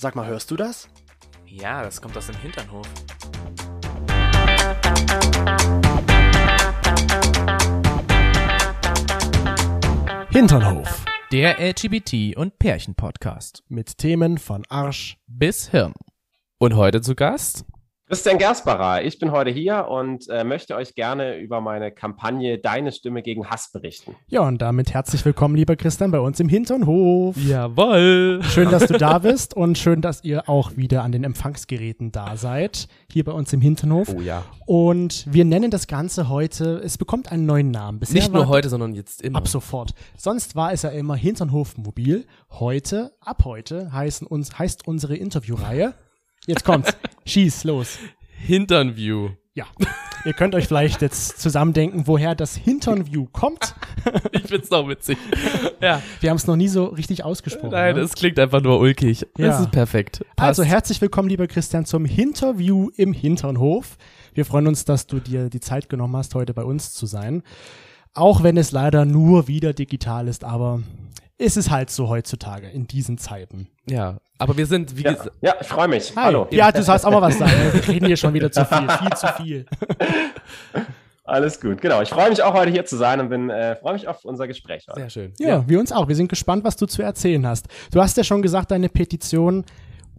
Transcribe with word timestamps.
Sag 0.00 0.14
mal, 0.14 0.28
hörst 0.28 0.48
du 0.52 0.56
das? 0.56 0.88
Ja, 1.44 1.82
das 1.82 2.00
kommt 2.00 2.16
aus 2.16 2.28
dem 2.28 2.36
Hinternhof. 2.36 2.86
Hinternhof. 10.30 11.04
Der 11.32 11.58
LGBT- 11.58 12.36
und 12.36 12.60
Pärchen-Podcast. 12.60 13.64
Mit 13.66 13.98
Themen 13.98 14.38
von 14.38 14.64
Arsch. 14.68 15.18
Bis 15.26 15.70
Hirn. 15.70 15.94
Und 16.58 16.76
heute 16.76 17.00
zu 17.00 17.16
Gast 17.16 17.64
Christian 18.08 18.38
Gersbacher, 18.38 19.04
ich 19.04 19.18
bin 19.18 19.32
heute 19.32 19.50
hier 19.50 19.86
und 19.86 20.30
äh, 20.30 20.42
möchte 20.42 20.74
euch 20.76 20.94
gerne 20.94 21.36
über 21.36 21.60
meine 21.60 21.92
Kampagne 21.92 22.56
Deine 22.56 22.90
Stimme 22.90 23.20
gegen 23.20 23.50
Hass 23.50 23.70
berichten. 23.70 24.16
Ja, 24.28 24.40
und 24.40 24.62
damit 24.62 24.94
herzlich 24.94 25.22
willkommen, 25.26 25.56
lieber 25.56 25.76
Christian, 25.76 26.10
bei 26.10 26.18
uns 26.18 26.40
im 26.40 26.48
Hinternhof. 26.48 27.36
Jawoll. 27.36 28.40
Schön, 28.44 28.70
dass 28.70 28.86
du 28.86 28.96
da 28.96 29.18
bist 29.18 29.52
und 29.52 29.76
schön, 29.76 30.00
dass 30.00 30.24
ihr 30.24 30.48
auch 30.48 30.74
wieder 30.74 31.02
an 31.02 31.12
den 31.12 31.22
Empfangsgeräten 31.22 32.10
da 32.10 32.38
seid, 32.38 32.88
hier 33.12 33.24
bei 33.24 33.32
uns 33.32 33.52
im 33.52 33.60
Hinternhof. 33.60 34.08
Oh 34.16 34.22
ja. 34.22 34.42
Und 34.64 35.26
wir 35.30 35.44
nennen 35.44 35.70
das 35.70 35.86
Ganze 35.86 36.30
heute, 36.30 36.80
es 36.82 36.96
bekommt 36.96 37.30
einen 37.30 37.44
neuen 37.44 37.70
Namen. 37.70 37.98
Bisher 37.98 38.14
Nicht 38.14 38.32
nur 38.32 38.48
heute, 38.48 38.70
sondern 38.70 38.94
jetzt 38.94 39.20
immer. 39.20 39.36
Ab 39.36 39.48
sofort. 39.48 39.92
Sonst 40.16 40.56
war 40.56 40.72
es 40.72 40.80
ja 40.80 40.88
immer 40.88 41.14
Hinternhof 41.14 41.76
Mobil. 41.76 42.24
Heute, 42.52 43.12
ab 43.20 43.44
heute, 43.44 43.92
heißen 43.92 44.26
uns, 44.26 44.58
heißt 44.58 44.88
unsere 44.88 45.14
Interviewreihe 45.14 45.92
Jetzt 46.48 46.64
kommt's. 46.64 46.96
Schieß 47.26 47.64
los. 47.64 47.98
Hinternview. 48.30 49.28
Ja. 49.52 49.66
Ihr 50.24 50.32
könnt 50.32 50.54
euch 50.54 50.66
vielleicht 50.66 51.02
jetzt 51.02 51.38
zusammendenken, 51.38 52.06
woher 52.06 52.34
das 52.34 52.56
Hinternview 52.56 53.26
kommt. 53.32 53.74
ich 54.32 54.44
find's 54.44 54.70
doch 54.70 54.88
witzig. 54.88 55.18
Ja. 55.82 56.00
Wir 56.20 56.30
haben 56.30 56.38
es 56.38 56.46
noch 56.46 56.56
nie 56.56 56.68
so 56.68 56.86
richtig 56.86 57.22
ausgesprochen. 57.22 57.72
Nein, 57.72 57.96
ne? 57.96 58.00
es 58.00 58.14
klingt 58.14 58.38
einfach 58.38 58.62
nur 58.62 58.80
ulkig. 58.80 59.26
Ja. 59.36 59.48
Das 59.48 59.60
ist 59.60 59.70
perfekt. 59.72 60.24
Passt. 60.36 60.48
Also 60.48 60.62
herzlich 60.62 61.02
willkommen, 61.02 61.28
lieber 61.28 61.46
Christian, 61.48 61.84
zum 61.84 62.06
Hinterview 62.06 62.88
im 62.96 63.12
Hinternhof. 63.12 63.98
Wir 64.32 64.46
freuen 64.46 64.68
uns, 64.68 64.86
dass 64.86 65.06
du 65.06 65.20
dir 65.20 65.50
die 65.50 65.60
Zeit 65.60 65.90
genommen 65.90 66.16
hast, 66.16 66.34
heute 66.34 66.54
bei 66.54 66.64
uns 66.64 66.94
zu 66.94 67.04
sein. 67.04 67.42
Auch 68.14 68.42
wenn 68.42 68.56
es 68.56 68.72
leider 68.72 69.04
nur 69.04 69.48
wieder 69.48 69.74
digital 69.74 70.28
ist, 70.28 70.44
aber 70.44 70.80
ist 71.38 71.56
es 71.56 71.70
halt 71.70 71.90
so 71.90 72.08
heutzutage 72.08 72.68
in 72.68 72.86
diesen 72.86 73.16
Zeiten. 73.16 73.68
Ja, 73.88 74.18
aber 74.38 74.56
wir 74.56 74.66
sind, 74.66 74.96
wie 74.96 75.04
ja, 75.04 75.12
gesagt. 75.12 75.32
Ja, 75.40 75.54
ich 75.60 75.66
freue 75.66 75.88
mich. 75.88 76.10
Hi. 76.16 76.24
Hallo. 76.24 76.48
Ja, 76.50 76.70
du 76.72 76.82
sollst 76.82 77.06
auch 77.06 77.12
mal 77.12 77.22
was 77.22 77.38
sagen. 77.38 77.52
Wir 77.72 77.88
reden 77.88 78.06
hier 78.06 78.16
schon 78.16 78.34
wieder 78.34 78.50
zu 78.50 78.64
viel, 78.64 78.88
viel 78.98 79.12
zu 79.14 79.26
viel. 79.36 79.66
Alles 81.24 81.60
gut, 81.60 81.80
genau. 81.80 82.02
Ich 82.02 82.08
freue 82.08 82.30
mich 82.30 82.42
auch 82.42 82.54
heute 82.54 82.70
hier 82.70 82.84
zu 82.84 82.96
sein 82.96 83.20
und 83.20 83.28
bin 83.28 83.50
äh, 83.50 83.76
freue 83.76 83.92
mich 83.92 84.08
auf 84.08 84.24
unser 84.24 84.48
Gespräch. 84.48 84.86
Heute. 84.88 85.00
Sehr 85.00 85.10
schön. 85.10 85.32
Ja, 85.38 85.48
ja, 85.48 85.68
wir 85.68 85.78
uns 85.78 85.92
auch. 85.92 86.08
Wir 86.08 86.16
sind 86.16 86.28
gespannt, 86.28 86.64
was 86.64 86.76
du 86.76 86.86
zu 86.86 87.02
erzählen 87.02 87.46
hast. 87.46 87.68
Du 87.92 88.00
hast 88.00 88.16
ja 88.16 88.24
schon 88.24 88.42
gesagt, 88.42 88.70
deine 88.70 88.88
Petition, 88.88 89.64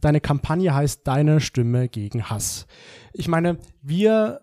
deine 0.01 0.21
Kampagne 0.21 0.73
heißt 0.73 1.05
Deine 1.05 1.41
Stimme 1.41 1.89
gegen 1.89 2.29
Hass. 2.29 2.65
Ich 3.13 3.27
meine, 3.27 3.57
wir 3.81 4.39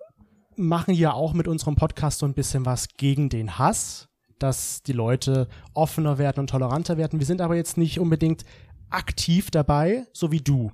machen 0.57 0.95
ja 0.95 1.13
auch 1.13 1.33
mit 1.33 1.49
unserem 1.49 1.77
Podcast 1.77 2.19
so 2.19 2.27
ein 2.27 2.35
bisschen 2.35 2.67
was 2.67 2.89
gegen 2.97 3.29
den 3.29 3.59
Hass 3.59 4.09
dass 4.39 4.83
die 4.83 4.93
Leute 4.93 5.49
offener 5.75 6.19
werden 6.19 6.41
und 6.41 6.51
toleranter 6.51 6.97
werden. 6.97 7.19
Wir 7.19 7.27
sind 7.27 7.41
aber 7.41 7.57
jetzt 7.57 7.77
nicht 7.77 7.99
unbedingt 7.99 8.45
aktiv 8.91 9.51
dabei, 9.51 10.07
so 10.13 10.33
wie 10.33 10.41
du. 10.41 10.73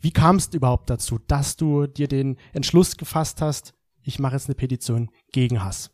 Wie 0.00 0.10
kam 0.10 0.36
es 0.36 0.48
überhaupt 0.52 0.90
dazu, 0.90 1.18
dass 1.26 1.56
du 1.56 1.86
dir 1.86 2.08
den 2.08 2.36
Entschluss 2.52 2.96
gefasst 2.96 3.40
hast, 3.40 3.74
ich 4.02 4.18
mache 4.18 4.34
jetzt 4.34 4.48
eine 4.48 4.54
Petition 4.54 5.10
gegen 5.32 5.64
Hass? 5.64 5.90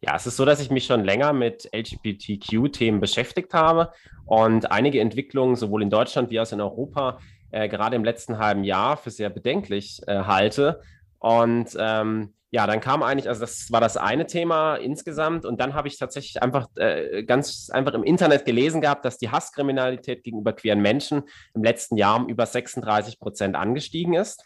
Ja, 0.00 0.16
es 0.16 0.26
ist 0.26 0.36
so, 0.36 0.44
dass 0.44 0.60
ich 0.60 0.70
mich 0.70 0.86
schon 0.86 1.04
länger 1.04 1.32
mit 1.32 1.68
LGBTQ-Themen 1.72 3.00
beschäftigt 3.00 3.54
habe 3.54 3.92
und 4.24 4.72
einige 4.72 5.00
Entwicklungen 5.00 5.54
sowohl 5.54 5.82
in 5.82 5.90
Deutschland 5.90 6.30
wie 6.30 6.40
auch 6.40 6.50
in 6.50 6.60
Europa 6.60 7.18
äh, 7.52 7.68
gerade 7.68 7.94
im 7.96 8.04
letzten 8.04 8.38
halben 8.38 8.64
Jahr 8.64 8.96
für 8.96 9.10
sehr 9.10 9.30
bedenklich 9.30 10.00
äh, 10.06 10.24
halte. 10.24 10.80
Und 11.18 11.76
ähm, 11.78 12.32
ja, 12.54 12.66
dann 12.66 12.80
kam 12.80 13.02
eigentlich, 13.02 13.30
also 13.30 13.40
das 13.40 13.72
war 13.72 13.80
das 13.80 13.96
eine 13.96 14.26
Thema 14.26 14.76
insgesamt 14.76 15.46
und 15.46 15.58
dann 15.58 15.72
habe 15.72 15.88
ich 15.88 15.98
tatsächlich 15.98 16.42
einfach 16.42 16.68
äh, 16.76 17.24
ganz 17.24 17.70
einfach 17.72 17.94
im 17.94 18.04
Internet 18.04 18.44
gelesen 18.44 18.82
gehabt, 18.82 19.06
dass 19.06 19.16
die 19.16 19.30
Hasskriminalität 19.30 20.22
gegenüber 20.22 20.52
queeren 20.52 20.80
Menschen 20.80 21.22
im 21.54 21.64
letzten 21.64 21.96
Jahr 21.96 22.16
um 22.16 22.28
über 22.28 22.44
36 22.44 23.18
Prozent 23.18 23.56
angestiegen 23.56 24.12
ist. 24.12 24.44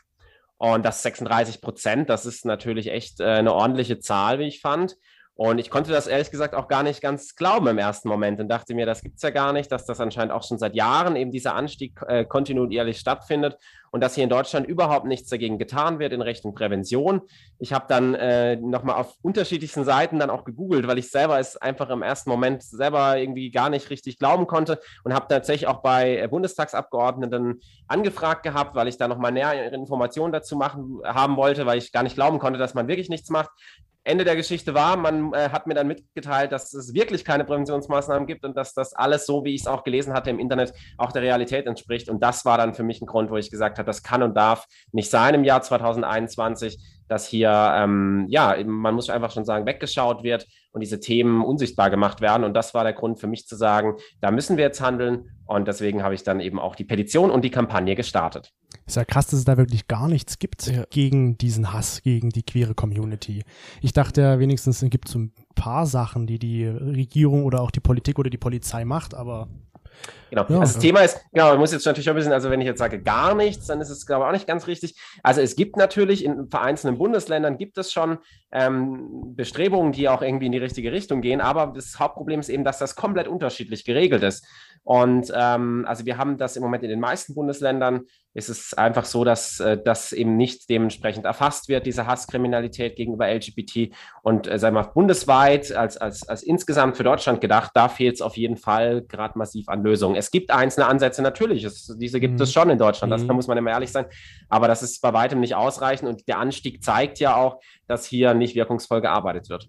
Und 0.56 0.86
das 0.86 1.02
36 1.02 1.60
Prozent, 1.60 2.08
das 2.08 2.26
ist 2.26 2.44
natürlich 2.44 2.92
echt 2.92 3.18
äh, 3.18 3.24
eine 3.24 3.52
ordentliche 3.52 3.98
Zahl, 3.98 4.38
wie 4.38 4.46
ich 4.46 4.60
fand. 4.60 4.96
Und 5.36 5.58
ich 5.58 5.68
konnte 5.68 5.92
das 5.92 6.06
ehrlich 6.06 6.30
gesagt 6.30 6.54
auch 6.54 6.66
gar 6.66 6.82
nicht 6.82 7.02
ganz 7.02 7.36
glauben 7.36 7.66
im 7.66 7.76
ersten 7.76 8.08
Moment 8.08 8.40
und 8.40 8.48
dachte 8.48 8.74
mir, 8.74 8.86
das 8.86 9.02
gibt's 9.02 9.22
ja 9.22 9.28
gar 9.28 9.52
nicht, 9.52 9.70
dass 9.70 9.84
das 9.84 10.00
anscheinend 10.00 10.32
auch 10.32 10.42
schon 10.42 10.58
seit 10.58 10.74
Jahren 10.74 11.14
eben 11.14 11.30
dieser 11.30 11.54
Anstieg 11.54 12.00
äh, 12.08 12.24
kontinuierlich 12.24 12.98
stattfindet 12.98 13.58
und 13.90 14.00
dass 14.00 14.14
hier 14.14 14.24
in 14.24 14.30
Deutschland 14.30 14.66
überhaupt 14.66 15.04
nichts 15.04 15.28
dagegen 15.28 15.58
getan 15.58 15.98
wird 15.98 16.14
in 16.14 16.22
Richtung 16.22 16.54
Prävention. 16.54 17.20
Ich 17.58 17.74
habe 17.74 17.84
dann 17.86 18.14
äh, 18.14 18.56
nochmal 18.56 18.96
auf 18.96 19.14
unterschiedlichsten 19.20 19.84
Seiten 19.84 20.18
dann 20.18 20.30
auch 20.30 20.44
gegoogelt, 20.44 20.86
weil 20.86 20.96
ich 20.96 21.10
selber 21.10 21.38
es 21.38 21.58
einfach 21.58 21.90
im 21.90 22.02
ersten 22.02 22.30
Moment 22.30 22.62
selber 22.62 23.18
irgendwie 23.18 23.50
gar 23.50 23.68
nicht 23.68 23.90
richtig 23.90 24.18
glauben 24.18 24.46
konnte 24.46 24.80
und 25.04 25.12
habe 25.12 25.26
tatsächlich 25.28 25.66
auch 25.68 25.82
bei 25.82 26.16
äh, 26.16 26.28
Bundestagsabgeordneten 26.28 27.60
angefragt 27.88 28.42
gehabt, 28.42 28.74
weil 28.74 28.88
ich 28.88 28.96
da 28.96 29.06
nochmal 29.06 29.32
nähere 29.32 29.66
Informationen 29.66 30.32
dazu 30.32 30.56
machen 30.56 31.00
haben 31.04 31.36
wollte, 31.36 31.66
weil 31.66 31.76
ich 31.76 31.92
gar 31.92 32.04
nicht 32.04 32.16
glauben 32.16 32.38
konnte, 32.38 32.58
dass 32.58 32.72
man 32.72 32.88
wirklich 32.88 33.10
nichts 33.10 33.28
macht. 33.28 33.50
Ende 34.06 34.24
der 34.24 34.36
Geschichte 34.36 34.74
war, 34.74 34.96
man 34.96 35.32
äh, 35.34 35.50
hat 35.50 35.66
mir 35.66 35.74
dann 35.74 35.88
mitgeteilt, 35.88 36.52
dass 36.52 36.72
es 36.72 36.94
wirklich 36.94 37.24
keine 37.24 37.44
Präventionsmaßnahmen 37.44 38.26
gibt 38.26 38.44
und 38.44 38.56
dass 38.56 38.72
das 38.72 38.94
alles 38.94 39.26
so, 39.26 39.44
wie 39.44 39.54
ich 39.54 39.62
es 39.62 39.66
auch 39.66 39.84
gelesen 39.84 40.12
hatte 40.12 40.30
im 40.30 40.38
Internet, 40.38 40.72
auch 40.96 41.12
der 41.12 41.22
Realität 41.22 41.66
entspricht. 41.66 42.08
Und 42.08 42.22
das 42.22 42.44
war 42.44 42.56
dann 42.56 42.74
für 42.74 42.82
mich 42.84 43.00
ein 43.00 43.06
Grund, 43.06 43.30
wo 43.30 43.36
ich 43.36 43.50
gesagt 43.50 43.78
habe, 43.78 43.86
das 43.86 44.02
kann 44.02 44.22
und 44.22 44.36
darf 44.36 44.66
nicht 44.92 45.10
sein 45.10 45.34
im 45.34 45.44
Jahr 45.44 45.62
2021 45.62 46.78
dass 47.08 47.26
hier, 47.26 47.50
ähm, 47.76 48.26
ja, 48.28 48.56
man 48.64 48.94
muss 48.94 49.10
einfach 49.10 49.30
schon 49.30 49.44
sagen, 49.44 49.66
weggeschaut 49.66 50.22
wird 50.22 50.46
und 50.76 50.80
diese 50.82 51.00
Themen 51.00 51.42
unsichtbar 51.42 51.88
gemacht 51.88 52.20
werden. 52.20 52.44
Und 52.44 52.52
das 52.52 52.74
war 52.74 52.84
der 52.84 52.92
Grund 52.92 53.18
für 53.18 53.26
mich 53.26 53.46
zu 53.46 53.56
sagen, 53.56 53.94
da 54.20 54.30
müssen 54.30 54.58
wir 54.58 54.64
jetzt 54.64 54.82
handeln. 54.82 55.30
Und 55.46 55.66
deswegen 55.66 56.02
habe 56.02 56.14
ich 56.14 56.22
dann 56.22 56.38
eben 56.38 56.58
auch 56.58 56.76
die 56.76 56.84
Petition 56.84 57.30
und 57.30 57.46
die 57.46 57.50
Kampagne 57.50 57.94
gestartet. 57.94 58.52
Ist 58.84 58.96
ja 58.96 59.06
krass, 59.06 59.28
dass 59.28 59.38
es 59.38 59.46
da 59.46 59.56
wirklich 59.56 59.88
gar 59.88 60.06
nichts 60.06 60.38
gibt 60.38 60.66
ja. 60.66 60.84
gegen 60.90 61.38
diesen 61.38 61.72
Hass, 61.72 62.02
gegen 62.02 62.28
die 62.28 62.42
queere 62.42 62.74
Community. 62.74 63.42
Ich 63.80 63.94
dachte 63.94 64.20
ja 64.20 64.38
wenigstens, 64.38 64.82
es 64.82 64.90
gibt 64.90 65.08
so 65.08 65.18
ein 65.18 65.32
paar 65.54 65.86
Sachen, 65.86 66.26
die 66.26 66.38
die 66.38 66.66
Regierung 66.66 67.44
oder 67.44 67.62
auch 67.62 67.70
die 67.70 67.80
Politik 67.80 68.18
oder 68.18 68.28
die 68.28 68.36
Polizei 68.36 68.84
macht, 68.84 69.14
aber 69.14 69.48
Genau. 70.30 70.44
Ja, 70.48 70.60
also 70.60 70.74
das 70.74 70.78
Thema 70.78 71.00
ist, 71.00 71.20
genau, 71.32 71.50
man 71.50 71.58
muss 71.58 71.72
jetzt 71.72 71.86
natürlich 71.86 72.08
auch 72.08 72.14
ein 72.14 72.16
bisschen, 72.16 72.32
also 72.32 72.50
wenn 72.50 72.60
ich 72.60 72.66
jetzt 72.66 72.78
sage 72.78 73.00
gar 73.00 73.34
nichts, 73.34 73.66
dann 73.66 73.80
ist 73.80 73.90
es, 73.90 74.06
glaube 74.06 74.24
ich, 74.24 74.28
auch 74.28 74.32
nicht 74.32 74.46
ganz 74.46 74.66
richtig. 74.66 74.96
Also 75.22 75.40
es 75.40 75.54
gibt 75.54 75.76
natürlich 75.76 76.24
in 76.24 76.48
vereinzelten 76.48 76.98
Bundesländern 76.98 77.58
gibt 77.58 77.78
es 77.78 77.92
schon 77.92 78.18
ähm, 78.50 79.34
Bestrebungen, 79.36 79.92
die 79.92 80.08
auch 80.08 80.22
irgendwie 80.22 80.46
in 80.46 80.52
die 80.52 80.58
richtige 80.58 80.90
Richtung 80.90 81.20
gehen, 81.20 81.40
aber 81.40 81.72
das 81.74 81.98
Hauptproblem 82.00 82.40
ist 82.40 82.48
eben, 82.48 82.64
dass 82.64 82.78
das 82.78 82.96
komplett 82.96 83.28
unterschiedlich 83.28 83.84
geregelt 83.84 84.22
ist. 84.22 84.44
Und 84.86 85.32
ähm, 85.34 85.84
also 85.88 86.06
wir 86.06 86.16
haben 86.16 86.38
das 86.38 86.54
im 86.54 86.62
Moment 86.62 86.84
in 86.84 86.90
den 86.90 87.00
meisten 87.00 87.34
Bundesländern 87.34 88.02
ist 88.34 88.48
es 88.48 88.72
einfach 88.72 89.04
so, 89.04 89.24
dass 89.24 89.58
äh, 89.58 89.76
das 89.82 90.12
eben 90.12 90.36
nicht 90.36 90.70
dementsprechend 90.70 91.24
erfasst 91.24 91.68
wird, 91.68 91.86
diese 91.86 92.06
Hasskriminalität 92.06 92.94
gegenüber 92.94 93.26
LGBT. 93.26 93.92
Und 94.22 94.46
äh, 94.46 94.60
sagen 94.60 94.76
wir 94.76 94.82
mal, 94.82 94.92
bundesweit 94.92 95.72
als, 95.72 95.96
als, 95.96 96.28
als 96.28 96.44
insgesamt 96.44 96.96
für 96.96 97.02
Deutschland 97.02 97.40
gedacht, 97.40 97.72
da 97.74 97.88
fehlt 97.88 98.14
es 98.14 98.22
auf 98.22 98.36
jeden 98.36 98.56
Fall 98.56 99.02
gerade 99.02 99.36
massiv 99.36 99.68
an 99.68 99.82
Lösungen. 99.82 100.14
Es 100.14 100.30
gibt 100.30 100.52
einzelne 100.52 100.86
Ansätze, 100.86 101.20
natürlich, 101.20 101.64
es, 101.64 101.92
diese 101.98 102.20
gibt 102.20 102.34
mhm. 102.34 102.42
es 102.42 102.52
schon 102.52 102.70
in 102.70 102.78
Deutschland, 102.78 103.12
das, 103.12 103.26
da 103.26 103.32
mhm. 103.32 103.36
muss 103.36 103.48
man 103.48 103.58
immer 103.58 103.72
ehrlich 103.72 103.90
sein, 103.90 104.06
aber 104.48 104.68
das 104.68 104.84
ist 104.84 105.02
bei 105.02 105.12
weitem 105.12 105.40
nicht 105.40 105.56
ausreichend 105.56 106.08
und 106.08 106.28
der 106.28 106.38
Anstieg 106.38 106.84
zeigt 106.84 107.18
ja 107.18 107.34
auch, 107.34 107.58
dass 107.88 108.06
hier 108.06 108.34
nicht 108.34 108.54
wirkungsvoll 108.54 109.00
gearbeitet 109.00 109.48
wird. 109.48 109.68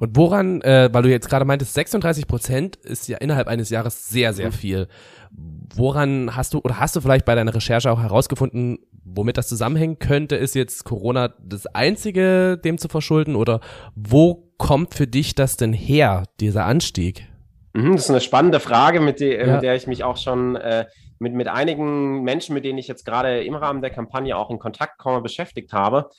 Und 0.00 0.16
woran, 0.16 0.62
äh, 0.62 0.88
weil 0.92 1.02
du 1.02 1.10
jetzt 1.10 1.28
gerade 1.28 1.44
meintest, 1.44 1.74
36 1.74 2.26
Prozent 2.26 2.76
ist 2.76 3.06
ja 3.06 3.18
innerhalb 3.18 3.48
eines 3.48 3.68
Jahres 3.70 4.08
sehr, 4.08 4.32
sehr 4.32 4.48
mhm. 4.48 4.52
viel. 4.52 4.88
Woran 5.30 6.34
hast 6.34 6.54
du, 6.54 6.58
oder 6.58 6.80
hast 6.80 6.96
du 6.96 7.00
vielleicht 7.00 7.26
bei 7.26 7.34
deiner 7.34 7.54
Recherche 7.54 7.92
auch 7.92 8.00
herausgefunden, 8.00 8.78
womit 9.04 9.36
das 9.36 9.46
zusammenhängen 9.46 9.98
könnte? 9.98 10.36
Ist 10.36 10.54
jetzt 10.54 10.84
Corona 10.84 11.34
das 11.38 11.66
einzige, 11.66 12.58
dem 12.58 12.78
zu 12.78 12.88
verschulden? 12.88 13.36
Oder 13.36 13.60
wo 13.94 14.50
kommt 14.56 14.94
für 14.94 15.06
dich 15.06 15.34
das 15.34 15.58
denn 15.58 15.74
her, 15.74 16.24
dieser 16.40 16.64
Anstieg? 16.64 17.26
Mhm, 17.74 17.92
das 17.92 18.04
ist 18.04 18.10
eine 18.10 18.20
spannende 18.20 18.58
Frage, 18.58 19.00
mit, 19.00 19.20
die, 19.20 19.26
ja. 19.26 19.52
mit 19.52 19.62
der 19.62 19.76
ich 19.76 19.86
mich 19.86 20.02
auch 20.02 20.16
schon 20.16 20.56
äh, 20.56 20.86
mit, 21.20 21.34
mit 21.34 21.48
einigen 21.48 22.22
Menschen, 22.22 22.54
mit 22.54 22.64
denen 22.64 22.78
ich 22.78 22.88
jetzt 22.88 23.04
gerade 23.04 23.44
im 23.44 23.54
Rahmen 23.54 23.82
der 23.82 23.90
Kampagne 23.90 24.36
auch 24.36 24.50
in 24.50 24.58
Kontakt 24.58 24.98
komme, 24.98 25.20
beschäftigt 25.20 25.72
habe. 25.72 26.10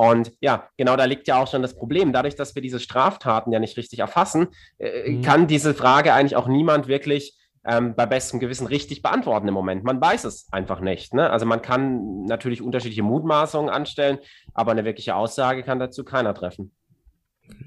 Und 0.00 0.32
ja, 0.40 0.70
genau 0.78 0.96
da 0.96 1.04
liegt 1.04 1.28
ja 1.28 1.42
auch 1.42 1.46
schon 1.46 1.60
das 1.60 1.76
Problem. 1.76 2.14
Dadurch, 2.14 2.34
dass 2.34 2.54
wir 2.54 2.62
diese 2.62 2.80
Straftaten 2.80 3.52
ja 3.52 3.58
nicht 3.58 3.76
richtig 3.76 3.98
erfassen, 3.98 4.48
äh, 4.78 5.10
mhm. 5.10 5.20
kann 5.20 5.46
diese 5.46 5.74
Frage 5.74 6.14
eigentlich 6.14 6.36
auch 6.36 6.48
niemand 6.48 6.88
wirklich 6.88 7.38
ähm, 7.66 7.94
bei 7.94 8.06
bestem 8.06 8.40
Gewissen 8.40 8.66
richtig 8.66 9.02
beantworten 9.02 9.46
im 9.46 9.52
Moment. 9.52 9.84
Man 9.84 10.00
weiß 10.00 10.24
es 10.24 10.50
einfach 10.52 10.80
nicht. 10.80 11.12
Ne? 11.12 11.28
Also 11.28 11.44
man 11.44 11.60
kann 11.60 12.24
natürlich 12.24 12.62
unterschiedliche 12.62 13.02
Mutmaßungen 13.02 13.68
anstellen, 13.68 14.16
aber 14.54 14.70
eine 14.70 14.86
wirkliche 14.86 15.14
Aussage 15.14 15.62
kann 15.64 15.78
dazu 15.78 16.02
keiner 16.02 16.32
treffen. 16.32 16.72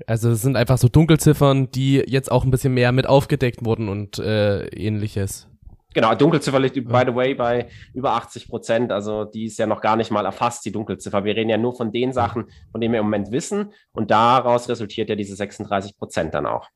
Also 0.08 0.32
es 0.32 0.42
sind 0.42 0.58
einfach 0.58 0.80
so 0.80 0.88
Dunkelziffern, 0.88 1.70
die 1.70 1.98
jetzt 1.98 2.32
auch 2.32 2.46
ein 2.46 2.50
bisschen 2.50 2.74
mehr 2.74 2.92
mit 2.94 3.06
aufgedeckt 3.06 3.64
wurden 3.64 3.90
und 3.90 4.18
äh, 4.18 4.66
ähnliches. 4.70 5.53
Genau, 5.94 6.16
Dunkelziffer 6.16 6.60
liegt, 6.60 6.76
by 6.76 7.04
the 7.06 7.16
way, 7.16 7.36
bei 7.36 7.68
über 7.94 8.14
80 8.14 8.48
Prozent. 8.48 8.92
Also 8.92 9.26
die 9.26 9.46
ist 9.46 9.60
ja 9.60 9.68
noch 9.68 9.82
gar 9.82 9.96
nicht 9.96 10.12
mal 10.12 10.26
erfasst, 10.26 10.66
die 10.66 10.72
Dunkelziffer. 10.72 11.24
Wir 11.24 11.36
reden 11.36 11.50
ja 11.50 11.58
nur 11.58 11.76
von 11.76 11.92
den 11.92 12.14
Sachen, 12.14 12.46
von 12.72 12.82
denen 12.82 12.94
wir 12.94 13.00
im 13.00 13.06
Moment 13.06 13.32
wissen. 13.32 13.72
Und 13.92 14.12
daraus 14.12 14.68
resultiert 14.70 15.10
ja 15.10 15.16
diese 15.16 15.36
36 15.36 15.98
Prozent 15.98 16.34
dann 16.34 16.46
auch. 16.46 16.70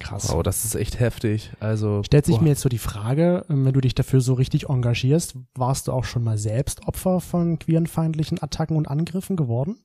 Krass. 0.00 0.32
Wow, 0.32 0.42
das 0.42 0.64
ist 0.64 0.74
echt 0.74 0.98
heftig. 1.00 1.50
Also 1.60 2.02
stellt 2.02 2.26
sich 2.26 2.36
boah. 2.36 2.42
mir 2.42 2.50
jetzt 2.50 2.60
so 2.60 2.68
die 2.68 2.78
Frage, 2.78 3.44
ähm, 3.48 3.64
wenn 3.64 3.72
du 3.72 3.80
dich 3.80 3.94
dafür 3.94 4.20
so 4.20 4.34
richtig 4.34 4.68
engagierst, 4.68 5.36
warst 5.54 5.88
du 5.88 5.92
auch 5.92 6.04
schon 6.04 6.24
mal 6.24 6.36
selbst 6.36 6.86
Opfer 6.86 7.20
von 7.20 7.58
queerenfeindlichen 7.58 8.42
Attacken 8.42 8.76
und 8.76 8.88
Angriffen 8.88 9.36
geworden? 9.36 9.78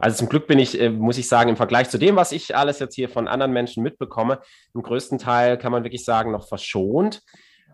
Also 0.00 0.18
zum 0.18 0.28
Glück 0.28 0.46
bin 0.46 0.58
ich, 0.58 0.80
äh, 0.80 0.90
muss 0.90 1.18
ich 1.18 1.28
sagen, 1.28 1.50
im 1.50 1.56
Vergleich 1.56 1.88
zu 1.88 1.98
dem, 1.98 2.16
was 2.16 2.32
ich 2.32 2.56
alles 2.56 2.78
jetzt 2.78 2.94
hier 2.94 3.08
von 3.08 3.28
anderen 3.28 3.52
Menschen 3.52 3.82
mitbekomme, 3.82 4.40
im 4.74 4.82
größten 4.82 5.18
Teil 5.18 5.56
kann 5.56 5.72
man 5.72 5.84
wirklich 5.84 6.04
sagen, 6.04 6.32
noch 6.32 6.46
verschont 6.46 7.22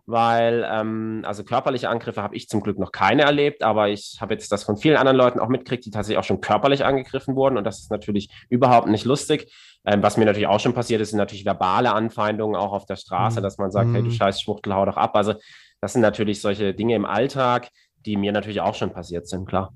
weil 0.06 0.66
ähm, 0.70 1.22
also 1.26 1.44
körperliche 1.44 1.88
Angriffe 1.88 2.22
habe 2.22 2.36
ich 2.36 2.48
zum 2.48 2.60
Glück 2.62 2.78
noch 2.78 2.92
keine 2.92 3.22
erlebt, 3.22 3.62
aber 3.62 3.88
ich 3.88 4.18
habe 4.20 4.34
jetzt 4.34 4.50
das 4.52 4.64
von 4.64 4.76
vielen 4.76 4.96
anderen 4.96 5.16
Leuten 5.16 5.40
auch 5.40 5.48
mitgekriegt, 5.48 5.84
die 5.86 5.90
tatsächlich 5.90 6.18
auch 6.18 6.24
schon 6.24 6.40
körperlich 6.40 6.84
angegriffen 6.84 7.36
wurden 7.36 7.56
und 7.56 7.64
das 7.64 7.80
ist 7.80 7.90
natürlich 7.90 8.30
überhaupt 8.48 8.88
nicht 8.88 9.04
lustig. 9.04 9.52
Ähm, 9.84 10.02
was 10.02 10.16
mir 10.16 10.26
natürlich 10.26 10.48
auch 10.48 10.60
schon 10.60 10.74
passiert 10.74 11.00
ist, 11.00 11.10
sind 11.10 11.18
natürlich 11.18 11.44
verbale 11.44 11.92
Anfeindungen 11.92 12.56
auch 12.56 12.72
auf 12.72 12.86
der 12.86 12.96
Straße, 12.96 13.40
mhm. 13.40 13.44
dass 13.44 13.58
man 13.58 13.70
sagt, 13.70 13.90
hey 13.92 14.02
du 14.02 14.08
mhm. 14.08 14.12
scheiß 14.12 14.40
Schwuchtel, 14.40 14.74
hau 14.74 14.84
doch 14.84 14.96
ab. 14.96 15.16
Also 15.16 15.34
das 15.80 15.94
sind 15.94 16.02
natürlich 16.02 16.40
solche 16.40 16.74
Dinge 16.74 16.94
im 16.94 17.06
Alltag, 17.06 17.68
die 18.04 18.16
mir 18.16 18.32
natürlich 18.32 18.60
auch 18.60 18.74
schon 18.74 18.92
passiert 18.92 19.28
sind, 19.28 19.46
klar. 19.46 19.72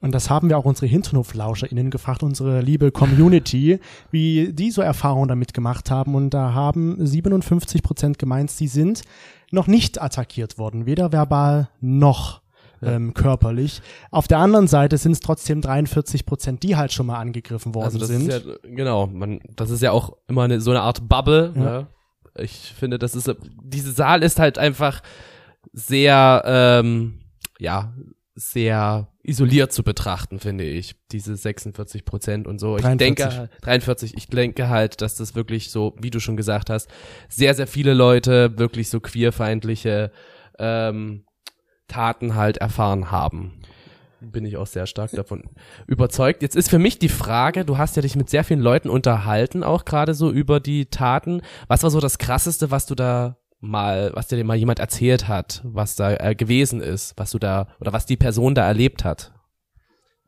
Und 0.00 0.14
das 0.14 0.30
haben 0.30 0.48
wir 0.48 0.58
auch 0.58 0.64
unsere 0.64 0.86
HinternhoflauscherInnen 0.86 1.90
gefragt, 1.90 2.22
unsere 2.22 2.60
liebe 2.60 2.92
Community, 2.92 3.80
wie 4.10 4.52
die 4.52 4.70
so 4.70 4.80
Erfahrungen 4.80 5.28
damit 5.28 5.54
gemacht 5.54 5.90
haben. 5.90 6.14
Und 6.14 6.30
da 6.30 6.52
haben 6.54 7.04
57 7.04 7.82
Prozent 7.82 8.18
gemeint, 8.18 8.50
sie 8.50 8.68
sind 8.68 9.02
noch 9.50 9.66
nicht 9.66 10.00
attackiert 10.00 10.58
worden, 10.58 10.86
weder 10.86 11.12
verbal 11.12 11.68
noch 11.80 12.42
ähm, 12.82 13.14
körperlich. 13.14 13.82
Auf 14.10 14.28
der 14.28 14.38
anderen 14.38 14.68
Seite 14.68 14.98
sind 14.98 15.12
es 15.12 15.20
trotzdem 15.20 15.60
43 15.60 16.26
Prozent, 16.26 16.62
die 16.62 16.76
halt 16.76 16.92
schon 16.92 17.06
mal 17.06 17.18
angegriffen 17.18 17.74
worden 17.74 17.86
also 17.86 17.98
das 17.98 18.08
sind. 18.08 18.28
Ist 18.28 18.46
ja, 18.46 18.52
genau, 18.62 19.06
man, 19.06 19.40
das 19.56 19.70
ist 19.70 19.82
ja 19.82 19.92
auch 19.92 20.16
immer 20.28 20.42
eine, 20.42 20.60
so 20.60 20.70
eine 20.70 20.82
Art 20.82 21.08
Bubble. 21.08 21.52
Ja. 21.56 21.62
Ne? 21.62 21.86
Ich 22.36 22.72
finde, 22.78 22.98
das 22.98 23.16
ist, 23.16 23.34
diese 23.62 23.92
Saal 23.92 24.22
ist 24.22 24.38
halt 24.38 24.58
einfach 24.58 25.02
sehr, 25.72 26.42
ähm, 26.46 27.20
ja, 27.58 27.92
sehr 28.36 29.08
isoliert 29.28 29.72
zu 29.72 29.82
betrachten, 29.82 30.40
finde 30.40 30.64
ich. 30.64 30.96
Diese 31.12 31.36
46 31.36 32.04
Prozent 32.04 32.46
und 32.46 32.58
so. 32.58 32.76
43. 32.76 33.26
Ich 33.26 33.32
denke, 33.34 33.50
43, 33.62 34.16
ich 34.16 34.26
denke 34.28 34.68
halt, 34.68 35.02
dass 35.02 35.16
das 35.16 35.34
wirklich 35.34 35.70
so, 35.70 35.94
wie 36.00 36.10
du 36.10 36.18
schon 36.18 36.36
gesagt 36.36 36.70
hast, 36.70 36.88
sehr, 37.28 37.54
sehr 37.54 37.66
viele 37.66 37.94
Leute 37.94 38.58
wirklich 38.58 38.88
so 38.88 39.00
queerfeindliche 39.00 40.10
ähm, 40.58 41.24
Taten 41.86 42.34
halt 42.34 42.56
erfahren 42.56 43.10
haben. 43.10 43.60
Bin 44.20 44.44
ich 44.44 44.56
auch 44.56 44.66
sehr 44.66 44.86
stark 44.86 45.12
davon 45.12 45.44
überzeugt. 45.86 46.42
Jetzt 46.42 46.56
ist 46.56 46.70
für 46.70 46.80
mich 46.80 46.98
die 46.98 47.08
Frage, 47.08 47.64
du 47.64 47.78
hast 47.78 47.94
ja 47.94 48.02
dich 48.02 48.16
mit 48.16 48.28
sehr 48.28 48.42
vielen 48.42 48.60
Leuten 48.60 48.88
unterhalten, 48.88 49.62
auch 49.62 49.84
gerade 49.84 50.14
so 50.14 50.32
über 50.32 50.58
die 50.58 50.86
Taten. 50.86 51.42
Was 51.68 51.84
war 51.84 51.90
so 51.90 52.00
das 52.00 52.18
krasseste, 52.18 52.70
was 52.72 52.86
du 52.86 52.96
da 52.96 53.36
mal, 53.60 54.10
was 54.14 54.28
dir 54.28 54.42
mal 54.44 54.56
jemand 54.56 54.78
erzählt 54.78 55.28
hat, 55.28 55.60
was 55.64 55.96
da 55.96 56.14
äh, 56.14 56.34
gewesen 56.34 56.80
ist, 56.80 57.14
was 57.16 57.30
du 57.30 57.38
da 57.38 57.68
oder 57.80 57.92
was 57.92 58.06
die 58.06 58.16
Person 58.16 58.54
da 58.54 58.66
erlebt 58.66 59.04
hat? 59.04 59.32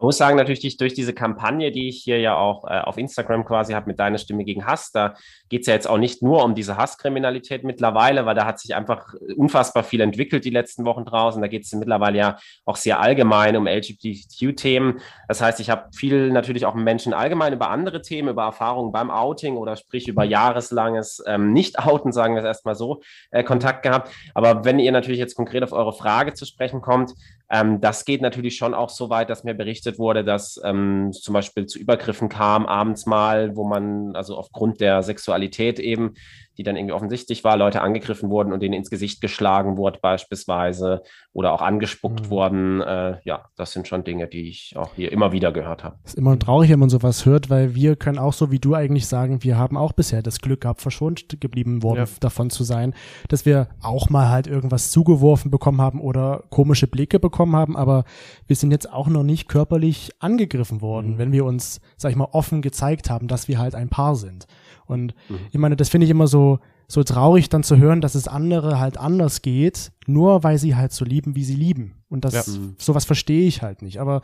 Ich 0.01 0.03
muss 0.03 0.17
sagen, 0.17 0.39
natürlich 0.39 0.79
durch 0.79 0.95
diese 0.95 1.13
Kampagne, 1.13 1.71
die 1.73 1.91
ich 1.91 2.03
hier 2.03 2.19
ja 2.19 2.35
auch 2.35 2.65
äh, 2.65 2.81
auf 2.81 2.97
Instagram 2.97 3.45
quasi 3.45 3.75
habe 3.75 3.87
mit 3.87 4.01
Deine 4.01 4.19
Stimme 4.19 4.45
gegen 4.45 4.65
Hass, 4.65 4.93
da 4.93 5.13
geht 5.51 5.61
es 5.61 5.67
ja 5.67 5.75
jetzt 5.75 5.87
auch 5.87 5.99
nicht 5.99 6.23
nur 6.23 6.43
um 6.43 6.55
diese 6.55 6.79
Hasskriminalität 6.79 7.65
mittlerweile, 7.65 8.25
weil 8.25 8.35
da 8.35 8.47
hat 8.47 8.59
sich 8.59 8.75
einfach 8.75 9.13
unfassbar 9.37 9.85
viel 9.85 10.01
entwickelt 10.01 10.47
die 10.47 10.51
letzten 10.51 10.87
Wochen 10.87 11.05
draußen. 11.05 11.43
Da 11.43 11.49
geht 11.49 11.65
es 11.65 11.73
mittlerweile 11.75 12.17
ja 12.17 12.39
auch 12.65 12.77
sehr 12.77 12.99
allgemein 12.99 13.59
um 13.59 13.67
LGBTQ-Themen. 13.67 15.01
Das 15.29 15.43
heißt, 15.43 15.61
ich 15.61 15.69
habe 15.69 15.91
viel 15.95 16.31
natürlich 16.31 16.65
auch 16.65 16.75
Menschen 16.75 17.13
allgemein 17.13 17.53
über 17.53 17.69
andere 17.69 18.01
Themen, 18.01 18.31
über 18.31 18.45
Erfahrungen 18.45 18.93
beim 18.93 19.11
Outing 19.11 19.59
oder 19.59 19.77
sprich 19.77 20.09
über 20.09 20.25
jahreslanges 20.25 21.23
ähm, 21.27 21.53
Nicht-Outen, 21.53 22.13
sagen 22.13 22.37
wir 22.37 22.41
es 22.41 22.47
erstmal 22.47 22.75
so, 22.75 23.03
äh, 23.33 23.45
Kontakt 23.45 23.83
gehabt. 23.83 24.11
Aber 24.33 24.65
wenn 24.65 24.79
ihr 24.79 24.93
natürlich 24.93 25.21
jetzt 25.21 25.35
konkret 25.35 25.63
auf 25.63 25.73
eure 25.73 25.93
Frage 25.93 26.33
zu 26.33 26.47
sprechen 26.47 26.81
kommt, 26.81 27.13
ähm, 27.51 27.81
das 27.81 28.05
geht 28.05 28.23
natürlich 28.23 28.57
schon 28.57 28.75
auch 28.75 28.91
so 28.91 29.11
weit, 29.11 29.29
dass 29.29 29.43
mir 29.43 29.55
berichtet 29.55 29.99
wurde, 29.99 30.25
dass 30.25 30.61
ähm, 30.65 31.11
zum 31.13 31.35
Beispiel 31.35 31.67
zu 31.67 31.81
Übergriffen 31.81 32.29
kam 32.29 32.65
abends 32.65 33.07
mal, 33.07 33.57
wo 33.57 33.65
man 33.67 34.15
also 34.15 34.37
aufgrund 34.37 34.81
der 34.81 35.03
Sexualität 35.03 35.81
eben 35.81 36.15
die 36.59 36.63
dann 36.63 36.77
irgendwie 36.77 36.93
offensichtlich 36.93 37.45
war, 37.45 37.57
Leute 37.57 37.81
angegriffen 37.81 38.31
wurden 38.31 38.53
und 38.53 38.61
denen 38.61 38.75
ins 38.75 38.91
Gesicht 38.91 39.21
geschlagen 39.21 39.77
wurde 39.77 39.99
beispielsweise 40.01 41.03
oder 41.33 41.53
auch 41.53 41.63
angespuckt 41.63 42.27
mhm. 42.27 42.31
wurden. 42.31 42.81
Äh, 42.81 43.19
ja, 43.25 43.47
das 43.57 43.73
sind 43.73 43.89
schon 43.89 44.05
Dinge, 44.05 44.27
die 44.27 44.49
ich 44.49 44.75
auch 44.77 44.95
hier 44.95 45.13
immer 45.13 45.33
wieder 45.33 45.53
gehört 45.53 45.85
habe. 45.85 45.97
Ist 46.05 46.19
immer 46.19 46.39
traurig, 46.39 46.71
wenn 46.71 46.79
man 46.79 46.91
sowas 46.91 47.25
hört, 47.25 47.51
weil 47.51 47.75
wir 47.75 47.97
können 47.97 48.19
auch 48.19 48.33
so 48.33 48.51
wie 48.51 48.59
du 48.59 48.75
eigentlich 48.75 49.07
sagen, 49.07 49.43
wir 49.43 49.57
haben 49.57 49.77
auch 49.77 49.93
bisher 49.93 50.23
das 50.23 50.41
Glück 50.41 50.63
gehabt, 50.63 50.81
verschont 50.81 51.41
geblieben 51.41 51.83
worden 51.83 52.01
ja. 52.01 52.07
davon 52.21 52.51
zu 52.51 52.65
sein, 52.65 52.95
dass 53.29 53.47
wir 53.47 53.69
auch 53.83 54.11
mal 54.11 54.29
halt 54.29 54.47
irgendwas 54.47 54.91
zugeworfen 54.91 55.51
bekommen 55.51 55.81
haben 55.81 56.01
oder 56.01 56.45
komische 56.51 56.87
Blicke 56.87 57.21
bekommen 57.21 57.57
haben, 57.57 57.77
aber 57.77 58.05
wir 58.47 58.57
sind 58.57 58.71
jetzt 58.71 58.93
auch 58.93 59.09
noch 59.09 59.23
nicht 59.23 59.49
körperlich 59.49 60.11
angegriffen 60.19 60.81
worden, 60.81 61.15
mhm. 61.15 61.19
wenn 61.19 61.33
wir 61.33 61.45
uns, 61.45 61.81
sag 61.97 62.11
ich 62.11 62.17
mal, 62.17 62.29
offen 62.33 62.63
gezeigt 62.63 63.11
haben, 63.11 63.29
dass 63.29 63.49
wir 63.49 63.59
halt 63.59 63.75
ein 63.75 63.89
Paar 63.89 64.17
sind. 64.17 64.47
Und 64.91 65.15
mhm. 65.29 65.39
ich 65.51 65.59
meine, 65.59 65.77
das 65.77 65.89
finde 65.89 66.05
ich 66.05 66.11
immer 66.11 66.27
so, 66.27 66.59
so 66.89 67.03
traurig 67.03 67.49
dann 67.49 67.63
zu 67.63 67.79
hören, 67.79 68.01
dass 68.01 68.15
es 68.15 68.29
andere 68.29 68.81
halt 68.81 68.99
anders 68.99 69.43
geht, 69.43 69.93
nur 70.07 70.43
weil 70.43 70.59
sie 70.59 70.75
halt 70.75 70.93
so 70.93 71.05
lieben, 71.05 71.37
wie 71.37 71.45
sie 71.45 71.55
lieben. 71.55 72.03
Und 72.09 72.25
das, 72.25 72.35
ja. 72.35 72.63
sowas 72.79 73.05
verstehe 73.05 73.47
ich 73.47 73.63
halt 73.63 73.83
nicht. 73.83 74.01
Aber 74.01 74.23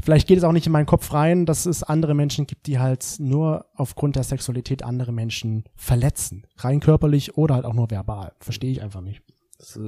vielleicht 0.00 0.28
geht 0.28 0.38
es 0.38 0.44
auch 0.44 0.52
nicht 0.52 0.66
in 0.66 0.72
meinen 0.72 0.86
Kopf 0.86 1.12
rein, 1.12 1.46
dass 1.46 1.66
es 1.66 1.82
andere 1.82 2.14
Menschen 2.14 2.46
gibt, 2.46 2.66
die 2.68 2.78
halt 2.78 3.04
nur 3.18 3.66
aufgrund 3.74 4.16
der 4.16 4.22
Sexualität 4.22 4.84
andere 4.84 5.12
Menschen 5.12 5.64
verletzen. 5.74 6.46
Rein 6.58 6.80
körperlich 6.80 7.36
oder 7.36 7.56
halt 7.56 7.64
auch 7.64 7.74
nur 7.74 7.90
verbal. 7.90 8.32
Verstehe 8.38 8.70
ich 8.70 8.82
einfach 8.82 9.00
nicht. 9.00 9.22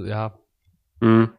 Ja. 0.04 0.38
Mhm. 1.00 1.30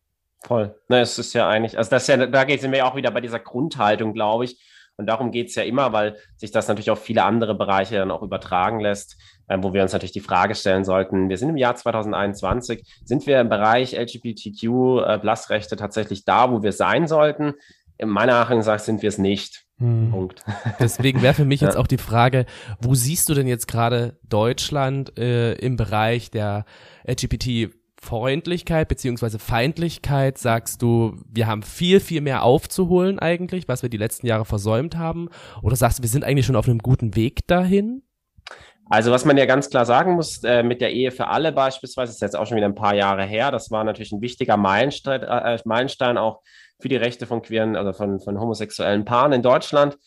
Voll. 0.45 0.73
Na, 0.87 1.01
es 1.01 1.19
ist 1.19 1.33
ja 1.33 1.49
eigentlich, 1.49 1.77
also 1.77 1.89
das 1.89 2.03
ist 2.03 2.07
ja, 2.07 2.25
da 2.25 2.45
geht 2.45 2.61
es 2.63 2.67
mir 2.67 2.85
auch 2.85 2.95
wieder 2.95 3.11
bei 3.11 3.19
dieser 3.19 3.39
Grundhaltung, 3.39 4.13
glaube 4.13 4.45
ich 4.45 4.57
und 4.99 5.05
darum 5.05 5.31
geht 5.31 5.47
es 5.47 5.55
ja 5.55 5.63
immer, 5.63 5.93
weil 5.93 6.17
sich 6.35 6.51
das 6.51 6.67
natürlich 6.67 6.91
auf 6.91 7.01
viele 7.01 7.23
andere 7.23 7.55
Bereiche 7.55 7.95
dann 7.95 8.11
auch 8.11 8.21
übertragen 8.21 8.81
lässt, 8.81 9.15
äh, 9.47 9.57
wo 9.61 9.73
wir 9.73 9.81
uns 9.81 9.93
natürlich 9.93 10.11
die 10.11 10.19
Frage 10.19 10.55
stellen 10.55 10.83
sollten, 10.83 11.29
wir 11.29 11.37
sind 11.37 11.47
im 11.47 11.55
Jahr 11.55 11.77
2021, 11.77 12.85
sind 13.05 13.25
wir 13.25 13.39
im 13.39 13.47
Bereich 13.47 13.93
LGBTQ-Plus-Rechte 13.93 15.75
äh, 15.75 15.77
tatsächlich 15.77 16.25
da, 16.25 16.51
wo 16.51 16.63
wir 16.63 16.73
sein 16.73 17.07
sollten? 17.07 17.53
In 17.97 18.09
meiner 18.09 18.35
Achtung 18.35 18.61
sagt, 18.61 18.81
sind 18.81 19.01
wir 19.01 19.07
es 19.07 19.17
nicht. 19.17 19.63
Hm. 19.77 20.11
Punkt. 20.11 20.43
Deswegen 20.81 21.21
wäre 21.21 21.33
für 21.33 21.45
mich 21.45 21.61
jetzt 21.61 21.77
auch 21.77 21.87
die 21.87 21.97
Frage, 21.97 22.45
wo 22.81 22.93
siehst 22.93 23.29
du 23.29 23.33
denn 23.33 23.47
jetzt 23.47 23.69
gerade 23.69 24.19
Deutschland 24.27 25.17
äh, 25.17 25.53
im 25.53 25.77
Bereich 25.77 26.29
der 26.29 26.65
LGBT 27.07 27.73
Freundlichkeit 28.01 28.87
beziehungsweise 28.87 29.39
Feindlichkeit 29.39 30.37
sagst 30.37 30.81
du, 30.81 31.17
wir 31.29 31.47
haben 31.47 31.63
viel, 31.63 31.99
viel 31.99 32.21
mehr 32.21 32.43
aufzuholen 32.43 33.19
eigentlich, 33.19 33.67
was 33.67 33.81
wir 33.81 33.89
die 33.89 33.97
letzten 33.97 34.27
Jahre 34.27 34.45
versäumt 34.45 34.97
haben? 34.97 35.29
Oder 35.61 35.75
sagst 35.75 35.99
du, 35.99 36.03
wir 36.03 36.09
sind 36.09 36.23
eigentlich 36.23 36.45
schon 36.45 36.55
auf 36.55 36.67
einem 36.67 36.79
guten 36.79 37.15
Weg 37.15 37.47
dahin? 37.47 38.03
Also 38.89 39.11
was 39.11 39.23
man 39.23 39.37
ja 39.37 39.45
ganz 39.45 39.69
klar 39.69 39.85
sagen 39.85 40.13
muss, 40.13 40.43
äh, 40.43 40.63
mit 40.63 40.81
der 40.81 40.91
Ehe 40.91 41.11
für 41.11 41.27
alle 41.27 41.51
beispielsweise, 41.51 42.11
ist 42.11 42.21
jetzt 42.21 42.35
auch 42.35 42.47
schon 42.47 42.57
wieder 42.57 42.65
ein 42.65 42.75
paar 42.75 42.95
Jahre 42.95 43.23
her, 43.23 43.51
das 43.51 43.69
war 43.69 43.83
natürlich 43.83 44.11
ein 44.11 44.21
wichtiger 44.21 44.57
Meilenstein, 44.57 45.21
äh, 45.21 45.59
Meilenstein 45.63 46.17
auch 46.17 46.41
für 46.79 46.89
die 46.89 46.95
Rechte 46.95 47.27
von 47.27 47.43
queeren, 47.43 47.75
also 47.75 47.93
von, 47.93 48.19
von 48.19 48.39
homosexuellen 48.39 49.05
Paaren 49.05 49.33
in 49.33 49.43
Deutschland. 49.43 49.97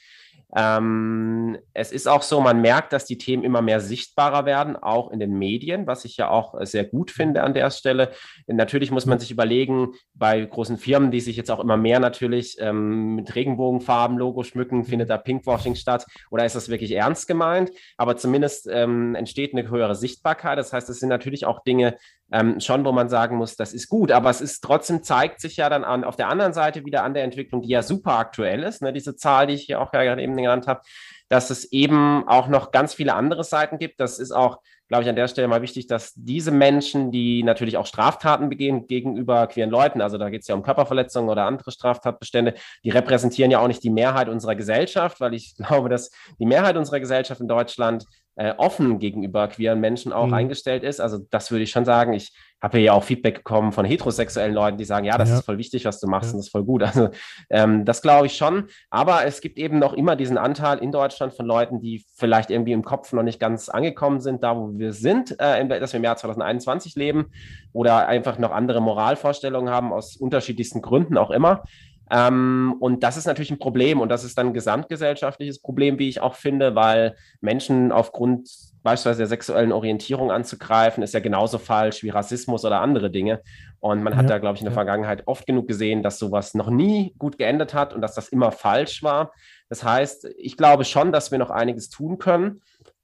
Ähm, 0.55 1.59
es 1.73 1.93
ist 1.93 2.07
auch 2.07 2.23
so, 2.23 2.41
man 2.41 2.61
merkt, 2.61 2.93
dass 2.93 3.05
die 3.07 3.19
Themen 3.19 3.43
immer 3.43 3.63
mehr 3.63 3.81
sichtbarer 3.81 4.45
werden, 4.45 4.77
auch 4.77 5.11
in 5.11 5.19
den 5.19 5.33
Medien, 5.39 5.87
was 5.87 6.05
ich 6.05 6.17
ja 6.17 6.29
auch 6.29 6.55
sehr 6.65 6.85
gut 6.85 7.11
finde 7.11 7.43
an 7.43 7.55
der 7.55 7.71
Stelle. 7.71 8.11
Natürlich 8.47 8.91
muss 8.91 9.07
man 9.07 9.19
sich 9.19 9.31
überlegen, 9.31 9.93
bei 10.15 10.45
großen 10.45 10.77
Firmen, 10.77 11.11
die 11.11 11.21
sich 11.21 11.37
jetzt 11.37 11.51
auch 11.51 11.61
immer 11.61 11.77
mehr 11.77 12.01
natürlich 12.01 12.57
ähm, 12.61 13.15
mit 13.17 13.35
Regenbogenfarben, 13.35 14.19
Logo 14.19 14.43
schmücken, 14.43 14.85
findet 14.85 15.11
da 15.11 15.17
Pinkwashing 15.17 15.75
statt 15.75 16.07
oder 16.31 16.45
ist 16.45 16.57
das 16.57 16.69
wirklich 16.69 16.93
ernst 16.93 17.27
gemeint? 17.27 17.71
Aber 17.97 18.17
zumindest 18.17 18.69
ähm, 18.71 19.15
entsteht 19.15 19.55
eine 19.55 19.69
höhere 19.69 19.95
Sichtbarkeit. 19.95 20.59
Das 20.59 20.73
heißt, 20.73 20.89
es 20.91 21.01
sind 21.01 21.09
natürlich 21.09 21.47
auch 21.47 21.63
Dinge, 21.63 21.97
ähm, 22.33 22.61
schon, 22.61 22.85
wo 22.85 22.93
man 22.93 23.09
sagen 23.09 23.37
muss, 23.37 23.57
das 23.57 23.75
ist 23.75 23.89
gut, 23.89 24.11
aber 24.11 24.31
es 24.31 24.41
ist 24.41 24.63
trotzdem 24.63 25.03
zeigt 25.03 25.41
sich 25.41 25.59
ja 25.59 25.69
dann 25.69 25.85
an, 25.85 26.03
auf 26.03 26.17
der 26.17 26.29
anderen 26.29 26.55
Seite 26.55 26.85
wieder 26.85 27.05
an 27.05 27.15
der 27.15 27.25
Entwicklung, 27.25 27.61
die 27.63 27.69
ja 27.69 27.83
super 27.83 28.19
aktuell 28.19 28.63
ist, 28.63 28.81
ne, 28.81 28.93
diese 28.93 29.17
Zahl, 29.17 29.47
die 29.47 29.55
ich 29.55 29.65
hier 29.65 29.81
auch 29.81 29.91
gerade 29.91 30.23
eben 30.23 30.35
genannt 30.43 30.67
habe, 30.67 30.83
dass 31.29 31.51
es 31.51 31.73
eben 31.73 32.29
auch 32.29 32.49
noch 32.49 32.71
ganz 32.73 32.95
viele 32.95 33.15
andere 33.15 33.45
Seiten 33.45 33.79
gibt. 33.79 34.01
Das 34.01 34.19
ist 34.19 34.33
auch 34.33 34.59
glaube 34.93 35.05
ich, 35.05 35.09
an 35.09 35.17
der 35.17 35.27
Stelle 35.29 35.49
mal 35.49 35.63
wichtig, 35.63 35.87
dass 35.87 36.13
diese 36.17 36.51
Menschen, 36.51 37.11
die 37.11 37.43
natürlich 37.43 37.79
auch 37.79 37.87
Straftaten 37.87 38.51
begehen 38.51 38.87
gegenüber 38.87 39.47
queeren 39.47 39.71
Leuten, 39.71 40.03
also 40.03 40.19
da 40.19 40.29
geht 40.29 40.43
es 40.43 40.49
ja 40.49 40.55
um 40.55 40.63
Körperverletzungen 40.63 41.31
oder 41.31 41.47
andere 41.47 41.73
Straftatbestände, 41.73 42.53
die 42.85 42.91
repräsentieren 42.91 43.51
ja 43.51 43.61
auch 43.61 43.69
nicht 43.69 43.83
die 43.83 43.89
Mehrheit 43.89 44.29
unserer 44.29 44.55
Gesellschaft, 44.55 45.19
weil 45.19 45.33
ich 45.33 45.55
glaube, 45.57 45.89
dass 45.89 46.11
die 46.39 46.45
Mehrheit 46.45 46.77
unserer 46.77 47.01
Gesellschaft 47.01 47.41
in 47.41 47.49
Deutschland 47.49 48.05
äh, 48.37 48.55
offen 48.57 48.99
gegenüber 48.99 49.49
queeren 49.49 49.81
Menschen 49.81 50.13
auch 50.13 50.27
mhm. 50.27 50.35
eingestellt 50.35 50.83
ist. 50.83 51.01
Also 51.01 51.19
das 51.31 51.51
würde 51.51 51.65
ich 51.65 51.71
schon 51.71 51.85
sagen. 51.85 52.13
Ich 52.15 52.33
habe 52.63 52.79
ja 52.79 52.93
auch 52.93 53.03
Feedback 53.03 53.39
bekommen 53.39 53.73
von 53.73 53.85
heterosexuellen 53.85 54.55
Leuten, 54.55 54.79
die 54.79 54.85
sagen, 54.85 55.05
ja, 55.05 55.19
das 55.19 55.31
ja. 55.31 55.39
ist 55.39 55.45
voll 55.45 55.59
wichtig, 55.59 55.85
was 55.85 55.99
du 56.01 56.07
machst 56.07 56.31
ja. 56.31 56.35
und 56.35 56.39
das 56.39 56.47
ist 56.47 56.53
voll 56.53 56.65
gut. 56.65 56.83
Also 56.83 57.11
ähm, 57.51 57.85
das 57.85 58.03
glaube 58.03 58.27
ich 58.27 58.37
schon. 58.37 58.69
Aber 58.91 59.25
es 59.25 59.41
gibt 59.41 59.59
eben 59.59 59.79
noch 59.79 59.93
immer 59.93 60.17
diesen 60.17 60.39
Anteil 60.39 60.79
in 60.79 60.93
Deutschland 60.93 61.35
von 61.35 61.47
Leuten, 61.47 61.81
die 61.81 62.05
vielleicht 62.15 62.51
irgendwie 62.51 62.73
im 62.73 62.85
Kopf 62.85 63.13
noch 63.13 63.23
nicht 63.23 63.41
ganz 63.41 63.69
angekommen 63.69 64.21
sind, 64.21 64.43
da 64.43 64.57
wo 64.57 64.79
wir 64.79 64.93
sind, 64.93 65.39
äh, 65.39 65.67
dass 65.81 65.93
wir 65.93 65.99
im 65.99 66.05
Jahr 66.05 66.17
2021 66.17 66.95
leben 66.95 67.33
oder 67.73 68.07
einfach 68.07 68.39
noch 68.39 68.53
andere 68.53 68.81
Moralvorstellungen 68.81 69.73
haben 69.73 69.93
aus 69.93 70.17
unterschiedlichsten 70.17 70.83
Gründen 70.83 71.19
auch 71.19 71.31
immer. 71.31 71.65
Ähm, 72.13 72.77
und 72.79 73.03
das 73.03 73.17
ist 73.17 73.27
natürlich 73.27 73.51
ein 73.51 73.59
Problem 73.59 74.01
und 74.01 74.11
das 74.11 74.23
ist 74.23 74.37
dann 74.37 74.49
ein 74.49 74.55
gesamtgesellschaftliches 74.55 75.61
Problem, 75.61 75.99
wie 75.99 76.11
ich 76.11 76.21
auch 76.21 76.35
finde, 76.35 76.75
weil 76.75 77.17
Menschen 77.41 77.91
aufgrund 77.91 78.51
beispielsweise 78.83 79.19
der 79.19 79.29
sexuellen 79.29 79.73
Orientierung 79.73 80.31
anzugreifen, 80.31 81.03
ist 81.03 81.15
ja 81.15 81.21
genauso 81.21 81.59
falsch 81.59 82.03
wie 82.03 82.11
Rassismus 82.11 82.65
oder 82.65 82.81
andere 82.81 83.11
Dinge. 83.11 83.41
Und 83.81 84.03
man 84.03 84.17
hat 84.17 84.25
ja, 84.25 84.31
da, 84.31 84.39
glaube 84.39 84.57
ich, 84.57 84.61
in 84.61 84.67
der 84.67 84.73
ja. 84.73 84.81
Vergangenheit 84.81 85.23
oft 85.27 85.47
genug 85.47 85.69
gesehen, 85.69 86.03
dass 86.03 86.19
sowas 86.19 86.55
noch 86.55 86.69
nie 86.69 87.15
gut 87.19 87.39
geendet 87.39 87.73
hat 87.73 87.95
und 87.95 88.03
dass 88.03 88.15
das 88.15 88.29
immer 88.29 88.53
falsch 88.53 89.03
war. 89.03 89.33
Das 89.69 89.83
heißt, 89.83 90.29
ich 90.37 90.57
glaube 90.57 90.85
schon, 90.85 91.13
dass 91.13 91.31
wir 91.31 91.39
noch 91.39 91.51
einiges 91.51 91.89
tun 91.89 92.19
können. 92.19 92.61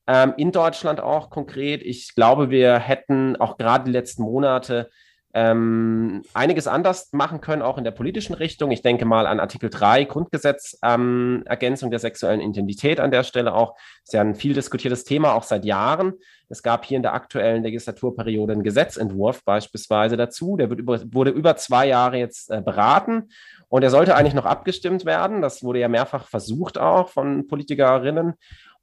Ähm, 0.06 0.34
in 0.36 0.52
Deutschland 0.52 1.00
auch 1.00 1.30
konkret. 1.30 1.82
Ich 1.82 2.14
glaube, 2.14 2.50
wir 2.50 2.78
hätten 2.78 3.36
auch 3.36 3.56
gerade 3.56 3.84
die 3.84 3.92
letzten 3.92 4.22
Monate 4.22 4.90
ähm, 5.34 6.22
einiges 6.32 6.66
anders 6.66 7.12
machen 7.12 7.40
können, 7.40 7.62
auch 7.62 7.76
in 7.76 7.84
der 7.84 7.90
politischen 7.90 8.34
Richtung. 8.34 8.70
Ich 8.70 8.82
denke 8.82 9.04
mal 9.04 9.26
an 9.26 9.40
Artikel 9.40 9.68
3 9.68 10.04
Grundgesetz, 10.04 10.78
ähm, 10.82 11.42
Ergänzung 11.44 11.90
der 11.90 11.98
sexuellen 11.98 12.40
Identität 12.40 12.98
an 12.98 13.10
der 13.10 13.24
Stelle 13.24 13.52
auch. 13.52 13.76
Ist 14.04 14.14
ja 14.14 14.22
ein 14.22 14.34
viel 14.34 14.54
diskutiertes 14.54 15.04
Thema, 15.04 15.34
auch 15.34 15.42
seit 15.42 15.64
Jahren. 15.64 16.14
Es 16.48 16.62
gab 16.62 16.86
hier 16.86 16.96
in 16.96 17.02
der 17.02 17.12
aktuellen 17.12 17.62
Legislaturperiode 17.62 18.54
einen 18.54 18.62
Gesetzentwurf 18.62 19.44
beispielsweise 19.44 20.16
dazu. 20.16 20.56
Der 20.56 20.70
über, 20.70 21.00
wurde 21.12 21.30
über 21.30 21.56
zwei 21.56 21.86
Jahre 21.86 22.16
jetzt 22.16 22.50
äh, 22.50 22.62
beraten 22.62 23.28
und 23.68 23.82
er 23.82 23.90
sollte 23.90 24.16
eigentlich 24.16 24.34
noch 24.34 24.46
abgestimmt 24.46 25.04
werden. 25.04 25.42
Das 25.42 25.62
wurde 25.62 25.80
ja 25.80 25.88
mehrfach 25.88 26.26
versucht 26.26 26.78
auch 26.78 27.10
von 27.10 27.46
Politikerinnen. 27.46 28.34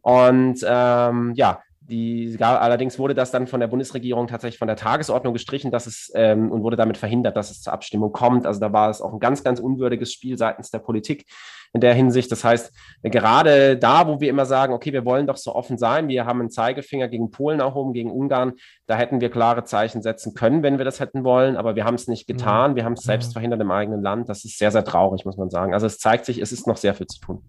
Und 0.01 0.63
ähm, 0.63 1.33
ja, 1.35 1.63
die, 1.87 2.35
allerdings 2.39 2.97
wurde 2.97 3.13
das 3.13 3.31
dann 3.31 3.47
von 3.47 3.59
der 3.59 3.67
Bundesregierung 3.67 4.27
tatsächlich 4.27 4.57
von 4.57 4.67
der 4.67 4.77
Tagesordnung 4.77 5.33
gestrichen, 5.33 5.69
dass 5.69 5.85
es 5.85 6.11
ähm, 6.15 6.51
und 6.51 6.63
wurde 6.63 6.77
damit 6.77 6.97
verhindert, 6.97 7.37
dass 7.37 7.51
es 7.51 7.61
zur 7.61 7.73
Abstimmung 7.73 8.11
kommt. 8.11 8.47
Also 8.47 8.59
da 8.59 8.73
war 8.73 8.89
es 8.89 9.01
auch 9.01 9.13
ein 9.13 9.19
ganz, 9.19 9.43
ganz 9.43 9.59
unwürdiges 9.59 10.11
Spiel 10.11 10.37
seitens 10.37 10.71
der 10.71 10.79
Politik 10.79 11.25
in 11.73 11.81
der 11.81 11.93
Hinsicht. 11.93 12.31
Das 12.31 12.43
heißt, 12.43 12.73
gerade 13.03 13.77
da, 13.77 14.07
wo 14.07 14.19
wir 14.19 14.29
immer 14.29 14.45
sagen, 14.45 14.73
okay, 14.73 14.93
wir 14.93 15.05
wollen 15.05 15.27
doch 15.27 15.37
so 15.37 15.53
offen 15.53 15.77
sein, 15.77 16.07
wir 16.07 16.25
haben 16.25 16.39
einen 16.39 16.49
Zeigefinger 16.49 17.07
gegen 17.07 17.29
Polen 17.29 17.59
erhoben, 17.59 17.93
gegen 17.93 18.09
Ungarn, 18.09 18.53
da 18.87 18.95
hätten 18.95 19.21
wir 19.21 19.29
klare 19.29 19.63
Zeichen 19.65 20.01
setzen 20.01 20.33
können, 20.33 20.63
wenn 20.63 20.77
wir 20.77 20.85
das 20.85 20.99
hätten 20.99 21.23
wollen, 21.23 21.57
aber 21.57 21.75
wir 21.75 21.83
haben 21.83 21.95
es 21.95 22.07
nicht 22.07 22.27
getan. 22.27 22.75
Wir 22.75 22.85
haben 22.85 22.93
es 22.93 23.03
selbst 23.03 23.33
verhindert 23.33 23.61
im 23.61 23.71
eigenen 23.71 24.01
Land. 24.01 24.29
Das 24.29 24.45
ist 24.45 24.57
sehr, 24.57 24.71
sehr 24.71 24.85
traurig, 24.85 25.25
muss 25.25 25.37
man 25.37 25.49
sagen. 25.49 25.73
Also 25.73 25.85
es 25.85 25.99
zeigt 25.99 26.25
sich, 26.25 26.39
es 26.39 26.51
ist 26.51 26.65
noch 26.65 26.77
sehr 26.77 26.95
viel 26.95 27.07
zu 27.07 27.19
tun. 27.19 27.43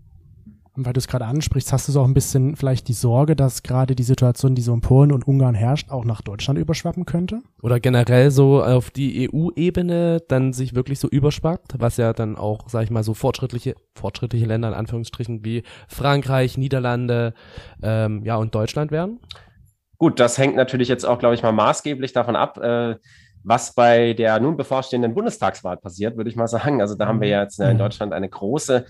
Und 0.76 0.84
weil 0.84 0.92
du 0.92 0.98
es 0.98 1.08
gerade 1.08 1.24
ansprichst, 1.24 1.72
hast 1.72 1.88
du 1.88 1.92
so 1.92 2.02
auch 2.02 2.06
ein 2.06 2.12
bisschen 2.12 2.54
vielleicht 2.54 2.88
die 2.88 2.92
Sorge, 2.92 3.34
dass 3.34 3.62
gerade 3.62 3.96
die 3.96 4.02
Situation, 4.02 4.54
die 4.54 4.60
so 4.60 4.74
in 4.74 4.82
Polen 4.82 5.10
und 5.10 5.26
Ungarn 5.26 5.54
herrscht, 5.54 5.90
auch 5.90 6.04
nach 6.04 6.20
Deutschland 6.20 6.58
überschwappen 6.58 7.06
könnte? 7.06 7.40
Oder 7.62 7.80
generell 7.80 8.30
so 8.30 8.62
auf 8.62 8.90
die 8.90 9.30
EU-Ebene 9.32 10.22
dann 10.28 10.52
sich 10.52 10.74
wirklich 10.74 10.98
so 10.98 11.08
überschwappt, 11.08 11.76
was 11.78 11.96
ja 11.96 12.12
dann 12.12 12.36
auch, 12.36 12.68
sag 12.68 12.84
ich 12.84 12.90
mal, 12.90 13.02
so 13.02 13.14
fortschrittliche, 13.14 13.74
fortschrittliche 13.94 14.44
Länder 14.44 14.68
in 14.68 14.74
Anführungsstrichen 14.74 15.44
wie 15.44 15.62
Frankreich, 15.88 16.58
Niederlande, 16.58 17.32
ähm, 17.82 18.22
ja 18.24 18.36
und 18.36 18.54
Deutschland 18.54 18.90
wären? 18.90 19.18
Gut, 19.98 20.20
das 20.20 20.36
hängt 20.36 20.56
natürlich 20.56 20.88
jetzt 20.88 21.04
auch, 21.04 21.18
glaube 21.18 21.34
ich, 21.34 21.42
mal 21.42 21.52
maßgeblich 21.52 22.12
davon 22.12 22.36
ab, 22.36 22.58
äh, 22.58 22.96
was 23.46 23.72
bei 23.72 24.12
der 24.12 24.40
nun 24.40 24.56
bevorstehenden 24.56 25.14
Bundestagswahl 25.14 25.76
passiert, 25.76 26.16
würde 26.16 26.28
ich 26.28 26.34
mal 26.34 26.48
sagen. 26.48 26.80
Also 26.80 26.96
da 26.96 27.06
haben 27.06 27.20
wir 27.20 27.28
ja 27.28 27.42
jetzt 27.42 27.60
in 27.60 27.74
mhm. 27.74 27.78
Deutschland 27.78 28.12
eine 28.12 28.28
große, 28.28 28.84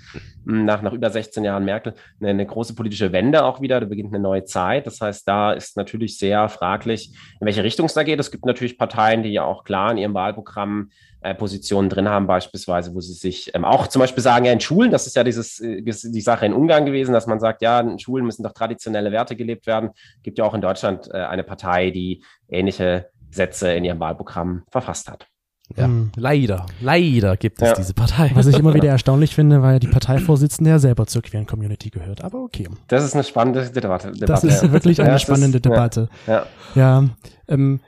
hm, 0.47 0.65
nach, 0.65 0.81
nach 0.81 0.95
über 0.95 1.11
16 1.11 1.45
Jahren 1.45 1.67
Merkel, 1.67 1.93
eine, 2.21 2.31
eine 2.31 2.47
große 2.47 2.75
politische 2.75 3.13
Wende 3.13 3.45
auch 3.45 3.61
wieder. 3.61 3.81
Da 3.81 3.87
beginnt 3.87 4.15
eine 4.15 4.23
neue 4.23 4.45
Zeit. 4.45 4.87
Das 4.87 5.03
heißt, 5.03 5.29
da 5.29 5.53
ist 5.53 5.77
natürlich 5.77 6.19
sehr 6.19 6.49
fraglich, 6.49 7.13
in 7.39 7.45
welche 7.45 7.63
Richtung 7.63 7.85
es 7.85 7.93
da 7.93 8.03
geht. 8.03 8.19
Es 8.19 8.31
gibt 8.31 8.47
natürlich 8.47 8.79
Parteien, 8.79 9.23
die 9.23 9.29
ja 9.31 9.45
auch 9.45 9.63
klar 9.63 9.93
in 9.93 9.99
ihrem 9.99 10.15
Wahlprogramm 10.15 10.89
äh, 11.21 11.35
Positionen 11.35 11.91
drin 11.91 12.09
haben, 12.09 12.27
beispielsweise, 12.27 12.95
wo 12.95 13.01
sie 13.01 13.13
sich 13.13 13.55
ähm, 13.55 13.65
auch 13.67 13.89
zum 13.89 14.01
Beispiel 14.01 14.23
sagen, 14.23 14.47
ja, 14.47 14.53
in 14.53 14.61
Schulen, 14.61 14.91
das 14.91 15.07
ist 15.07 15.17
ja 15.17 15.25
dieses, 15.25 15.61
äh, 15.61 15.83
die 15.83 16.21
Sache 16.21 16.47
in 16.47 16.55
Ungarn 16.55 16.87
gewesen, 16.87 17.13
dass 17.13 17.27
man 17.27 17.41
sagt, 17.41 17.61
ja, 17.61 17.81
in 17.81 17.99
Schulen 17.99 18.25
müssen 18.25 18.43
doch 18.43 18.53
traditionelle 18.53 19.13
Werte 19.13 19.37
gelebt 19.37 19.67
werden. 19.67 19.91
Gibt 20.23 20.39
ja 20.39 20.45
auch 20.45 20.55
in 20.55 20.63
Deutschland 20.63 21.11
äh, 21.13 21.19
eine 21.19 21.45
Partei, 21.45 21.91
die 21.91 22.23
ähnliche 22.49 23.11
Sätze 23.31 23.73
in 23.73 23.85
ihrem 23.85 24.01
Wahlprogramm 24.01 24.65
verfasst 24.71 25.11
hat. 25.11 25.29
Ja, 25.75 25.89
mhm. 25.89 26.13
leider, 26.15 26.67
leider 26.81 27.37
gibt 27.37 27.61
es 27.61 27.69
ja. 27.69 27.75
diese 27.75 27.93
Partei. 27.93 28.31
Was 28.35 28.47
ich 28.47 28.57
immer 28.57 28.75
wieder 28.75 28.89
erstaunlich 28.89 29.35
finde, 29.35 29.63
weil 29.63 29.81
die 29.81 29.89
Parteivorsitzende 29.89 30.71
ja 30.71 30.79
selber 30.79 31.07
zur 31.07 31.23
queeren 31.23 31.47
Community 31.47 31.91
gehört. 31.91 32.23
Aber 32.23 32.41
okay. 32.41 32.69
Das 32.87 33.05
ist 33.05 33.15
eine 33.15 33.25
spannende 33.25 33.69
Debatte. 33.69 34.13
Das 34.13 34.45
ist 34.45 34.71
wirklich 34.71 35.01
eine 35.01 35.11
ja, 35.11 35.19
spannende 35.19 35.59
ist, 35.59 35.65
Debatte. 35.65 36.09
Ja, 36.29 36.47
ja 36.77 37.05
ähm, 37.49 37.81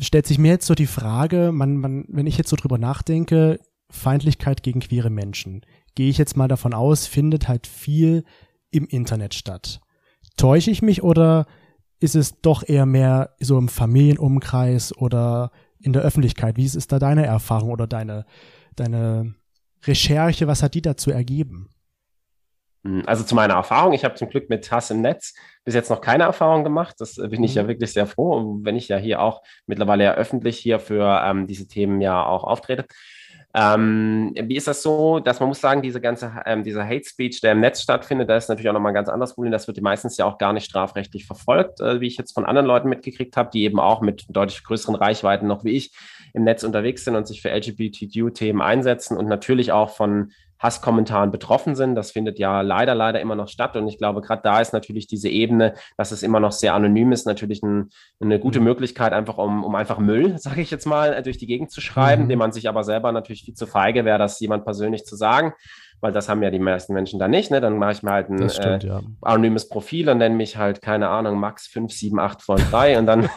stellt 0.00 0.26
sich 0.26 0.38
mir 0.38 0.52
jetzt 0.52 0.66
so 0.66 0.74
die 0.74 0.86
Frage, 0.86 1.50
man, 1.52 1.76
man, 1.76 2.04
wenn 2.08 2.28
ich 2.28 2.38
jetzt 2.38 2.50
so 2.50 2.56
drüber 2.56 2.78
nachdenke, 2.78 3.58
Feindlichkeit 3.90 4.62
gegen 4.62 4.80
queere 4.80 5.10
Menschen, 5.10 5.62
gehe 5.96 6.10
ich 6.10 6.18
jetzt 6.18 6.36
mal 6.36 6.48
davon 6.48 6.74
aus, 6.74 7.06
findet 7.06 7.48
halt 7.48 7.66
viel 7.66 8.24
im 8.70 8.86
Internet 8.86 9.34
statt. 9.34 9.80
Täusche 10.36 10.70
ich 10.70 10.80
mich 10.80 11.02
oder 11.02 11.46
ist 12.04 12.14
es 12.14 12.40
doch 12.42 12.68
eher 12.68 12.84
mehr 12.84 13.34
so 13.40 13.56
im 13.56 13.68
Familienumkreis 13.68 14.96
oder 14.96 15.50
in 15.80 15.94
der 15.94 16.02
Öffentlichkeit? 16.02 16.56
Wie 16.58 16.66
ist 16.66 16.92
da 16.92 16.98
deine 16.98 17.24
Erfahrung 17.24 17.70
oder 17.70 17.86
deine, 17.86 18.26
deine 18.76 19.34
Recherche? 19.84 20.46
Was 20.46 20.62
hat 20.62 20.74
die 20.74 20.82
dazu 20.82 21.10
ergeben? 21.10 21.70
Hm, 22.84 23.02
also 23.06 23.24
zu 23.24 23.34
meiner 23.34 23.54
Erfahrung, 23.54 23.94
ich 23.94 24.04
habe 24.04 24.16
zum 24.16 24.28
Glück 24.28 24.50
mit 24.50 24.70
Hass 24.70 24.90
im 24.90 25.00
Netz 25.00 25.34
bis 25.64 25.74
jetzt 25.74 25.88
noch 25.88 26.02
keine 26.02 26.24
Erfahrung 26.24 26.62
gemacht. 26.62 26.96
Das 26.98 27.14
bin 27.14 27.42
ich 27.42 27.54
ja 27.54 27.62
mhm. 27.62 27.68
wirklich 27.68 27.92
sehr 27.92 28.06
froh, 28.06 28.58
wenn 28.62 28.76
ich 28.76 28.88
ja 28.88 28.98
hier 28.98 29.22
auch 29.22 29.42
mittlerweile 29.66 30.04
ja 30.04 30.14
öffentlich 30.14 30.58
hier 30.58 30.78
für 30.78 31.22
ähm, 31.24 31.46
diese 31.46 31.66
Themen 31.66 32.02
ja 32.02 32.24
auch 32.24 32.44
auftrete. 32.44 32.84
Ähm, 33.56 34.34
wie 34.34 34.56
ist 34.56 34.66
das 34.66 34.82
so, 34.82 35.20
dass 35.20 35.38
man 35.38 35.48
muss 35.48 35.60
sagen, 35.60 35.80
diese 35.80 36.00
ganze, 36.00 36.32
ähm, 36.44 36.64
dieser 36.64 36.84
Hate 36.84 37.04
Speech, 37.04 37.40
der 37.40 37.52
im 37.52 37.60
Netz 37.60 37.82
stattfindet, 37.82 38.28
da 38.28 38.36
ist 38.36 38.48
natürlich 38.48 38.68
auch 38.68 38.74
nochmal 38.74 38.90
ein 38.90 38.96
ganz 38.96 39.08
anderes 39.08 39.34
Problem. 39.34 39.52
Das 39.52 39.68
wird 39.68 39.80
meistens 39.80 40.16
ja 40.16 40.24
auch 40.24 40.38
gar 40.38 40.52
nicht 40.52 40.64
strafrechtlich 40.64 41.24
verfolgt, 41.24 41.80
äh, 41.80 42.00
wie 42.00 42.08
ich 42.08 42.16
jetzt 42.16 42.32
von 42.32 42.46
anderen 42.46 42.66
Leuten 42.66 42.88
mitgekriegt 42.88 43.36
habe, 43.36 43.50
die 43.52 43.62
eben 43.62 43.78
auch 43.78 44.00
mit 44.00 44.24
deutlich 44.28 44.64
größeren 44.64 44.96
Reichweiten 44.96 45.46
noch 45.46 45.62
wie 45.64 45.76
ich 45.76 45.92
im 46.32 46.42
Netz 46.42 46.64
unterwegs 46.64 47.04
sind 47.04 47.14
und 47.14 47.28
sich 47.28 47.42
für 47.42 47.50
LGBTQ-Themen 47.50 48.60
einsetzen 48.60 49.16
und 49.16 49.28
natürlich 49.28 49.70
auch 49.70 49.90
von 49.90 50.32
Hasskommentaren 50.64 51.30
betroffen 51.30 51.76
sind. 51.76 51.94
Das 51.94 52.10
findet 52.10 52.38
ja 52.38 52.62
leider, 52.62 52.94
leider 52.94 53.20
immer 53.20 53.36
noch 53.36 53.48
statt. 53.48 53.76
Und 53.76 53.86
ich 53.86 53.98
glaube, 53.98 54.22
gerade 54.22 54.42
da 54.42 54.60
ist 54.60 54.72
natürlich 54.72 55.06
diese 55.06 55.28
Ebene, 55.28 55.74
dass 55.96 56.10
es 56.10 56.22
immer 56.22 56.40
noch 56.40 56.52
sehr 56.52 56.74
anonym 56.74 57.12
ist, 57.12 57.26
natürlich 57.26 57.62
ein, 57.62 57.90
eine 58.18 58.40
gute 58.40 58.58
mhm. 58.58 58.64
Möglichkeit, 58.64 59.12
einfach 59.12 59.38
um, 59.38 59.62
um 59.62 59.74
einfach 59.74 59.98
Müll, 59.98 60.38
sage 60.38 60.62
ich 60.62 60.70
jetzt 60.70 60.86
mal, 60.86 61.22
durch 61.22 61.38
die 61.38 61.46
Gegend 61.46 61.70
zu 61.70 61.80
schreiben, 61.80 62.24
mhm. 62.24 62.28
dem 62.30 62.38
man 62.38 62.52
sich 62.52 62.68
aber 62.68 62.82
selber 62.82 63.12
natürlich 63.12 63.44
viel 63.44 63.54
zu 63.54 63.66
feige 63.66 64.04
wäre, 64.04 64.18
das 64.18 64.40
jemand 64.40 64.64
persönlich 64.64 65.04
zu 65.04 65.14
sagen 65.14 65.52
weil 66.00 66.12
das 66.12 66.28
haben 66.28 66.42
ja 66.42 66.50
die 66.50 66.58
meisten 66.58 66.92
Menschen 66.92 67.18
da 67.18 67.28
nicht. 67.28 67.50
Ne? 67.50 67.60
Dann 67.60 67.78
mache 67.78 67.92
ich 67.92 68.02
mir 68.02 68.12
halt 68.12 68.28
ein 68.28 68.48
stimmt, 68.50 68.84
äh, 68.84 68.88
ja. 68.88 69.00
anonymes 69.22 69.68
Profil 69.68 70.08
und 70.08 70.18
nenne 70.18 70.34
mich 70.34 70.56
halt, 70.56 70.82
keine 70.82 71.08
Ahnung, 71.08 71.38
Max 71.38 71.66
578 71.68 72.44
von 72.44 72.56
3 72.56 72.98
und 72.98 73.06
dann 73.06 73.28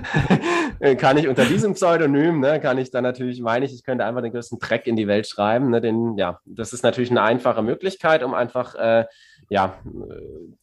kann 0.98 1.16
ich 1.16 1.28
unter 1.28 1.44
diesem 1.44 1.74
Pseudonym, 1.74 2.40
ne, 2.40 2.60
kann 2.60 2.78
ich 2.78 2.90
dann 2.90 3.02
natürlich, 3.02 3.40
meine 3.40 3.64
ich, 3.64 3.74
ich 3.74 3.84
könnte 3.84 4.04
einfach 4.04 4.22
den 4.22 4.32
größten 4.32 4.58
Dreck 4.58 4.86
in 4.86 4.96
die 4.96 5.06
Welt 5.06 5.26
schreiben. 5.26 5.70
Ne? 5.70 5.80
Den, 5.80 6.16
ja, 6.16 6.40
das 6.44 6.72
ist 6.72 6.82
natürlich 6.82 7.10
eine 7.10 7.22
einfache 7.22 7.62
Möglichkeit, 7.62 8.22
um 8.22 8.34
einfach 8.34 8.74
äh, 8.74 9.04
ja, 9.48 9.78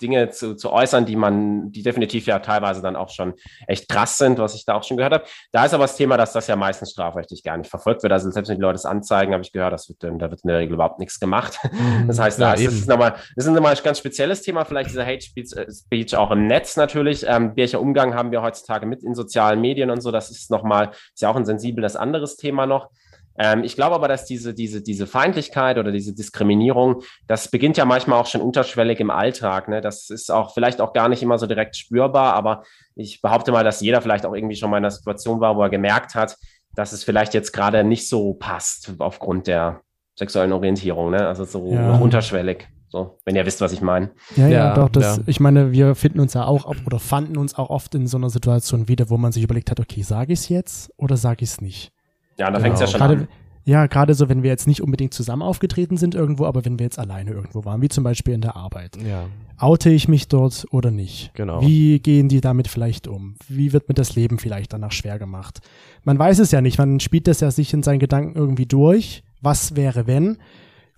Dinge 0.02 0.30
zu, 0.30 0.56
zu 0.56 0.72
äußern, 0.72 1.06
die 1.06 1.16
man, 1.16 1.72
die 1.72 1.84
definitiv 1.84 2.26
ja 2.26 2.40
teilweise 2.40 2.82
dann 2.82 2.96
auch 2.96 3.10
schon 3.10 3.34
echt 3.68 3.90
krass 3.90 4.18
sind, 4.18 4.40
was 4.40 4.56
ich 4.56 4.66
da 4.66 4.76
auch 4.76 4.84
schon 4.84 4.98
gehört 4.98 5.14
habe. 5.14 5.24
Da 5.52 5.66
ist 5.66 5.74
aber 5.74 5.84
das 5.84 5.96
Thema, 5.96 6.18
dass 6.18 6.34
das 6.34 6.48
ja 6.48 6.56
meistens 6.56 6.92
strafrechtlich 6.92 7.44
gar 7.44 7.58
nicht 7.58 7.70
verfolgt 7.70 8.04
wird. 8.04 8.14
Also 8.14 8.30
selbst 8.32 8.50
wenn 8.50 8.58
die 8.58 8.62
Leute 8.62 8.76
es 8.76 8.86
anzeigen, 8.86 9.34
habe 9.34 9.44
ich 9.44 9.52
gehört, 9.52 9.74
das 9.74 9.90
wird, 9.90 10.04
da 10.04 10.30
wird 10.30 10.42
in 10.44 10.48
der 10.48 10.60
Regel 10.60 10.74
überhaupt 10.74 11.00
nichts 11.00 11.20
gemacht. 11.20 11.60
Mhm. 11.72 12.08
Das 12.08 12.20
heißt, 12.20 12.40
da 12.40 12.56
ja, 12.56 12.68
ist, 12.68 12.82
das 12.82 12.88
nochmal, 12.88 13.16
das 13.36 13.46
ist 13.46 13.52
nochmal 13.52 13.76
ein 13.76 13.84
ganz 13.84 14.00
spezielles 14.00 14.42
Thema, 14.42 14.66
vielleicht 14.66 14.90
dieser 14.90 15.06
Hate 15.06 15.22
Speech, 15.22 15.54
äh, 15.56 15.72
Speech 15.72 16.16
auch 16.16 16.32
im 16.32 16.48
Netz 16.48 16.78
natürlich. 16.78 17.26
Ähm, 17.28 17.54
welcher 17.56 17.80
Umgang 17.80 18.14
haben 18.16 18.32
wir 18.32 18.42
heutzutage 18.42 18.86
mit 18.86 19.04
in 19.04 19.16
sozialen 19.16 19.62
Medien 19.62 19.90
und 19.90 20.02
so? 20.02 20.12
Das 20.12 20.30
ist 20.30 20.52
nochmal, 20.52 20.92
ist 20.92 21.22
ja 21.22 21.30
auch 21.30 21.36
ein 21.36 21.46
sensibles 21.46 21.96
anderes 21.96 22.38
Thema 22.38 22.66
noch. 22.66 22.90
Ähm, 23.38 23.64
ich 23.64 23.76
glaube 23.76 23.96
aber, 23.96 24.08
dass 24.08 24.26
diese, 24.26 24.54
diese, 24.54 24.82
diese 24.82 25.08
Feindlichkeit 25.08 25.78
oder 25.78 25.92
diese 25.92 26.14
Diskriminierung, 26.14 27.02
das 27.28 27.50
beginnt 27.50 27.78
ja 27.78 27.86
manchmal 27.86 28.20
auch 28.20 28.28
schon 28.28 28.42
unterschwellig 28.42 29.00
im 29.00 29.10
Alltag. 29.10 29.68
Ne? 29.68 29.82
Das 29.82 30.10
ist 30.10 30.32
auch 30.32 30.54
vielleicht 30.54 30.82
auch 30.82 30.94
gar 30.94 31.10
nicht 31.10 31.24
immer 31.24 31.38
so 31.38 31.48
direkt 31.48 31.76
spürbar, 31.76 32.34
aber 32.34 32.64
ich 32.96 33.22
behaupte 33.22 33.52
mal, 33.52 33.64
dass 33.64 33.82
jeder 33.82 34.02
vielleicht 34.02 34.26
auch 34.26 34.34
irgendwie 34.34 34.56
schon 34.56 34.70
mal 34.70 34.78
in 34.78 34.84
einer 34.84 34.92
Situation 34.92 35.40
war, 35.40 35.56
wo 35.56 35.64
er 35.64 35.70
gemerkt 35.70 36.16
hat, 36.16 36.38
dass 36.76 36.94
es 36.94 37.04
vielleicht 37.04 37.34
jetzt 37.34 37.52
gerade 37.52 37.84
nicht 37.84 38.08
so 38.08 38.34
passt 38.34 38.94
aufgrund 39.00 39.48
der 39.48 39.82
sexuellen 40.16 40.54
Orientierung, 40.54 41.12
ne? 41.12 41.28
Also 41.28 41.46
so 41.46 41.72
ja. 41.72 41.88
noch 41.88 42.00
unterschwellig. 42.00 42.68
So, 42.90 43.18
wenn 43.24 43.38
ihr 43.38 43.46
wisst, 43.46 43.62
was 43.62 43.72
ich 43.72 43.82
meine. 43.82 44.12
Ja, 44.36 44.48
ja, 44.48 44.50
ja, 44.50 44.74
doch, 44.76 44.90
das, 44.90 45.18
ja. 45.18 45.24
ich 45.26 45.40
meine, 45.40 45.72
wir 45.72 45.96
finden 45.96 46.20
uns 46.20 46.34
ja 46.34 46.46
auch 46.46 46.66
oder 46.86 47.00
fanden 47.00 47.38
uns 47.38 47.56
auch 47.56 47.70
oft 47.70 47.96
in 47.96 48.06
so 48.06 48.18
einer 48.18 48.30
Situation 48.30 48.90
wieder, 48.90 49.10
wo 49.10 49.16
man 49.16 49.32
sich 49.32 49.44
überlegt 49.44 49.72
hat, 49.72 49.80
okay, 49.80 50.02
sage 50.02 50.34
ich 50.34 50.40
es 50.40 50.50
jetzt 50.50 50.92
oder 50.98 51.16
sage 51.16 51.44
ich 51.44 51.52
es 51.52 51.62
nicht? 51.62 51.94
Ja, 52.42 52.48
da 52.48 52.58
genau. 52.58 52.62
fängt 52.64 52.76
es 52.76 52.82
ja 52.82 52.88
schon 52.88 53.00
grade, 53.00 53.14
an. 53.14 53.28
Ja, 53.66 53.86
gerade 53.86 54.16
so, 54.16 54.28
wenn 54.28 54.42
wir 54.42 54.50
jetzt 54.50 54.68
nicht 54.68 54.82
unbedingt 54.82 55.14
zusammen 55.14 55.44
aufgetreten 55.44 55.96
sind 55.96 56.16
irgendwo, 56.16 56.46
aber 56.46 56.66
wenn 56.66 56.80
wir 56.80 56.86
jetzt 56.86 56.98
alleine 56.98 57.32
irgendwo 57.32 57.64
waren, 57.66 57.82
wie 57.82 57.90
zum 57.90 58.04
Beispiel 58.04 58.34
in 58.34 58.42
der 58.42 58.56
Arbeit. 58.56 58.98
Ja. 59.08 59.26
Oute 59.60 59.92
ich 59.92 60.08
mich 60.08 60.28
dort 60.28 60.66
oder 60.72 60.90
nicht? 60.90 61.32
Genau. 61.36 61.62
Wie 61.62 62.00
gehen 62.00 62.28
die 62.28 62.42
damit 62.42 62.68
vielleicht 62.68 63.08
um? 63.08 63.36
Wie 63.48 63.74
wird 63.74 63.88
mir 63.88 63.94
das 63.94 64.16
Leben 64.16 64.40
vielleicht 64.40 64.74
danach 64.74 64.92
schwer 64.92 65.20
gemacht? 65.20 65.60
Man 66.04 66.18
weiß 66.18 66.40
es 66.40 66.52
ja 66.52 66.62
nicht, 66.62 66.80
man 66.80 67.00
spielt 67.00 67.28
das 67.28 67.42
ja 67.42 67.52
sich 67.52 67.72
in 67.72 67.84
seinen 67.84 68.00
Gedanken 68.00 68.36
irgendwie 68.36 68.66
durch. 68.66 69.24
Was 69.42 69.76
wäre, 69.76 70.08
wenn? 70.08 70.38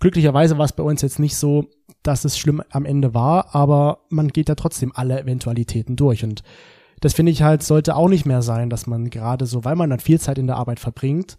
Glücklicherweise 0.00 0.56
war 0.56 0.64
es 0.64 0.72
bei 0.72 0.82
uns 0.82 1.02
jetzt 1.02 1.18
nicht 1.18 1.36
so, 1.36 1.66
dass 2.02 2.24
es 2.24 2.38
schlimm 2.38 2.62
am 2.70 2.86
Ende 2.86 3.12
war, 3.12 3.54
aber 3.54 3.98
man 4.08 4.28
geht 4.28 4.48
ja 4.48 4.54
trotzdem 4.54 4.92
alle 4.94 5.20
Eventualitäten 5.20 5.96
durch 5.96 6.24
und 6.24 6.42
das 7.04 7.12
finde 7.12 7.32
ich 7.32 7.42
halt, 7.42 7.62
sollte 7.62 7.96
auch 7.96 8.08
nicht 8.08 8.24
mehr 8.24 8.40
sein, 8.40 8.70
dass 8.70 8.86
man 8.86 9.10
gerade 9.10 9.44
so, 9.44 9.62
weil 9.62 9.76
man 9.76 9.90
dann 9.90 10.00
viel 10.00 10.18
Zeit 10.18 10.38
in 10.38 10.46
der 10.46 10.56
Arbeit 10.56 10.80
verbringt, 10.80 11.36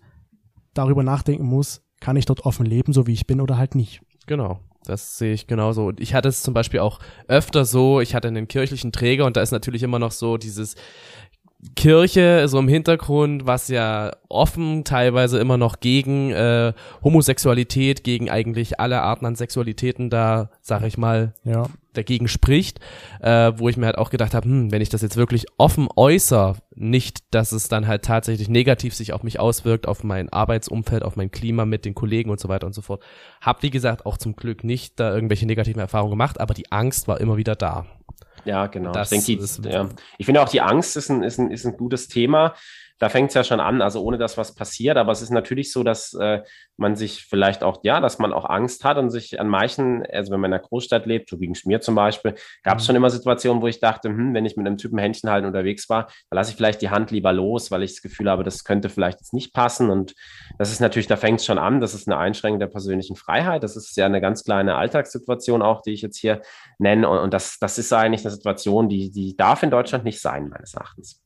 darüber 0.75 1.01
nachdenken 1.01 1.45
muss, 1.45 1.81
kann 1.99 2.17
ich 2.17 2.25
dort 2.25 2.45
offen 2.45 2.67
leben, 2.67 2.93
so 2.93 3.07
wie 3.07 3.13
ich 3.13 3.25
bin 3.25 3.41
oder 3.41 3.57
halt 3.57 3.73
nicht. 3.73 4.01
Genau. 4.27 4.59
Das 4.83 5.17
sehe 5.17 5.33
ich 5.33 5.47
genauso. 5.47 5.87
Und 5.87 5.99
ich 5.99 6.13
hatte 6.13 6.29
es 6.29 6.43
zum 6.43 6.53
Beispiel 6.53 6.81
auch 6.81 6.99
öfter 7.27 7.65
so, 7.65 7.99
ich 7.99 8.13
hatte 8.13 8.27
einen 8.27 8.47
kirchlichen 8.47 8.91
Träger 8.91 9.25
und 9.25 9.37
da 9.37 9.41
ist 9.41 9.49
natürlich 9.49 9.81
immer 9.81 9.97
noch 9.97 10.11
so 10.11 10.37
dieses, 10.37 10.75
Kirche 11.75 12.47
so 12.47 12.59
im 12.59 12.67
Hintergrund, 12.67 13.47
was 13.47 13.69
ja 13.69 14.11
offen 14.29 14.83
teilweise 14.83 15.39
immer 15.39 15.57
noch 15.57 15.79
gegen 15.79 16.31
äh, 16.31 16.73
Homosexualität, 17.03 18.03
gegen 18.03 18.29
eigentlich 18.29 18.79
alle 18.79 19.01
Arten 19.01 19.25
an 19.25 19.35
Sexualitäten 19.35 20.11
da, 20.11 20.51
sag 20.61 20.83
ich 20.83 20.99
mal, 20.99 21.33
ja. 21.43 21.65
Dagegen 21.97 22.27
spricht, 22.27 22.79
äh, 23.21 23.51
wo 23.55 23.69
ich 23.69 23.77
mir 23.77 23.87
halt 23.87 23.97
auch 23.97 24.09
gedacht 24.09 24.33
habe, 24.33 24.47
hm, 24.47 24.71
wenn 24.71 24.81
ich 24.81 24.89
das 24.89 25.01
jetzt 25.01 25.17
wirklich 25.17 25.45
offen 25.57 25.87
äußere, 25.95 26.55
nicht, 26.75 27.33
dass 27.33 27.51
es 27.51 27.67
dann 27.67 27.87
halt 27.87 28.03
tatsächlich 28.03 28.49
negativ 28.49 28.93
sich 28.93 29.13
auf 29.13 29.23
mich 29.23 29.39
auswirkt, 29.39 29.87
auf 29.87 30.03
mein 30.03 30.29
Arbeitsumfeld, 30.29 31.03
auf 31.03 31.15
mein 31.15 31.31
Klima 31.31 31.65
mit 31.65 31.85
den 31.85 31.95
Kollegen 31.95 32.29
und 32.29 32.39
so 32.39 32.49
weiter 32.49 32.67
und 32.67 32.73
so 32.73 32.81
fort. 32.81 33.03
Hab 33.41 33.63
wie 33.63 33.69
gesagt 33.69 34.05
auch 34.05 34.17
zum 34.17 34.35
Glück 34.35 34.63
nicht 34.63 34.99
da 34.99 35.13
irgendwelche 35.13 35.45
negativen 35.45 35.79
Erfahrungen 35.79 36.11
gemacht, 36.11 36.39
aber 36.39 36.53
die 36.53 36.71
Angst 36.71 37.07
war 37.07 37.19
immer 37.19 37.37
wieder 37.37 37.55
da. 37.55 37.85
Ja, 38.43 38.67
genau. 38.67 38.91
Das 38.91 39.11
ich, 39.11 39.25
denke, 39.25 39.45
die, 39.61 39.69
ja. 39.69 39.89
ich 40.17 40.25
finde 40.25 40.41
auch, 40.41 40.49
die 40.49 40.61
Angst 40.61 40.95
ist 40.97 41.09
ein, 41.09 41.23
ist 41.23 41.39
ein, 41.39 41.49
ist 41.49 41.65
ein 41.65 41.75
gutes 41.77 42.07
Thema 42.07 42.53
da 42.99 43.09
fängt 43.09 43.29
es 43.29 43.33
ja 43.33 43.43
schon 43.43 43.59
an, 43.59 43.81
also 43.81 44.01
ohne 44.01 44.17
dass 44.17 44.37
was 44.37 44.55
passiert, 44.55 44.97
aber 44.97 45.11
es 45.11 45.21
ist 45.21 45.29
natürlich 45.29 45.71
so, 45.71 45.83
dass 45.83 46.13
äh, 46.13 46.41
man 46.77 46.95
sich 46.95 47.25
vielleicht 47.25 47.63
auch, 47.63 47.79
ja, 47.83 47.99
dass 47.99 48.19
man 48.19 48.31
auch 48.31 48.45
Angst 48.45 48.85
hat 48.85 48.97
und 48.97 49.09
sich 49.09 49.39
an 49.39 49.47
manchen, 49.47 50.05
also 50.05 50.31
wenn 50.31 50.39
man 50.39 50.51
in 50.51 50.55
einer 50.55 50.63
Großstadt 50.63 51.05
lebt, 51.05 51.29
so 51.29 51.37
gegen 51.37 51.55
Schmier 51.55 51.81
zum 51.81 51.95
Beispiel, 51.95 52.35
gab 52.63 52.77
es 52.77 52.83
mhm. 52.83 52.87
schon 52.87 52.95
immer 52.95 53.09
Situationen, 53.09 53.61
wo 53.61 53.67
ich 53.67 53.79
dachte, 53.79 54.07
hm, 54.07 54.33
wenn 54.33 54.45
ich 54.45 54.55
mit 54.55 54.65
einem 54.65 54.77
Typen 54.77 54.97
Händchen 54.97 55.29
halten 55.29 55.45
unterwegs 55.45 55.89
war, 55.89 56.03
dann 56.29 56.37
lasse 56.37 56.51
ich 56.51 56.57
vielleicht 56.57 56.81
die 56.81 56.89
Hand 56.89 57.11
lieber 57.11 57.33
los, 57.33 57.69
weil 57.69 57.83
ich 57.83 57.91
das 57.91 58.01
Gefühl 58.01 58.29
habe, 58.29 58.43
das 58.43 58.63
könnte 58.63 58.89
vielleicht 58.89 59.19
jetzt 59.19 59.33
nicht 59.33 59.53
passen. 59.53 59.89
Und 59.89 60.13
das 60.57 60.71
ist 60.71 60.79
natürlich, 60.79 61.07
da 61.07 61.17
fängt 61.17 61.41
es 61.41 61.45
schon 61.45 61.57
an, 61.57 61.81
das 61.81 61.93
ist 61.93 62.07
eine 62.07 62.17
Einschränkung 62.17 62.59
der 62.59 62.67
persönlichen 62.67 63.17
Freiheit, 63.17 63.63
das 63.63 63.75
ist 63.75 63.95
ja 63.97 64.05
eine 64.05 64.21
ganz 64.21 64.43
kleine 64.43 64.75
Alltagssituation 64.75 65.61
auch, 65.61 65.81
die 65.81 65.91
ich 65.91 66.01
jetzt 66.01 66.17
hier 66.17 66.41
nenne. 66.79 67.09
Und, 67.09 67.17
und 67.19 67.33
das, 67.33 67.57
das 67.59 67.77
ist 67.77 67.91
eigentlich 67.91 68.25
eine 68.25 68.33
Situation, 68.33 68.87
die, 68.87 69.11
die 69.11 69.35
darf 69.35 69.63
in 69.63 69.71
Deutschland 69.71 70.05
nicht 70.05 70.21
sein, 70.21 70.47
meines 70.47 70.73
Erachtens. 70.73 71.21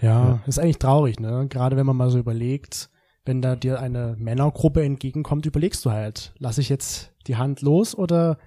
Ja, 0.00 0.40
ist 0.46 0.58
eigentlich 0.58 0.78
traurig, 0.78 1.20
ne? 1.20 1.46
Gerade 1.48 1.76
wenn 1.76 1.86
man 1.86 1.96
mal 1.96 2.10
so 2.10 2.18
überlegt, 2.18 2.90
wenn 3.24 3.42
da 3.42 3.56
dir 3.56 3.80
eine 3.80 4.16
Männergruppe 4.18 4.82
entgegenkommt, 4.82 5.46
überlegst 5.46 5.84
du 5.84 5.90
halt, 5.90 6.32
lasse 6.38 6.60
ich 6.60 6.68
jetzt 6.68 7.12
die 7.26 7.36
Hand 7.36 7.62
los 7.62 7.94
oder 7.96 8.38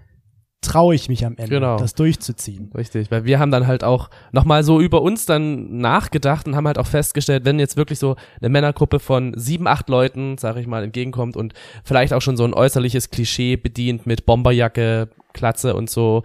traue 0.62 0.94
ich 0.94 1.10
mich 1.10 1.26
am 1.26 1.36
Ende, 1.38 1.56
genau. 1.56 1.78
das 1.78 1.96
durchzuziehen. 1.96 2.72
Richtig, 2.76 3.10
weil 3.10 3.26
wir 3.26 3.40
haben 3.40 3.52
dann 3.52 3.66
halt 3.66 3.84
auch 3.84 4.10
nochmal 4.32 4.64
so 4.64 4.80
über 4.80 5.02
uns 5.02 5.26
dann 5.26 5.80
nachgedacht 5.80 6.48
und 6.48 6.56
haben 6.56 6.68
halt 6.68 6.78
auch 6.78 6.86
festgestellt, 6.86 7.46
wenn 7.46 7.60
jetzt 7.60 7.78
wirklich 7.78 7.98
so 7.98 8.16
eine 8.40 8.50
Männergruppe 8.50 9.00
von 9.00 9.34
sieben, 9.36 9.68
acht 9.68 9.90
Leuten, 9.90 10.38
sag 10.38 10.58
ich 10.58 10.68
mal, 10.68 10.84
entgegenkommt 10.84 11.36
und 11.36 11.54
vielleicht 11.84 12.14
auch 12.14 12.22
schon 12.22 12.38
so 12.38 12.44
ein 12.44 12.54
äußerliches 12.54 13.10
Klischee 13.10 13.56
bedient 13.56 14.06
mit 14.06 14.28
Bomberjacke, 14.28 15.10
Klatze 15.34 15.76
und 15.76 15.90
so 15.90 16.22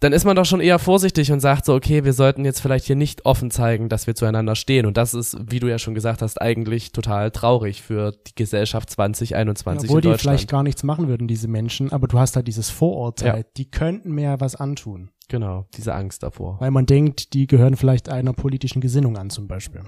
dann 0.00 0.12
ist 0.12 0.24
man 0.24 0.36
doch 0.36 0.44
schon 0.44 0.60
eher 0.60 0.78
vorsichtig 0.78 1.32
und 1.32 1.40
sagt 1.40 1.64
so, 1.64 1.74
okay, 1.74 2.04
wir 2.04 2.12
sollten 2.12 2.44
jetzt 2.44 2.60
vielleicht 2.60 2.84
hier 2.84 2.94
nicht 2.94 3.26
offen 3.26 3.50
zeigen, 3.50 3.88
dass 3.88 4.06
wir 4.06 4.14
zueinander 4.14 4.54
stehen. 4.54 4.86
Und 4.86 4.96
das 4.96 5.12
ist, 5.12 5.36
wie 5.50 5.58
du 5.58 5.66
ja 5.66 5.78
schon 5.78 5.94
gesagt 5.94 6.22
hast, 6.22 6.40
eigentlich 6.40 6.92
total 6.92 7.32
traurig 7.32 7.82
für 7.82 8.12
die 8.12 8.34
Gesellschaft 8.36 8.90
2021 8.90 9.90
Obwohl 9.90 10.04
in 10.04 10.12
die 10.12 10.18
vielleicht 10.18 10.48
gar 10.48 10.62
nichts 10.62 10.84
machen 10.84 11.08
würden, 11.08 11.26
diese 11.26 11.48
Menschen, 11.48 11.92
aber 11.92 12.06
du 12.06 12.18
hast 12.18 12.36
halt 12.36 12.46
dieses 12.46 12.70
Vorurteil, 12.70 13.38
ja. 13.38 13.44
die 13.56 13.70
könnten 13.70 14.12
mehr 14.12 14.40
was 14.40 14.54
antun. 14.54 15.10
Genau, 15.28 15.66
diese 15.76 15.94
Angst 15.94 16.22
davor. 16.22 16.58
Weil 16.60 16.70
man 16.70 16.86
denkt, 16.86 17.34
die 17.34 17.48
gehören 17.48 17.76
vielleicht 17.76 18.08
einer 18.08 18.32
politischen 18.32 18.80
Gesinnung 18.80 19.18
an 19.18 19.30
zum 19.30 19.48
Beispiel. 19.48 19.82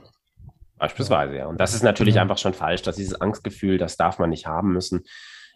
Beispielsweise, 0.76 1.36
ja. 1.36 1.46
Und 1.46 1.60
das 1.60 1.72
ist 1.72 1.84
natürlich 1.84 2.16
ja. 2.16 2.22
einfach 2.22 2.38
schon 2.38 2.52
falsch, 2.52 2.82
dass 2.82 2.96
dieses 2.96 3.20
Angstgefühl, 3.20 3.78
das 3.78 3.96
darf 3.96 4.18
man 4.18 4.30
nicht 4.30 4.46
haben 4.46 4.72
müssen. 4.72 5.02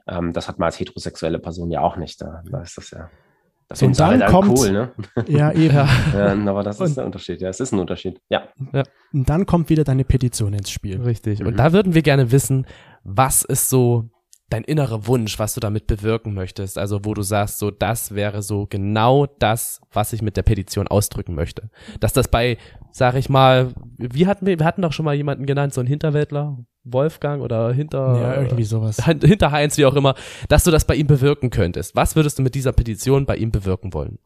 Ähm, 0.06 0.32
das 0.32 0.48
hat 0.48 0.58
man 0.58 0.66
als 0.66 0.78
heterosexuelle 0.78 1.38
Person 1.38 1.70
ja 1.70 1.80
auch 1.80 1.96
nicht. 1.96 2.20
Da, 2.20 2.42
da 2.48 2.62
ist 2.62 2.78
das 2.78 2.90
ja 2.92 3.10
das 3.68 3.82
und 3.82 3.98
dann 3.98 4.20
halt 4.20 4.30
kommt, 4.30 4.58
cool, 4.58 4.72
ne? 4.72 4.92
Ja, 5.28 5.52
eben. 5.52 5.74
Ja, 5.74 6.36
aber 6.46 6.62
das 6.62 6.80
ist 6.80 6.96
der 6.96 7.06
Unterschied. 7.06 7.40
Ja, 7.40 7.48
es 7.48 7.60
ist 7.60 7.72
ein 7.72 7.78
Unterschied. 7.78 8.20
Ja. 8.28 8.48
ja. 8.72 8.82
Und 9.12 9.28
dann 9.28 9.46
kommt 9.46 9.70
wieder 9.70 9.84
deine 9.84 10.04
Petition 10.04 10.52
ins 10.52 10.70
Spiel. 10.70 11.00
Richtig. 11.00 11.40
Und 11.40 11.54
mhm. 11.54 11.56
da 11.56 11.72
würden 11.72 11.94
wir 11.94 12.02
gerne 12.02 12.30
wissen, 12.30 12.66
was 13.02 13.42
ist 13.42 13.70
so 13.70 14.10
dein 14.50 14.64
innerer 14.64 15.06
Wunsch, 15.06 15.38
was 15.38 15.54
du 15.54 15.60
damit 15.60 15.86
bewirken 15.86 16.34
möchtest? 16.34 16.78
Also, 16.78 17.04
wo 17.04 17.14
du 17.14 17.22
sagst, 17.22 17.58
so, 17.58 17.70
das 17.70 18.14
wäre 18.14 18.42
so 18.42 18.66
genau 18.66 19.26
das, 19.26 19.80
was 19.92 20.12
ich 20.12 20.22
mit 20.22 20.36
der 20.36 20.42
Petition 20.42 20.86
ausdrücken 20.86 21.34
möchte. 21.34 21.70
Dass 22.00 22.12
das 22.12 22.28
bei, 22.28 22.58
sag 22.96 23.16
ich 23.16 23.28
mal, 23.28 23.72
wie 23.98 24.28
hatten 24.28 24.46
wir, 24.46 24.56
wir 24.56 24.64
hatten 24.64 24.80
doch 24.80 24.92
schon 24.92 25.04
mal 25.04 25.16
jemanden 25.16 25.46
genannt, 25.46 25.74
so 25.74 25.80
ein 25.80 25.86
Hinterwäldler, 25.88 26.58
Wolfgang 26.84 27.42
oder 27.42 27.72
hinter 27.72 28.20
ja, 28.20 28.40
irgendwie 28.40 28.62
sowas. 28.62 29.04
hinter 29.04 29.50
Heinz, 29.50 29.76
wie 29.76 29.84
auch 29.84 29.96
immer, 29.96 30.14
dass 30.48 30.62
du 30.62 30.70
das 30.70 30.86
bei 30.86 30.94
ihm 30.94 31.08
bewirken 31.08 31.50
könntest. 31.50 31.96
Was 31.96 32.14
würdest 32.14 32.38
du 32.38 32.42
mit 32.44 32.54
dieser 32.54 32.72
Petition 32.72 33.26
bei 33.26 33.36
ihm 33.36 33.50
bewirken 33.50 33.92
wollen? 33.94 34.20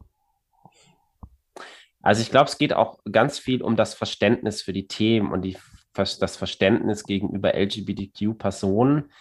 Also 2.03 2.21
ich 2.21 2.29
glaube, 2.29 2.47
es 2.47 2.59
geht 2.59 2.73
auch 2.73 2.99
ganz 3.11 3.39
viel 3.39 3.63
um 3.63 3.75
das 3.75 3.95
Verständnis 3.95 4.61
für 4.61 4.71
die 4.71 4.87
Themen 4.87 5.31
und 5.31 5.41
die, 5.41 5.57
das 5.95 6.37
Verständnis 6.37 7.05
gegenüber 7.05 7.55
LGBTQ-Personen. 7.55 9.11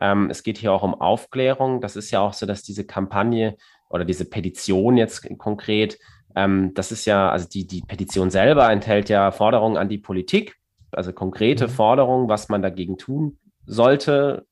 Ähm, 0.00 0.30
es 0.30 0.44
geht 0.44 0.58
hier 0.58 0.72
auch 0.72 0.84
um 0.84 0.94
Aufklärung. 0.94 1.80
Das 1.80 1.96
ist 1.96 2.12
ja 2.12 2.20
auch 2.20 2.34
so, 2.34 2.46
dass 2.46 2.62
diese 2.62 2.86
Kampagne 2.86 3.56
oder 3.90 4.04
diese 4.04 4.24
Petition 4.24 4.96
jetzt 4.96 5.28
konkret, 5.38 5.98
ähm, 6.34 6.72
das 6.74 6.92
ist 6.92 7.04
ja, 7.04 7.30
also 7.30 7.48
die, 7.48 7.66
die 7.66 7.82
Petition 7.82 8.30
selber 8.30 8.70
enthält 8.70 9.08
ja 9.08 9.30
Forderungen 9.30 9.76
an 9.76 9.88
die 9.88 9.98
Politik 9.98 10.56
also 10.92 11.12
konkrete 11.12 11.66
mhm. 11.66 11.70
Forderungen, 11.70 12.28
was 12.28 12.48
man 12.48 12.62
dagegen 12.62 12.98
tun 12.98 13.38
sollte, 13.66 14.46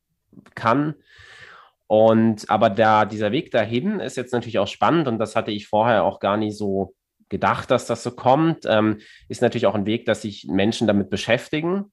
kann. 0.54 0.94
Und 1.86 2.48
aber 2.48 2.70
da, 2.70 3.04
dieser 3.04 3.32
Weg 3.32 3.50
dahin 3.50 4.00
ist 4.00 4.16
jetzt 4.16 4.32
natürlich 4.32 4.58
auch 4.58 4.68
spannend 4.68 5.08
und 5.08 5.18
das 5.18 5.34
hatte 5.36 5.50
ich 5.50 5.66
vorher 5.66 6.04
auch 6.04 6.20
gar 6.20 6.36
nicht 6.36 6.56
so 6.56 6.94
gedacht, 7.28 7.70
dass 7.70 7.86
das 7.86 8.02
so 8.02 8.12
kommt. 8.12 8.64
Ähm, 8.66 8.98
ist 9.28 9.42
natürlich 9.42 9.66
auch 9.66 9.74
ein 9.74 9.86
Weg, 9.86 10.06
dass 10.06 10.22
sich 10.22 10.46
Menschen 10.48 10.86
damit 10.86 11.10
beschäftigen 11.10 11.92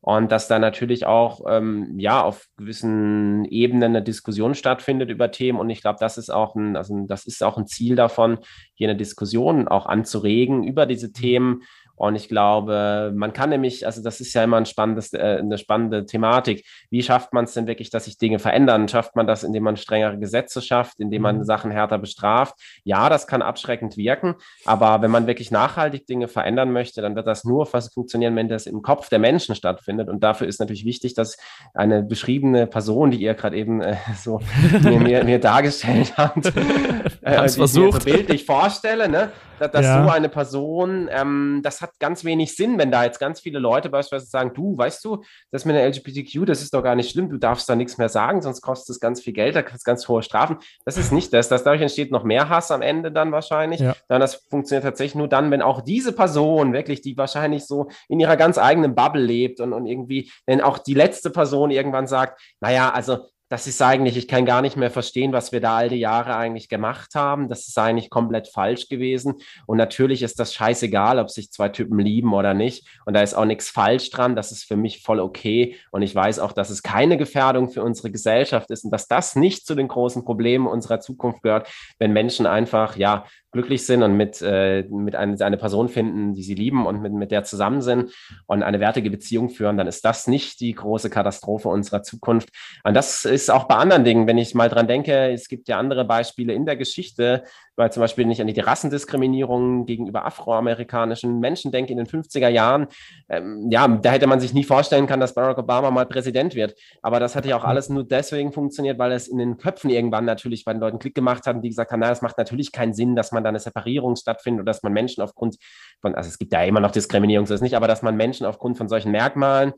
und 0.00 0.30
dass 0.30 0.46
da 0.46 0.58
natürlich 0.58 1.06
auch 1.06 1.40
ähm, 1.48 1.98
ja 1.98 2.22
auf 2.22 2.46
gewissen 2.56 3.44
Ebenen 3.46 3.96
eine 3.96 4.02
Diskussion 4.02 4.54
stattfindet 4.54 5.10
über 5.10 5.30
Themen. 5.30 5.58
Und 5.58 5.68
ich 5.70 5.80
glaube, 5.80 5.98
das 5.98 6.16
ist 6.16 6.30
auch 6.30 6.54
ein, 6.54 6.76
also 6.76 7.06
das 7.06 7.26
ist 7.26 7.42
auch 7.42 7.58
ein 7.58 7.66
Ziel 7.66 7.96
davon, 7.96 8.38
hier 8.74 8.88
eine 8.88 8.96
Diskussion 8.96 9.66
auch 9.66 9.86
anzuregen 9.86 10.62
über 10.62 10.86
diese 10.86 11.12
Themen 11.12 11.62
und 11.96 12.14
ich 12.14 12.28
glaube, 12.28 13.12
man 13.14 13.32
kann 13.32 13.50
nämlich, 13.50 13.86
also 13.86 14.02
das 14.02 14.20
ist 14.20 14.34
ja 14.34 14.44
immer 14.44 14.58
ein 14.58 14.66
spannendes, 14.66 15.12
äh, 15.12 15.38
eine 15.40 15.58
spannende 15.58 16.06
Thematik. 16.06 16.64
Wie 16.90 17.02
schafft 17.02 17.32
man 17.32 17.44
es 17.44 17.54
denn 17.54 17.66
wirklich, 17.66 17.90
dass 17.90 18.04
sich 18.04 18.18
Dinge 18.18 18.38
verändern? 18.38 18.88
Schafft 18.88 19.16
man 19.16 19.26
das, 19.26 19.42
indem 19.44 19.64
man 19.64 19.76
strengere 19.76 20.18
Gesetze 20.18 20.60
schafft, 20.60 21.00
indem 21.00 21.22
man 21.22 21.38
mhm. 21.38 21.44
Sachen 21.44 21.70
härter 21.70 21.98
bestraft? 21.98 22.54
Ja, 22.84 23.08
das 23.08 23.26
kann 23.26 23.42
abschreckend 23.42 23.96
wirken, 23.96 24.34
aber 24.64 25.00
wenn 25.02 25.10
man 25.10 25.26
wirklich 25.26 25.50
nachhaltig 25.50 26.06
Dinge 26.06 26.28
verändern 26.28 26.72
möchte, 26.72 27.00
dann 27.00 27.16
wird 27.16 27.26
das 27.26 27.44
nur 27.44 27.66
funktionieren, 27.66 28.36
wenn 28.36 28.48
das 28.48 28.66
im 28.66 28.82
Kopf 28.82 29.08
der 29.08 29.18
Menschen 29.18 29.54
stattfindet. 29.54 30.08
Und 30.08 30.22
dafür 30.22 30.46
ist 30.46 30.60
natürlich 30.60 30.84
wichtig, 30.84 31.14
dass 31.14 31.38
eine 31.74 32.02
beschriebene 32.02 32.66
Person, 32.66 33.10
die 33.10 33.20
ihr 33.20 33.34
gerade 33.34 33.56
eben 33.56 33.80
äh, 33.80 33.96
so 34.16 34.40
mir, 34.82 35.00
mir, 35.00 35.24
mir, 35.24 35.38
dargestellt 35.38 36.12
habt, 36.16 36.46
äh, 37.22 37.42
die 37.42 37.48
versucht. 37.48 37.56
ich 37.56 37.58
mir 37.58 37.66
so 37.66 37.98
bildlich 37.98 38.44
vorstelle, 38.44 39.08
ne? 39.08 39.30
Dass, 39.58 39.70
dass 39.70 39.84
ja. 39.84 40.04
so 40.04 40.10
eine 40.10 40.28
Person, 40.28 41.08
ähm, 41.10 41.60
das 41.62 41.80
hat 41.80 41.98
ganz 41.98 42.24
wenig 42.24 42.56
Sinn, 42.56 42.78
wenn 42.78 42.90
da 42.90 43.04
jetzt 43.04 43.18
ganz 43.18 43.40
viele 43.40 43.58
Leute 43.58 43.88
beispielsweise 43.88 44.30
sagen, 44.30 44.52
du, 44.54 44.76
weißt 44.76 45.04
du, 45.04 45.22
das 45.50 45.64
mit 45.64 45.76
der 45.76 45.86
LGBTQ, 45.86 46.46
das 46.46 46.62
ist 46.62 46.74
doch 46.74 46.82
gar 46.82 46.94
nicht 46.94 47.10
schlimm, 47.10 47.28
du 47.28 47.38
darfst 47.38 47.68
da 47.68 47.76
nichts 47.76 47.98
mehr 47.98 48.08
sagen, 48.08 48.42
sonst 48.42 48.60
kostet 48.60 48.94
es 48.94 49.00
ganz 49.00 49.20
viel 49.20 49.32
Geld, 49.32 49.56
da 49.56 49.62
kriegst 49.62 49.86
du 49.86 49.90
ganz 49.90 50.06
hohe 50.08 50.22
Strafen. 50.22 50.58
Das 50.84 50.96
ist 50.96 51.12
nicht 51.12 51.32
das. 51.32 51.48
das. 51.48 51.64
Dadurch 51.64 51.82
entsteht 51.82 52.10
noch 52.10 52.24
mehr 52.24 52.48
Hass 52.48 52.70
am 52.70 52.82
Ende 52.82 53.12
dann 53.12 53.32
wahrscheinlich. 53.32 53.80
Ja. 53.80 53.94
Dann 54.08 54.20
das 54.20 54.46
funktioniert 54.48 54.84
tatsächlich 54.84 55.14
nur 55.14 55.28
dann, 55.28 55.50
wenn 55.50 55.62
auch 55.62 55.80
diese 55.80 56.12
Person 56.12 56.72
wirklich, 56.72 57.00
die 57.00 57.16
wahrscheinlich 57.16 57.66
so 57.66 57.88
in 58.08 58.20
ihrer 58.20 58.36
ganz 58.36 58.58
eigenen 58.58 58.94
Bubble 58.94 59.22
lebt 59.22 59.60
und, 59.60 59.72
und 59.72 59.86
irgendwie, 59.86 60.30
wenn 60.46 60.60
auch 60.60 60.78
die 60.78 60.94
letzte 60.94 61.30
Person 61.30 61.70
irgendwann 61.70 62.06
sagt, 62.06 62.40
naja, 62.60 62.90
also 62.90 63.26
das 63.48 63.68
ist 63.68 63.80
eigentlich, 63.80 64.16
ich 64.16 64.26
kann 64.26 64.44
gar 64.44 64.60
nicht 64.60 64.76
mehr 64.76 64.90
verstehen, 64.90 65.32
was 65.32 65.52
wir 65.52 65.60
da 65.60 65.76
all 65.76 65.88
die 65.88 65.96
Jahre 65.96 66.36
eigentlich 66.36 66.68
gemacht 66.68 67.14
haben. 67.14 67.48
Das 67.48 67.68
ist 67.68 67.78
eigentlich 67.78 68.10
komplett 68.10 68.48
falsch 68.48 68.88
gewesen. 68.88 69.34
Und 69.66 69.78
natürlich 69.78 70.22
ist 70.22 70.40
das 70.40 70.52
scheißegal, 70.52 71.20
ob 71.20 71.30
sich 71.30 71.52
zwei 71.52 71.68
Typen 71.68 71.98
lieben 72.00 72.34
oder 72.34 72.54
nicht. 72.54 72.88
Und 73.04 73.14
da 73.14 73.22
ist 73.22 73.34
auch 73.34 73.44
nichts 73.44 73.70
falsch 73.70 74.10
dran. 74.10 74.34
Das 74.34 74.50
ist 74.50 74.64
für 74.64 74.76
mich 74.76 75.02
voll 75.02 75.20
okay. 75.20 75.76
Und 75.92 76.02
ich 76.02 76.12
weiß 76.12 76.40
auch, 76.40 76.52
dass 76.52 76.70
es 76.70 76.82
keine 76.82 77.16
Gefährdung 77.16 77.70
für 77.70 77.84
unsere 77.84 78.10
Gesellschaft 78.10 78.70
ist 78.70 78.84
und 78.84 78.90
dass 78.90 79.06
das 79.06 79.36
nicht 79.36 79.64
zu 79.66 79.76
den 79.76 79.86
großen 79.86 80.24
Problemen 80.24 80.66
unserer 80.66 80.98
Zukunft 80.98 81.42
gehört, 81.42 81.68
wenn 82.00 82.12
Menschen 82.12 82.46
einfach, 82.46 82.96
ja, 82.96 83.26
glücklich 83.56 83.86
sind 83.86 84.02
und 84.02 84.16
mit, 84.16 84.42
äh, 84.42 84.82
mit 84.90 85.16
eine, 85.16 85.40
eine 85.40 85.56
Person 85.56 85.88
finden, 85.88 86.34
die 86.34 86.42
sie 86.42 86.54
lieben 86.54 86.86
und 86.86 87.00
mit, 87.00 87.12
mit 87.14 87.30
der 87.30 87.42
zusammen 87.42 87.80
sind 87.80 88.12
und 88.44 88.62
eine 88.62 88.80
wertige 88.80 89.10
Beziehung 89.10 89.48
führen, 89.48 89.78
dann 89.78 89.86
ist 89.86 90.04
das 90.04 90.26
nicht 90.26 90.60
die 90.60 90.74
große 90.74 91.08
Katastrophe 91.08 91.68
unserer 91.70 92.02
Zukunft. 92.02 92.50
Und 92.84 92.94
das 92.94 93.24
ist 93.24 93.50
auch 93.50 93.64
bei 93.64 93.76
anderen 93.76 94.04
Dingen, 94.04 94.26
wenn 94.26 94.36
ich 94.36 94.54
mal 94.54 94.68
dran 94.68 94.86
denke, 94.86 95.32
es 95.32 95.48
gibt 95.48 95.68
ja 95.68 95.78
andere 95.78 96.04
Beispiele 96.04 96.52
in 96.52 96.66
der 96.66 96.76
Geschichte, 96.76 97.44
weil 97.76 97.92
zum 97.92 98.00
Beispiel 98.00 98.24
nicht 98.24 98.40
an 98.40 98.46
die 98.46 98.58
Rassendiskriminierung 98.58 99.86
gegenüber 99.86 100.24
afroamerikanischen 100.26 101.38
Menschen 101.38 101.72
denke 101.72 101.92
in 101.92 101.98
den 101.98 102.06
50er 102.06 102.48
Jahren. 102.48 102.88
Ähm, 103.28 103.68
ja, 103.70 103.86
da 103.86 104.12
hätte 104.12 104.26
man 104.26 104.40
sich 104.40 104.54
nie 104.54 104.64
vorstellen 104.64 105.06
können, 105.06 105.20
dass 105.20 105.34
Barack 105.34 105.58
Obama 105.58 105.90
mal 105.90 106.06
Präsident 106.06 106.54
wird. 106.54 106.74
Aber 107.02 107.20
das 107.20 107.36
hat 107.36 107.46
ja 107.46 107.56
auch 107.56 107.64
alles 107.64 107.88
nur 107.88 108.04
deswegen 108.04 108.52
funktioniert, 108.52 108.98
weil 108.98 109.12
es 109.12 109.28
in 109.28 109.38
den 109.38 109.58
Köpfen 109.58 109.90
irgendwann 109.90 110.24
natürlich 110.24 110.64
bei 110.64 110.72
den 110.72 110.80
Leuten 110.80 110.98
Klick 110.98 111.14
gemacht 111.14 111.46
hat 111.46 111.56
und 111.56 111.62
die 111.62 111.68
gesagt 111.68 111.92
haben, 111.92 112.00
na, 112.00 112.10
es 112.10 112.22
macht 112.22 112.38
natürlich 112.38 112.72
keinen 112.72 112.94
Sinn, 112.94 113.14
dass 113.14 113.32
man 113.32 113.44
da 113.44 113.50
eine 113.50 113.60
Separierung 113.60 114.16
stattfindet 114.16 114.62
oder 114.62 114.70
dass 114.70 114.82
man 114.82 114.92
Menschen 114.92 115.22
aufgrund 115.22 115.56
von, 116.00 116.14
also 116.14 116.28
es 116.28 116.38
gibt 116.38 116.52
ja 116.52 116.62
immer 116.62 116.80
noch 116.80 116.90
Diskriminierung, 116.90 117.46
so 117.46 117.54
ist 117.54 117.60
nicht, 117.60 117.76
aber 117.76 117.88
dass 117.88 118.02
man 118.02 118.16
Menschen 118.16 118.46
aufgrund 118.46 118.78
von 118.78 118.88
solchen 118.88 119.10
Merkmalen 119.12 119.72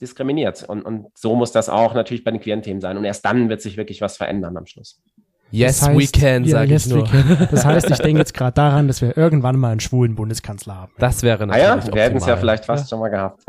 diskriminiert. 0.00 0.64
Und, 0.68 0.82
und 0.82 1.06
so 1.14 1.34
muss 1.34 1.52
das 1.52 1.68
auch 1.68 1.94
natürlich 1.94 2.24
bei 2.24 2.30
den 2.30 2.40
queeren 2.40 2.62
Themen 2.62 2.80
sein. 2.80 2.96
Und 2.96 3.04
erst 3.04 3.24
dann 3.24 3.48
wird 3.48 3.62
sich 3.62 3.76
wirklich 3.76 4.00
was 4.00 4.16
verändern 4.16 4.56
am 4.56 4.66
Schluss. 4.66 5.00
Yes, 5.52 5.80
das 5.80 5.88
heißt, 5.90 6.00
we 6.00 6.06
can, 6.06 6.46
sage 6.46 6.66
ja, 6.66 6.72
yes, 6.72 6.86
ich 6.86 6.94
nur. 6.94 7.06
Das 7.50 7.66
heißt, 7.66 7.90
ich 7.90 7.98
denke 8.02 8.20
jetzt 8.20 8.32
gerade 8.32 8.54
daran, 8.54 8.88
dass 8.88 9.02
wir 9.02 9.18
irgendwann 9.18 9.58
mal 9.58 9.70
einen 9.70 9.80
schwulen 9.80 10.14
Bundeskanzler 10.14 10.74
haben. 10.74 10.92
Das 10.98 11.22
wäre 11.22 11.46
natürlich 11.46 11.68
ah 11.68 11.76
ja, 11.76 11.94
wir 11.94 12.02
hätten 12.02 12.16
es 12.16 12.24
ja 12.26 12.38
vielleicht 12.38 12.64
fast 12.64 12.84
ja. 12.84 12.88
schon 12.88 13.00
mal 13.00 13.10
gehabt. 13.10 13.44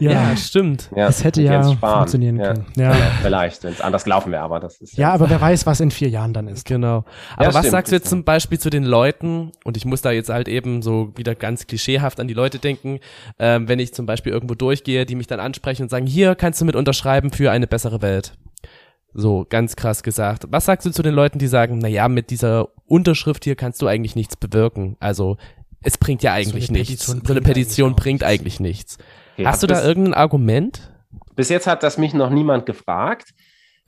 Ja, 0.00 0.12
ja 0.12 0.36
stimmt. 0.38 0.88
Ja, 0.96 1.06
das 1.06 1.22
hätte 1.22 1.42
ja 1.42 1.62
funktionieren 1.62 2.38
können. 2.38 2.64
Ja. 2.76 2.92
Vielleicht, 3.22 3.62
wenn 3.62 3.74
es 3.74 3.82
anders 3.82 4.06
laufen 4.06 4.32
wäre, 4.32 4.42
aber 4.42 4.58
das 4.58 4.80
ist 4.80 4.96
ja. 4.96 5.12
aber 5.12 5.28
wer 5.28 5.38
weiß, 5.38 5.66
was 5.66 5.80
in 5.80 5.90
vier 5.90 6.08
Jahren 6.08 6.32
dann 6.32 6.48
ist. 6.48 6.66
Genau. 6.66 7.04
Aber 7.36 7.48
was 7.48 7.58
stimmt, 7.58 7.70
sagst 7.72 7.92
du 7.92 7.96
jetzt 7.96 8.08
zum 8.08 8.24
Beispiel 8.24 8.58
zu 8.58 8.70
den 8.70 8.84
Leuten, 8.84 9.52
und 9.64 9.76
ich 9.76 9.84
muss 9.84 10.00
da 10.00 10.12
jetzt 10.12 10.30
halt 10.30 10.48
eben 10.48 10.80
so 10.80 11.12
wieder 11.14 11.34
ganz 11.34 11.66
klischeehaft 11.66 12.20
an 12.20 12.28
die 12.28 12.34
Leute 12.34 12.58
denken, 12.58 13.00
ähm, 13.38 13.68
wenn 13.68 13.78
ich 13.78 13.92
zum 13.92 14.06
Beispiel 14.06 14.32
irgendwo 14.32 14.54
durchgehe, 14.54 15.04
die 15.04 15.14
mich 15.14 15.26
dann 15.26 15.40
ansprechen 15.40 15.82
und 15.82 15.90
sagen, 15.90 16.06
hier 16.06 16.36
kannst 16.36 16.62
du 16.62 16.64
mit 16.64 16.74
unterschreiben 16.74 17.30
für 17.30 17.50
eine 17.50 17.66
bessere 17.66 18.00
Welt. 18.00 18.32
So, 19.14 19.46
ganz 19.48 19.76
krass 19.76 20.02
gesagt. 20.02 20.46
Was 20.50 20.64
sagst 20.64 20.86
du 20.86 20.90
zu 20.90 21.02
den 21.02 21.14
Leuten, 21.14 21.38
die 21.38 21.46
sagen, 21.46 21.78
na 21.78 21.88
ja, 21.88 22.08
mit 22.08 22.30
dieser 22.30 22.68
Unterschrift 22.86 23.44
hier 23.44 23.54
kannst 23.54 23.80
du 23.80 23.86
eigentlich 23.86 24.16
nichts 24.16 24.36
bewirken? 24.36 24.96
Also, 24.98 25.36
es 25.82 25.96
bringt 25.98 26.22
ja 26.22 26.32
eigentlich 26.32 26.66
so 26.66 26.72
nichts. 26.72 27.06
so 27.06 27.12
eine 27.12 27.40
Petition 27.40 27.90
eigentlich 27.90 28.02
bringt 28.02 28.24
eigentlich 28.24 28.58
nichts. 28.58 28.98
Okay, 29.34 29.46
Hast 29.46 29.62
du 29.62 29.66
da 29.68 29.84
irgendein 29.84 30.14
Argument? 30.14 30.92
Bis 31.36 31.48
jetzt 31.48 31.66
hat 31.66 31.82
das 31.82 31.96
mich 31.96 32.12
noch 32.12 32.30
niemand 32.30 32.66
gefragt. 32.66 33.34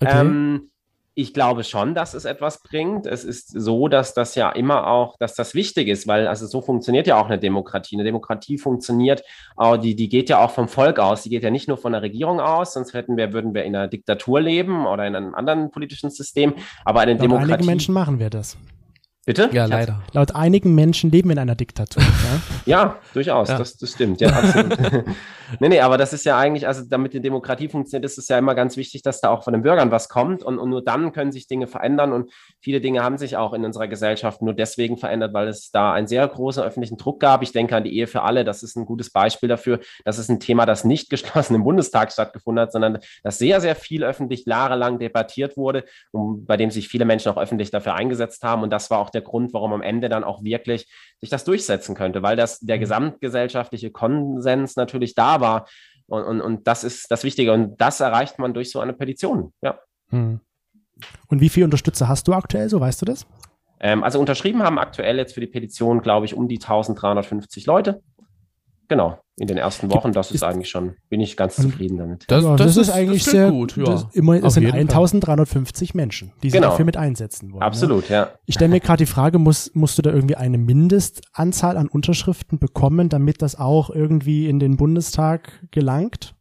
Okay. 0.00 0.20
Ähm, 0.20 0.70
ich 1.18 1.32
glaube 1.32 1.64
schon, 1.64 1.94
dass 1.94 2.12
es 2.12 2.26
etwas 2.26 2.62
bringt. 2.62 3.06
Es 3.06 3.24
ist 3.24 3.48
so, 3.48 3.88
dass 3.88 4.12
das 4.12 4.34
ja 4.34 4.50
immer 4.50 4.86
auch, 4.86 5.16
dass 5.16 5.34
das 5.34 5.54
wichtig 5.54 5.88
ist, 5.88 6.06
weil 6.06 6.28
also 6.28 6.46
so 6.46 6.60
funktioniert 6.60 7.06
ja 7.06 7.18
auch 7.18 7.24
eine 7.24 7.38
Demokratie. 7.38 7.96
Eine 7.96 8.04
Demokratie 8.04 8.58
funktioniert, 8.58 9.22
äh, 9.58 9.78
die, 9.78 9.96
die 9.96 10.10
geht 10.10 10.28
ja 10.28 10.44
auch 10.44 10.50
vom 10.50 10.68
Volk 10.68 10.98
aus. 10.98 11.22
Die 11.22 11.30
geht 11.30 11.42
ja 11.42 11.50
nicht 11.50 11.68
nur 11.68 11.78
von 11.78 11.92
der 11.92 12.02
Regierung 12.02 12.38
aus, 12.38 12.74
sonst 12.74 12.92
hätten 12.92 13.16
wir, 13.16 13.32
würden 13.32 13.54
wir 13.54 13.64
in 13.64 13.74
einer 13.74 13.88
Diktatur 13.88 14.42
leben 14.42 14.86
oder 14.86 15.06
in 15.06 15.16
einem 15.16 15.34
anderen 15.34 15.70
politischen 15.70 16.10
System. 16.10 16.52
Aber 16.84 17.00
eine 17.00 17.16
Demokratie. 17.16 17.50
Einigen 17.54 17.66
Menschen 17.66 17.94
machen 17.94 18.18
wir 18.18 18.28
das. 18.28 18.58
Bitte? 19.26 19.50
Ja, 19.52 19.66
leider. 19.66 20.04
Laut 20.12 20.36
einigen 20.36 20.76
Menschen 20.76 21.10
leben 21.10 21.30
wir 21.30 21.32
in 21.32 21.40
einer 21.40 21.56
Diktatur. 21.56 22.00
ja? 22.64 22.78
ja, 22.78 22.98
durchaus. 23.12 23.48
Ja. 23.48 23.58
Das, 23.58 23.76
das 23.76 23.90
stimmt. 23.90 24.20
Ja, 24.20 24.28
absolut. 24.28 24.78
nee, 25.58 25.68
nee, 25.68 25.80
aber 25.80 25.98
das 25.98 26.12
ist 26.12 26.24
ja 26.24 26.38
eigentlich, 26.38 26.68
also 26.68 26.84
damit 26.88 27.12
die 27.12 27.20
Demokratie 27.20 27.68
funktioniert, 27.68 28.04
ist 28.04 28.18
es 28.18 28.28
ja 28.28 28.38
immer 28.38 28.54
ganz 28.54 28.76
wichtig, 28.76 29.02
dass 29.02 29.20
da 29.20 29.30
auch 29.30 29.42
von 29.42 29.52
den 29.52 29.62
Bürgern 29.62 29.90
was 29.90 30.08
kommt 30.08 30.44
und, 30.44 30.60
und 30.60 30.70
nur 30.70 30.80
dann 30.84 31.10
können 31.10 31.32
sich 31.32 31.48
Dinge 31.48 31.66
verändern 31.66 32.12
und 32.12 32.32
viele 32.60 32.80
Dinge 32.80 33.02
haben 33.02 33.18
sich 33.18 33.36
auch 33.36 33.52
in 33.52 33.64
unserer 33.64 33.88
Gesellschaft 33.88 34.42
nur 34.42 34.54
deswegen 34.54 34.96
verändert, 34.96 35.34
weil 35.34 35.48
es 35.48 35.72
da 35.72 35.92
einen 35.92 36.06
sehr 36.06 36.28
großen 36.28 36.62
öffentlichen 36.62 36.96
Druck 36.96 37.18
gab. 37.18 37.42
Ich 37.42 37.50
denke 37.50 37.74
an 37.74 37.82
die 37.82 37.96
Ehe 37.96 38.06
für 38.06 38.22
alle. 38.22 38.44
Das 38.44 38.62
ist 38.62 38.76
ein 38.76 38.86
gutes 38.86 39.10
Beispiel 39.10 39.48
dafür. 39.48 39.80
Das 40.04 40.20
ist 40.20 40.28
ein 40.28 40.38
Thema, 40.38 40.66
das 40.66 40.84
nicht 40.84 41.10
geschlossen 41.10 41.56
im 41.56 41.64
Bundestag 41.64 42.12
stattgefunden 42.12 42.62
hat, 42.62 42.70
sondern 42.70 43.00
das 43.24 43.38
sehr, 43.38 43.60
sehr 43.60 43.74
viel 43.74 44.04
öffentlich 44.04 44.46
jahrelang 44.46 45.00
debattiert 45.00 45.56
wurde 45.56 45.84
und 46.12 46.46
bei 46.46 46.56
dem 46.56 46.70
sich 46.70 46.86
viele 46.86 47.04
Menschen 47.04 47.32
auch 47.32 47.38
öffentlich 47.38 47.72
dafür 47.72 47.94
eingesetzt 47.94 48.44
haben. 48.44 48.62
Und 48.62 48.70
das 48.70 48.88
war 48.88 49.00
auch 49.00 49.10
der 49.16 49.22
Grund, 49.22 49.52
warum 49.52 49.72
am 49.72 49.82
Ende 49.82 50.08
dann 50.08 50.24
auch 50.24 50.44
wirklich 50.44 50.86
sich 51.20 51.30
das 51.30 51.44
durchsetzen 51.44 51.94
könnte, 51.94 52.22
weil 52.22 52.36
das 52.36 52.60
der 52.60 52.76
mhm. 52.76 52.80
gesamtgesellschaftliche 52.80 53.90
Konsens 53.90 54.76
natürlich 54.76 55.14
da 55.14 55.40
war. 55.40 55.66
Und, 56.06 56.22
und, 56.22 56.40
und 56.40 56.66
das 56.66 56.84
ist 56.84 57.10
das 57.10 57.24
Wichtige. 57.24 57.52
Und 57.52 57.80
das 57.80 58.00
erreicht 58.00 58.38
man 58.38 58.54
durch 58.54 58.70
so 58.70 58.80
eine 58.80 58.92
Petition. 58.92 59.52
Ja. 59.60 59.78
Hm. 60.10 60.40
Und 61.28 61.40
wie 61.40 61.48
viele 61.48 61.64
Unterstützer 61.64 62.08
hast 62.08 62.28
du 62.28 62.32
aktuell, 62.32 62.68
so 62.68 62.80
weißt 62.80 63.02
du 63.02 63.06
das? 63.06 63.26
Ähm, 63.80 64.02
also 64.02 64.20
unterschrieben 64.20 64.62
haben 64.62 64.78
aktuell 64.78 65.16
jetzt 65.16 65.34
für 65.34 65.40
die 65.40 65.46
Petition, 65.46 66.00
glaube 66.00 66.26
ich, 66.26 66.34
um 66.34 66.48
die 66.48 66.56
1350 66.56 67.66
Leute. 67.66 68.02
Genau, 68.88 69.18
in 69.36 69.48
den 69.48 69.58
ersten 69.58 69.90
Wochen, 69.90 70.12
das 70.12 70.28
ist, 70.28 70.36
ist 70.36 70.42
eigentlich 70.44 70.70
schon, 70.70 70.94
bin 71.08 71.20
ich 71.20 71.36
ganz 71.36 71.56
zufrieden 71.56 71.98
damit. 71.98 72.24
Das, 72.28 72.44
das, 72.44 72.56
das 72.56 72.66
ist, 72.68 72.88
ist, 72.88 72.90
eigentlich 72.90 73.24
das 73.24 73.32
sehr 73.32 73.50
gut. 73.50 73.76
Ja. 73.76 73.84
Das, 73.84 74.06
immer, 74.12 74.42
es 74.42 74.54
sind 74.54 74.66
1350 74.66 75.94
Menschen, 75.94 76.32
die 76.42 76.50
sich 76.50 76.58
genau. 76.58 76.70
dafür 76.70 76.84
mit 76.84 76.96
einsetzen 76.96 77.52
wollen. 77.52 77.62
Absolut, 77.62 78.08
ja. 78.08 78.16
ja. 78.16 78.30
Ich 78.46 78.54
stelle 78.54 78.70
mir 78.70 78.80
gerade 78.80 78.98
die 78.98 79.10
Frage, 79.10 79.38
muss, 79.38 79.72
musst 79.74 79.98
du 79.98 80.02
da 80.02 80.10
irgendwie 80.10 80.36
eine 80.36 80.58
Mindestanzahl 80.58 81.76
an 81.76 81.88
Unterschriften 81.88 82.58
bekommen, 82.58 83.08
damit 83.08 83.42
das 83.42 83.58
auch 83.58 83.90
irgendwie 83.90 84.48
in 84.48 84.60
den 84.60 84.76
Bundestag 84.76 85.66
gelangt? 85.70 86.35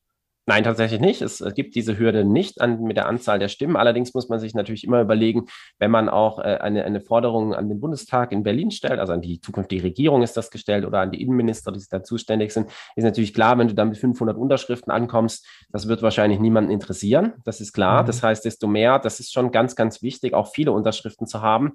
Nein, 0.48 0.64
tatsächlich 0.64 1.00
nicht. 1.00 1.24
Es 1.24 1.44
gibt 1.56 1.74
diese 1.74 1.98
Hürde 1.98 2.24
nicht 2.24 2.62
an, 2.62 2.84
mit 2.84 2.98
der 2.98 3.08
Anzahl 3.08 3.40
der 3.40 3.48
Stimmen. 3.48 3.76
Allerdings 3.76 4.14
muss 4.14 4.30
man 4.30 4.40
sich 4.40 4.54
natürlich 4.54 4.84
immer 4.84 5.02
überlegen, 5.02 5.48
wenn 5.80 5.90
man 5.90 6.08
auch 6.08 6.38
äh, 6.38 6.60
eine, 6.62 6.86
eine 6.86 7.02
Forderung 7.02 7.56
an 7.56 7.68
den 7.68 7.80
Bundestag 7.80 8.32
in 8.32 8.44
Berlin 8.44 8.70
stellt, 8.70 9.00
also 9.00 9.12
an 9.12 9.22
die 9.22 9.42
zukünftige 9.42 9.84
Regierung 9.84 10.22
ist 10.22 10.38
das 10.38 10.52
gestellt 10.52 10.86
oder 10.86 11.00
an 11.00 11.10
die 11.10 11.22
Innenminister, 11.22 11.72
die 11.72 11.82
da 11.90 12.04
zuständig 12.04 12.54
sind, 12.54 12.70
ist 12.96 13.04
natürlich 13.04 13.34
klar, 13.34 13.58
wenn 13.58 13.70
du 13.70 13.74
dann 13.74 13.90
mit 13.90 13.98
500 13.98 14.38
Unterschriften 14.38 14.92
ankommst, 14.92 15.48
das 15.72 15.88
wird 15.88 16.04
wahrscheinlich 16.04 16.40
niemanden 16.40 16.70
interessieren. 16.70 17.34
Das 17.44 17.60
ist 17.60 17.74
klar. 17.74 18.04
Mhm. 18.04 18.08
Das 18.08 18.22
heißt, 18.22 18.46
desto 18.46 18.68
mehr, 18.68 19.00
das 19.00 19.20
ist 19.20 19.34
schon 19.34 19.52
ganz, 19.52 19.76
ganz 19.76 20.04
wichtig, 20.04 20.36
auch 20.36 20.54
viele 20.54 20.74
Unterschriften 20.74 21.26
zu 21.26 21.42
haben 21.42 21.74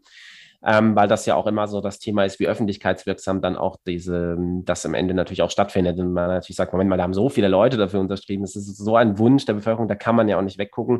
ähm, 0.64 0.94
weil 0.94 1.08
das 1.08 1.26
ja 1.26 1.34
auch 1.36 1.46
immer 1.46 1.66
so 1.68 1.80
das 1.80 1.98
Thema 1.98 2.24
ist, 2.24 2.38
wie 2.38 2.46
öffentlichkeitswirksam 2.46 3.40
dann 3.40 3.56
auch 3.56 3.76
diese, 3.86 4.36
das 4.64 4.84
am 4.84 4.94
Ende 4.94 5.14
natürlich 5.14 5.42
auch 5.42 5.50
stattfindet. 5.50 5.98
Und 5.98 6.12
man 6.12 6.28
natürlich 6.28 6.56
sagt, 6.56 6.72
Moment 6.72 6.90
mal, 6.90 6.96
da 6.96 7.04
haben 7.04 7.14
so 7.14 7.28
viele 7.28 7.48
Leute 7.48 7.76
dafür 7.76 8.00
unterschrieben. 8.00 8.42
Das 8.42 8.56
ist 8.56 8.76
so 8.76 8.96
ein 8.96 9.18
Wunsch 9.18 9.46
der 9.46 9.54
Bevölkerung, 9.54 9.88
da 9.88 9.94
kann 9.94 10.16
man 10.16 10.28
ja 10.28 10.38
auch 10.38 10.42
nicht 10.42 10.58
weggucken. 10.58 10.96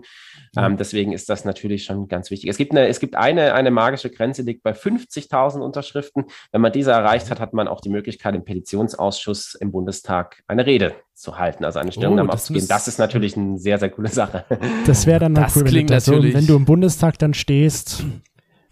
Mhm. 0.55 0.63
Ähm, 0.63 0.77
deswegen 0.77 1.13
ist 1.13 1.29
das 1.29 1.45
natürlich 1.45 1.85
schon 1.85 2.09
ganz 2.09 2.31
wichtig. 2.31 2.49
Es 2.49 2.57
gibt 2.57 2.73
eine, 2.73 2.89
es 2.89 3.01
gibt 3.01 3.17
eine, 3.17 3.55
eine 3.55 3.71
magische 3.71 4.11
Grenze, 4.11 4.45
die 4.45 4.53
liegt 4.53 4.63
bei 4.63 4.73
50.000 4.73 5.61
Unterschriften. 5.61 6.25
Wenn 6.53 6.61
man 6.61 6.73
diese 6.73 6.93
erreicht 6.93 7.31
hat, 7.31 7.41
hat 7.41 7.53
man 7.53 7.69
auch 7.69 7.81
die 7.81 7.91
Möglichkeit, 7.91 8.35
im 8.35 8.45
Petitionsausschuss 8.45 9.55
im 9.55 9.73
Bundestag 9.73 10.43
eine 10.47 10.65
Rede 10.65 10.95
zu 11.15 11.39
halten, 11.39 11.67
also 11.67 11.79
eine 11.79 11.93
Stellungnahme 11.93 12.31
oh, 12.31 12.33
abzugeben. 12.33 12.67
Das 12.67 12.89
ist 12.89 12.99
natürlich 12.99 13.37
eine 13.37 13.59
sehr, 13.59 13.79
sehr 13.79 13.91
coole 13.91 14.09
Sache. 14.09 14.45
Das 14.87 15.07
wäre 15.07 15.21
dann 15.21 15.35
das 15.35 15.55
cool, 15.55 15.65
klingt 15.65 15.91
wenn, 15.91 15.99
du, 15.99 16.11
natürlich. 16.13 16.35
wenn 16.35 16.47
du 16.47 16.57
im 16.57 16.65
Bundestag 16.65 17.19
dann 17.19 17.35
stehst 17.35 18.05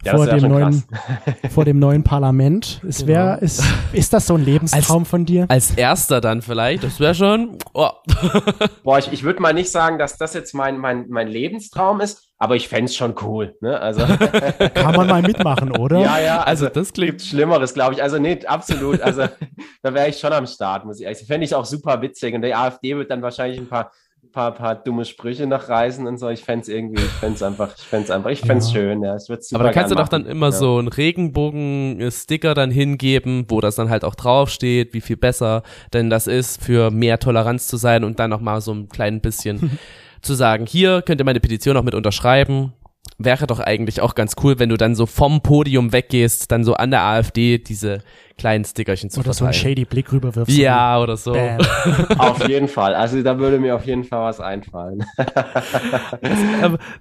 ja, 0.03 0.15
vor, 0.15 0.27
dem 0.27 0.47
neuen, 0.47 0.83
vor 1.49 1.65
dem 1.65 1.79
neuen 1.79 2.03
Parlament. 2.03 2.81
Es 2.87 3.05
wär, 3.05 3.33
genau. 3.33 3.45
ist, 3.45 3.63
ist 3.91 4.13
das 4.13 4.27
so 4.27 4.35
ein 4.35 4.45
Lebenstraum 4.45 5.01
als, 5.01 5.09
von 5.09 5.25
dir? 5.25 5.45
Als 5.49 5.71
erster 5.71 6.21
dann 6.21 6.41
vielleicht, 6.41 6.83
das 6.83 6.99
wäre 6.99 7.13
schon. 7.13 7.57
Oh. 7.73 7.89
Boah, 8.83 8.99
ich, 8.99 9.11
ich 9.11 9.23
würde 9.23 9.41
mal 9.41 9.53
nicht 9.53 9.71
sagen, 9.71 9.97
dass 9.97 10.17
das 10.17 10.33
jetzt 10.33 10.53
mein, 10.53 10.77
mein, 10.77 11.05
mein 11.09 11.27
Lebenstraum 11.27 11.99
ist, 11.99 12.29
aber 12.37 12.55
ich 12.55 12.69
fände 12.69 12.85
es 12.85 12.95
schon 12.95 13.15
cool. 13.21 13.57
Ne? 13.59 13.77
Also 13.79 14.05
Kann 14.73 14.95
man 14.95 15.07
mal 15.07 15.21
mitmachen, 15.21 15.71
oder? 15.71 15.99
Ja, 15.99 16.19
ja, 16.19 16.43
also, 16.43 16.65
also 16.65 16.79
das 16.79 16.93
klingt 16.93 17.21
Schlimmeres, 17.21 17.73
glaube 17.73 17.95
ich. 17.95 18.01
Also 18.01 18.17
nicht, 18.17 18.47
absolut. 18.47 19.01
Also 19.01 19.27
da 19.81 19.93
wäre 19.93 20.07
ich 20.07 20.17
schon 20.17 20.31
am 20.31 20.47
Start, 20.47 20.85
muss 20.85 21.01
ich. 21.01 21.07
Also, 21.07 21.25
fände 21.25 21.45
ich 21.45 21.53
auch 21.53 21.65
super 21.65 22.01
witzig. 22.01 22.33
Und 22.33 22.41
die 22.43 22.55
AfD 22.55 22.95
wird 22.95 23.11
dann 23.11 23.21
wahrscheinlich 23.21 23.59
ein 23.59 23.67
paar 23.67 23.91
paar, 24.31 24.53
paar 24.53 24.75
dumme 24.75 25.05
Sprüche 25.05 25.47
noch 25.47 25.69
reißen 25.69 26.05
und 26.07 26.17
so. 26.17 26.29
Ich 26.29 26.43
fände 26.43 26.61
es 26.61 26.67
irgendwie, 26.67 27.01
ich 27.01 27.11
fände 27.11 27.35
es 27.35 27.43
einfach, 27.43 27.75
ich 27.77 27.83
fände 27.83 28.13
einfach, 28.13 28.29
ich 28.29 28.41
fände 28.41 28.63
ja. 28.63 28.71
schön, 28.71 29.03
ja. 29.03 29.15
Ich 29.15 29.55
Aber 29.55 29.63
da 29.63 29.71
kannst 29.71 29.91
du 29.91 29.95
doch 29.95 30.07
dann 30.07 30.25
immer 30.25 30.47
ja. 30.47 30.51
so 30.51 30.77
einen 30.77 30.87
Regenbogen-Sticker 30.87 32.53
dann 32.53 32.71
hingeben, 32.71 33.45
wo 33.49 33.61
das 33.61 33.75
dann 33.75 33.89
halt 33.89 34.03
auch 34.03 34.15
draufsteht, 34.15 34.93
wie 34.93 35.01
viel 35.01 35.17
besser 35.17 35.63
denn 35.93 36.09
das 36.09 36.27
ist, 36.27 36.63
für 36.63 36.91
mehr 36.91 37.19
Toleranz 37.19 37.67
zu 37.67 37.77
sein 37.77 38.03
und 38.03 38.19
dann 38.19 38.29
nochmal 38.29 38.61
so 38.61 38.73
ein 38.73 38.89
klein 38.89 39.21
bisschen 39.21 39.79
zu 40.21 40.33
sagen, 40.33 40.65
hier 40.65 41.01
könnt 41.01 41.21
ihr 41.21 41.25
meine 41.25 41.39
Petition 41.39 41.77
auch 41.77 41.83
mit 41.83 41.95
unterschreiben 41.95 42.73
wäre 43.17 43.47
doch 43.47 43.59
eigentlich 43.59 44.01
auch 44.01 44.15
ganz 44.15 44.35
cool, 44.43 44.59
wenn 44.59 44.69
du 44.69 44.77
dann 44.77 44.95
so 44.95 45.05
vom 45.05 45.41
Podium 45.41 45.91
weggehst, 45.91 46.51
dann 46.51 46.63
so 46.63 46.73
an 46.73 46.91
der 46.91 47.01
AfD 47.01 47.57
diese 47.57 47.99
kleinen 48.37 48.65
Stickerchen 48.65 49.09
zu 49.09 49.19
Oder 49.19 49.33
verteilen. 49.33 49.53
so 49.53 49.59
einen 49.59 49.75
shady 49.75 49.85
Blick 49.85 50.11
rüberwirfst. 50.11 50.57
Ja, 50.57 50.99
oder 50.99 51.17
so. 51.17 51.35
auf 52.17 52.47
jeden 52.47 52.67
Fall. 52.67 52.95
Also 52.95 53.21
da 53.21 53.37
würde 53.37 53.59
mir 53.59 53.75
auf 53.75 53.85
jeden 53.85 54.05
Fall 54.05 54.23
was 54.23 54.39
einfallen. 54.39 55.05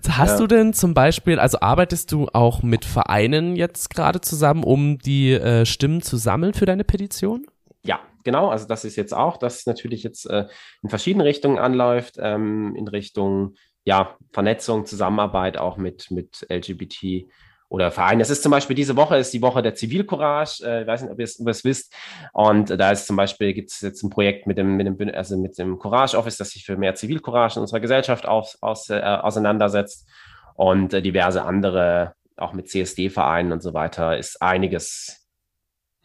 Hast 0.09 0.33
ja. 0.33 0.39
du 0.39 0.47
denn 0.47 0.75
zum 0.75 0.95
Beispiel, 0.95 1.39
also 1.39 1.61
arbeitest 1.61 2.13
du 2.13 2.29
auch 2.33 2.63
mit 2.63 2.85
Vereinen 2.85 3.57
jetzt 3.57 3.91
gerade 3.91 4.21
zusammen, 4.21 4.65
um 4.65 4.99
die 4.99 5.33
äh, 5.33 5.65
Stimmen 5.65 6.03
zu 6.03 6.17
sammeln 6.17 6.53
für 6.55 6.67
deine 6.67 6.85
Petition? 6.85 7.47
Ja, 7.85 8.01
genau. 8.25 8.49
Also 8.49 8.67
das 8.67 8.85
ist 8.85 8.97
jetzt 8.97 9.15
auch, 9.15 9.37
dass 9.37 9.65
natürlich 9.67 10.03
jetzt 10.03 10.29
äh, 10.29 10.47
in 10.83 10.89
verschiedene 10.89 11.25
Richtungen 11.25 11.59
anläuft, 11.59 12.17
ähm, 12.19 12.75
in 12.77 12.89
Richtung 12.89 13.55
ja, 13.89 14.19
Vernetzung, 14.33 14.85
Zusammenarbeit 14.85 15.57
auch 15.57 15.79
mit, 15.79 16.11
mit 16.11 16.47
LGBT 16.51 17.27
oder 17.71 17.91
Vereinen. 17.91 18.21
Es 18.21 18.29
ist 18.29 18.43
zum 18.43 18.51
Beispiel 18.51 18.77
diese 18.77 18.97
Woche 18.97 19.17
ist 19.17 19.33
die 19.33 19.41
Woche 19.41 19.63
der 19.63 19.75
Zivilcourage. 19.75 20.63
Äh, 20.63 20.83
ich 20.83 20.87
weiß 20.87 21.01
nicht, 21.01 21.11
ob 21.11 21.19
ihr 21.19 21.25
es 21.25 21.65
wisst. 21.65 21.95
Und 22.35 22.69
da 22.69 22.91
ist 22.91 23.07
zum 23.07 23.17
Beispiel 23.17 23.55
gibt 23.55 23.71
es 23.71 23.81
jetzt 23.81 24.03
ein 24.03 24.11
Projekt 24.11 24.47
mit 24.47 24.59
dem, 24.59 24.77
mit 24.77 24.87
dem, 24.87 25.15
also 25.15 25.39
mit 25.39 25.57
dem 25.57 25.79
Courage 25.79 26.19
Office, 26.19 26.37
das 26.37 26.51
sich 26.51 26.67
für 26.67 26.77
mehr 26.77 26.97
Zivilcourage 26.97 27.57
in 27.57 27.63
unserer 27.63 27.81
Gesellschaft 27.81 28.29
aus, 28.29 28.59
aus, 28.61 28.91
äh, 28.91 29.01
auseinandersetzt. 29.01 30.07
Und 30.55 30.93
äh, 30.93 31.01
diverse 31.01 31.43
andere, 31.43 32.13
auch 32.37 32.53
mit 32.53 32.69
CSD-Vereinen 32.69 33.53
und 33.53 33.63
so 33.63 33.73
weiter, 33.73 34.19
ist 34.19 34.43
einiges 34.43 35.27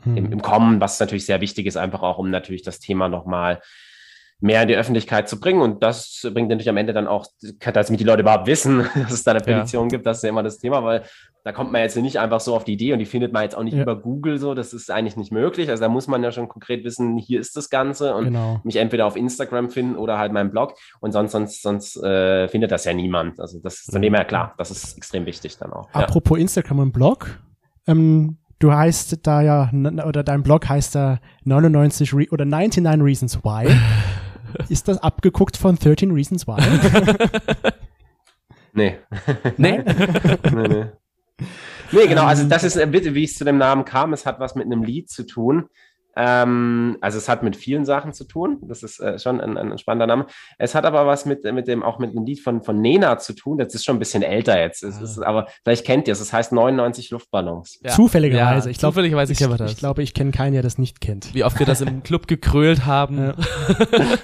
hm. 0.03 0.15
im, 0.15 0.31
im 0.31 0.41
Kommen, 0.41 0.79
was 0.79 1.01
natürlich 1.01 1.25
sehr 1.25 1.41
wichtig 1.41 1.65
ist, 1.65 1.75
einfach 1.75 2.01
auch, 2.01 2.17
um 2.17 2.29
natürlich 2.29 2.61
das 2.61 2.79
Thema 2.79 3.09
nochmal 3.09 3.59
mehr 4.43 4.61
in 4.61 4.67
die 4.67 4.75
Öffentlichkeit 4.75 5.29
zu 5.29 5.39
bringen. 5.39 5.61
Und 5.61 5.81
das 5.81 6.19
bringt 6.33 6.49
natürlich 6.49 6.67
am 6.67 6.75
Ende 6.75 6.91
dann 6.91 7.07
auch, 7.07 7.25
dass 7.73 7.87
die 7.87 8.03
Leute 8.03 8.23
überhaupt 8.23 8.45
wissen, 8.45 8.85
dass 8.95 9.13
es 9.13 9.23
da 9.23 9.31
eine 9.31 9.39
Petition 9.39 9.85
ja. 9.85 9.89
gibt. 9.89 10.05
Das 10.05 10.17
ist 10.17 10.23
ja 10.23 10.29
immer 10.29 10.43
das 10.43 10.59
Thema, 10.59 10.83
weil 10.83 11.03
da 11.45 11.53
kommt 11.53 11.71
man 11.71 11.81
jetzt 11.81 11.95
nicht 11.95 12.19
einfach 12.19 12.41
so 12.41 12.53
auf 12.53 12.65
die 12.65 12.73
Idee 12.73 12.91
und 12.91 12.99
die 12.99 13.05
findet 13.05 13.31
man 13.31 13.43
jetzt 13.43 13.55
auch 13.55 13.63
nicht 13.63 13.75
ja. 13.75 13.83
über 13.83 13.95
Google 13.95 14.39
so. 14.39 14.53
Das 14.53 14.73
ist 14.73 14.91
eigentlich 14.91 15.15
nicht 15.15 15.31
möglich. 15.31 15.69
Also 15.69 15.81
da 15.81 15.87
muss 15.87 16.07
man 16.07 16.21
ja 16.23 16.33
schon 16.33 16.49
konkret 16.49 16.83
wissen, 16.83 17.17
hier 17.17 17.39
ist 17.39 17.55
das 17.55 17.69
Ganze 17.69 18.15
und 18.15 18.25
genau. 18.25 18.59
mich 18.65 18.75
entweder 18.75 19.05
auf 19.05 19.15
Instagram 19.15 19.69
finden 19.69 19.95
oder 19.95 20.17
halt 20.17 20.33
meinen 20.33 20.51
Blog. 20.51 20.75
Und 20.99 21.13
sonst, 21.13 21.31
sonst, 21.31 21.61
sonst 21.61 21.95
äh, 22.03 22.49
findet 22.49 22.71
das 22.71 22.83
ja 22.83 22.93
niemand. 22.93 23.39
Also 23.39 23.61
das 23.63 23.75
ist 23.75 23.95
dann 23.95 24.03
immer 24.03 24.25
klar. 24.25 24.55
Das 24.57 24.71
ist 24.71 24.97
extrem 24.97 25.25
wichtig 25.25 25.57
dann 25.57 25.71
auch. 25.71 25.89
Apropos 25.93 26.37
ja. 26.37 26.41
Instagram 26.41 26.79
und 26.79 26.91
Blog. 26.91 27.39
Ähm, 27.87 28.39
du 28.59 28.73
heißt 28.73 29.25
da 29.25 29.41
ja, 29.41 29.71
oder 30.05 30.23
dein 30.23 30.43
Blog 30.43 30.67
heißt 30.67 30.95
da 30.95 31.19
99 31.45 32.13
Re 32.13 32.25
oder 32.29 32.43
99 32.43 33.01
Reasons 33.01 33.37
Why. 33.45 33.73
Ist 34.69 34.87
das 34.87 34.97
abgeguckt 34.97 35.57
von 35.57 35.75
13 35.75 36.11
Reasons 36.11 36.47
Why? 36.47 36.61
nee. 38.73 38.97
nee? 39.57 39.83
nee, 39.83 40.67
nee. 40.67 40.85
Nee, 41.91 42.07
genau, 42.07 42.25
also 42.25 42.47
das 42.47 42.63
ist, 42.63 42.91
bitte, 42.91 43.13
wie 43.13 43.23
es 43.23 43.35
zu 43.35 43.45
dem 43.45 43.57
Namen 43.57 43.85
kam, 43.85 44.13
es 44.13 44.25
hat 44.25 44.39
was 44.39 44.55
mit 44.55 44.65
einem 44.65 44.83
Lied 44.83 45.09
zu 45.09 45.25
tun. 45.25 45.69
Ähm, 46.15 46.97
also 47.01 47.17
es 47.17 47.27
hat 47.27 47.41
mit 47.43 47.55
vielen 47.55 47.85
Sachen 47.85 48.13
zu 48.13 48.25
tun. 48.25 48.59
Das 48.61 48.83
ist 48.83 48.99
äh, 48.99 49.17
schon 49.17 49.41
ein, 49.41 49.57
ein, 49.57 49.77
spannender 49.77 50.07
Name. 50.07 50.27
Es 50.57 50.75
hat 50.75 50.85
aber 50.85 51.07
was 51.07 51.25
mit, 51.25 51.43
mit 51.43 51.67
dem, 51.67 51.81
auch 51.81 51.99
mit 51.99 52.11
einem 52.11 52.25
Lied 52.25 52.39
von, 52.39 52.61
von 52.61 52.79
Nena 52.79 53.17
zu 53.17 53.33
tun. 53.33 53.57
Das 53.57 53.73
ist 53.73 53.83
schon 53.83 53.95
ein 53.95 53.99
bisschen 53.99 54.21
älter 54.21 54.59
jetzt. 54.59 54.83
Es, 54.83 54.97
ah. 54.97 55.03
ist, 55.03 55.19
aber 55.19 55.47
vielleicht 55.63 55.85
kennt 55.85 56.07
ihr 56.07 56.11
es. 56.11 56.21
Es 56.21 56.31
heißt 56.31 56.51
99 56.51 57.09
Luftballons. 57.09 57.79
Ja. 57.83 57.91
Zufälligerweise. 57.91 58.67
Ja, 58.67 58.71
ich 58.71 58.77
glaube, 58.77 58.93
zufälligerweise 58.93 59.33
ich, 59.33 59.41
ich, 59.41 59.61
ich 59.71 59.77
glaube, 59.77 60.03
ich 60.03 60.13
kenne 60.13 60.31
keinen, 60.31 60.53
der 60.53 60.61
das 60.61 60.77
nicht 60.77 61.01
kennt. 61.01 61.33
Wie 61.33 61.43
oft 61.43 61.57
wir 61.57 61.65
das 61.65 61.81
im 61.81 62.03
Club 62.03 62.27
gekrölt 62.27 62.85
haben. 62.85 63.17
Ja. 63.17 63.35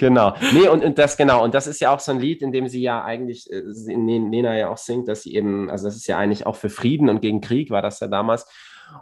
Genau. 0.00 0.32
Nee, 0.54 0.66
und, 0.66 0.82
und 0.82 0.96
das 0.96 1.18
genau. 1.18 1.44
Und 1.44 1.52
das 1.52 1.66
ist 1.66 1.78
ja 1.78 1.94
auch 1.94 2.00
so 2.00 2.10
ein 2.10 2.20
Lied, 2.20 2.40
in 2.40 2.52
dem 2.52 2.68
sie 2.68 2.80
ja 2.80 3.04
eigentlich, 3.04 3.52
äh, 3.52 3.60
Nena 3.94 4.56
ja 4.56 4.70
auch 4.70 4.78
singt, 4.78 5.08
dass 5.08 5.24
sie 5.24 5.34
eben, 5.34 5.68
also 5.68 5.84
das 5.84 5.94
ist 5.94 6.06
ja 6.06 6.16
eigentlich 6.16 6.46
auch 6.46 6.56
für 6.56 6.70
Frieden 6.70 7.10
und 7.10 7.20
gegen 7.20 7.42
Krieg 7.42 7.68
war 7.68 7.82
das 7.82 8.00
ja 8.00 8.06
damals. 8.06 8.46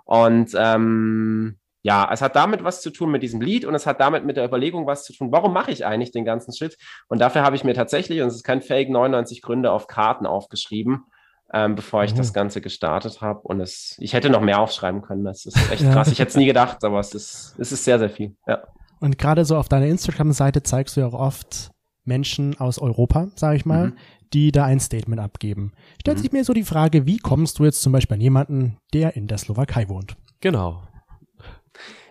Und 0.04 0.50
ähm, 0.58 1.56
ja, 1.88 2.06
es 2.12 2.20
hat 2.20 2.36
damit 2.36 2.62
was 2.64 2.82
zu 2.82 2.90
tun 2.90 3.10
mit 3.10 3.22
diesem 3.22 3.40
Lied 3.40 3.64
und 3.64 3.74
es 3.74 3.86
hat 3.86 3.98
damit 3.98 4.22
mit 4.22 4.36
der 4.36 4.44
Überlegung 4.44 4.86
was 4.86 5.04
zu 5.04 5.14
tun, 5.14 5.32
warum 5.32 5.54
mache 5.54 5.70
ich 5.70 5.86
eigentlich 5.86 6.12
den 6.12 6.26
ganzen 6.26 6.52
Schritt? 6.52 6.76
Und 7.08 7.18
dafür 7.18 7.42
habe 7.42 7.56
ich 7.56 7.64
mir 7.64 7.72
tatsächlich, 7.72 8.20
und 8.20 8.28
es 8.28 8.34
ist 8.34 8.44
kein 8.44 8.60
Fake, 8.60 8.90
99 8.90 9.40
Gründe 9.40 9.72
auf 9.72 9.86
Karten 9.86 10.26
aufgeschrieben, 10.26 11.04
ähm, 11.50 11.76
bevor 11.76 12.04
ich 12.04 12.12
mhm. 12.12 12.18
das 12.18 12.34
Ganze 12.34 12.60
gestartet 12.60 13.22
habe. 13.22 13.40
Und 13.40 13.60
es, 13.60 13.96
ich 14.00 14.12
hätte 14.12 14.28
noch 14.28 14.42
mehr 14.42 14.60
aufschreiben 14.60 15.00
können. 15.00 15.24
Das 15.24 15.46
ist 15.46 15.56
echt 15.72 15.80
ja. 15.80 15.94
krass. 15.94 16.12
Ich 16.12 16.18
hätte 16.18 16.28
es 16.28 16.36
nie 16.36 16.44
gedacht, 16.44 16.84
aber 16.84 17.00
es 17.00 17.14
ist, 17.14 17.54
es 17.56 17.72
ist 17.72 17.84
sehr, 17.84 17.98
sehr 17.98 18.10
viel. 18.10 18.36
Ja. 18.46 18.64
Und 19.00 19.16
gerade 19.16 19.46
so 19.46 19.56
auf 19.56 19.70
deiner 19.70 19.86
Instagram-Seite 19.86 20.62
zeigst 20.62 20.94
du 20.94 21.00
ja 21.00 21.06
auch 21.06 21.14
oft 21.14 21.70
Menschen 22.04 22.60
aus 22.60 22.78
Europa, 22.78 23.28
sage 23.34 23.56
ich 23.56 23.64
mal, 23.64 23.86
mhm. 23.86 23.96
die 24.34 24.52
da 24.52 24.66
ein 24.66 24.80
Statement 24.80 25.22
abgeben. 25.22 25.72
Stellt 26.02 26.18
mhm. 26.18 26.22
sich 26.22 26.32
mir 26.32 26.44
so 26.44 26.52
die 26.52 26.64
Frage, 26.64 27.06
wie 27.06 27.16
kommst 27.16 27.58
du 27.58 27.64
jetzt 27.64 27.80
zum 27.80 27.94
Beispiel 27.94 28.16
an 28.16 28.20
jemanden, 28.20 28.76
der 28.92 29.16
in 29.16 29.26
der 29.26 29.38
Slowakei 29.38 29.88
wohnt? 29.88 30.16
Genau. 30.40 30.82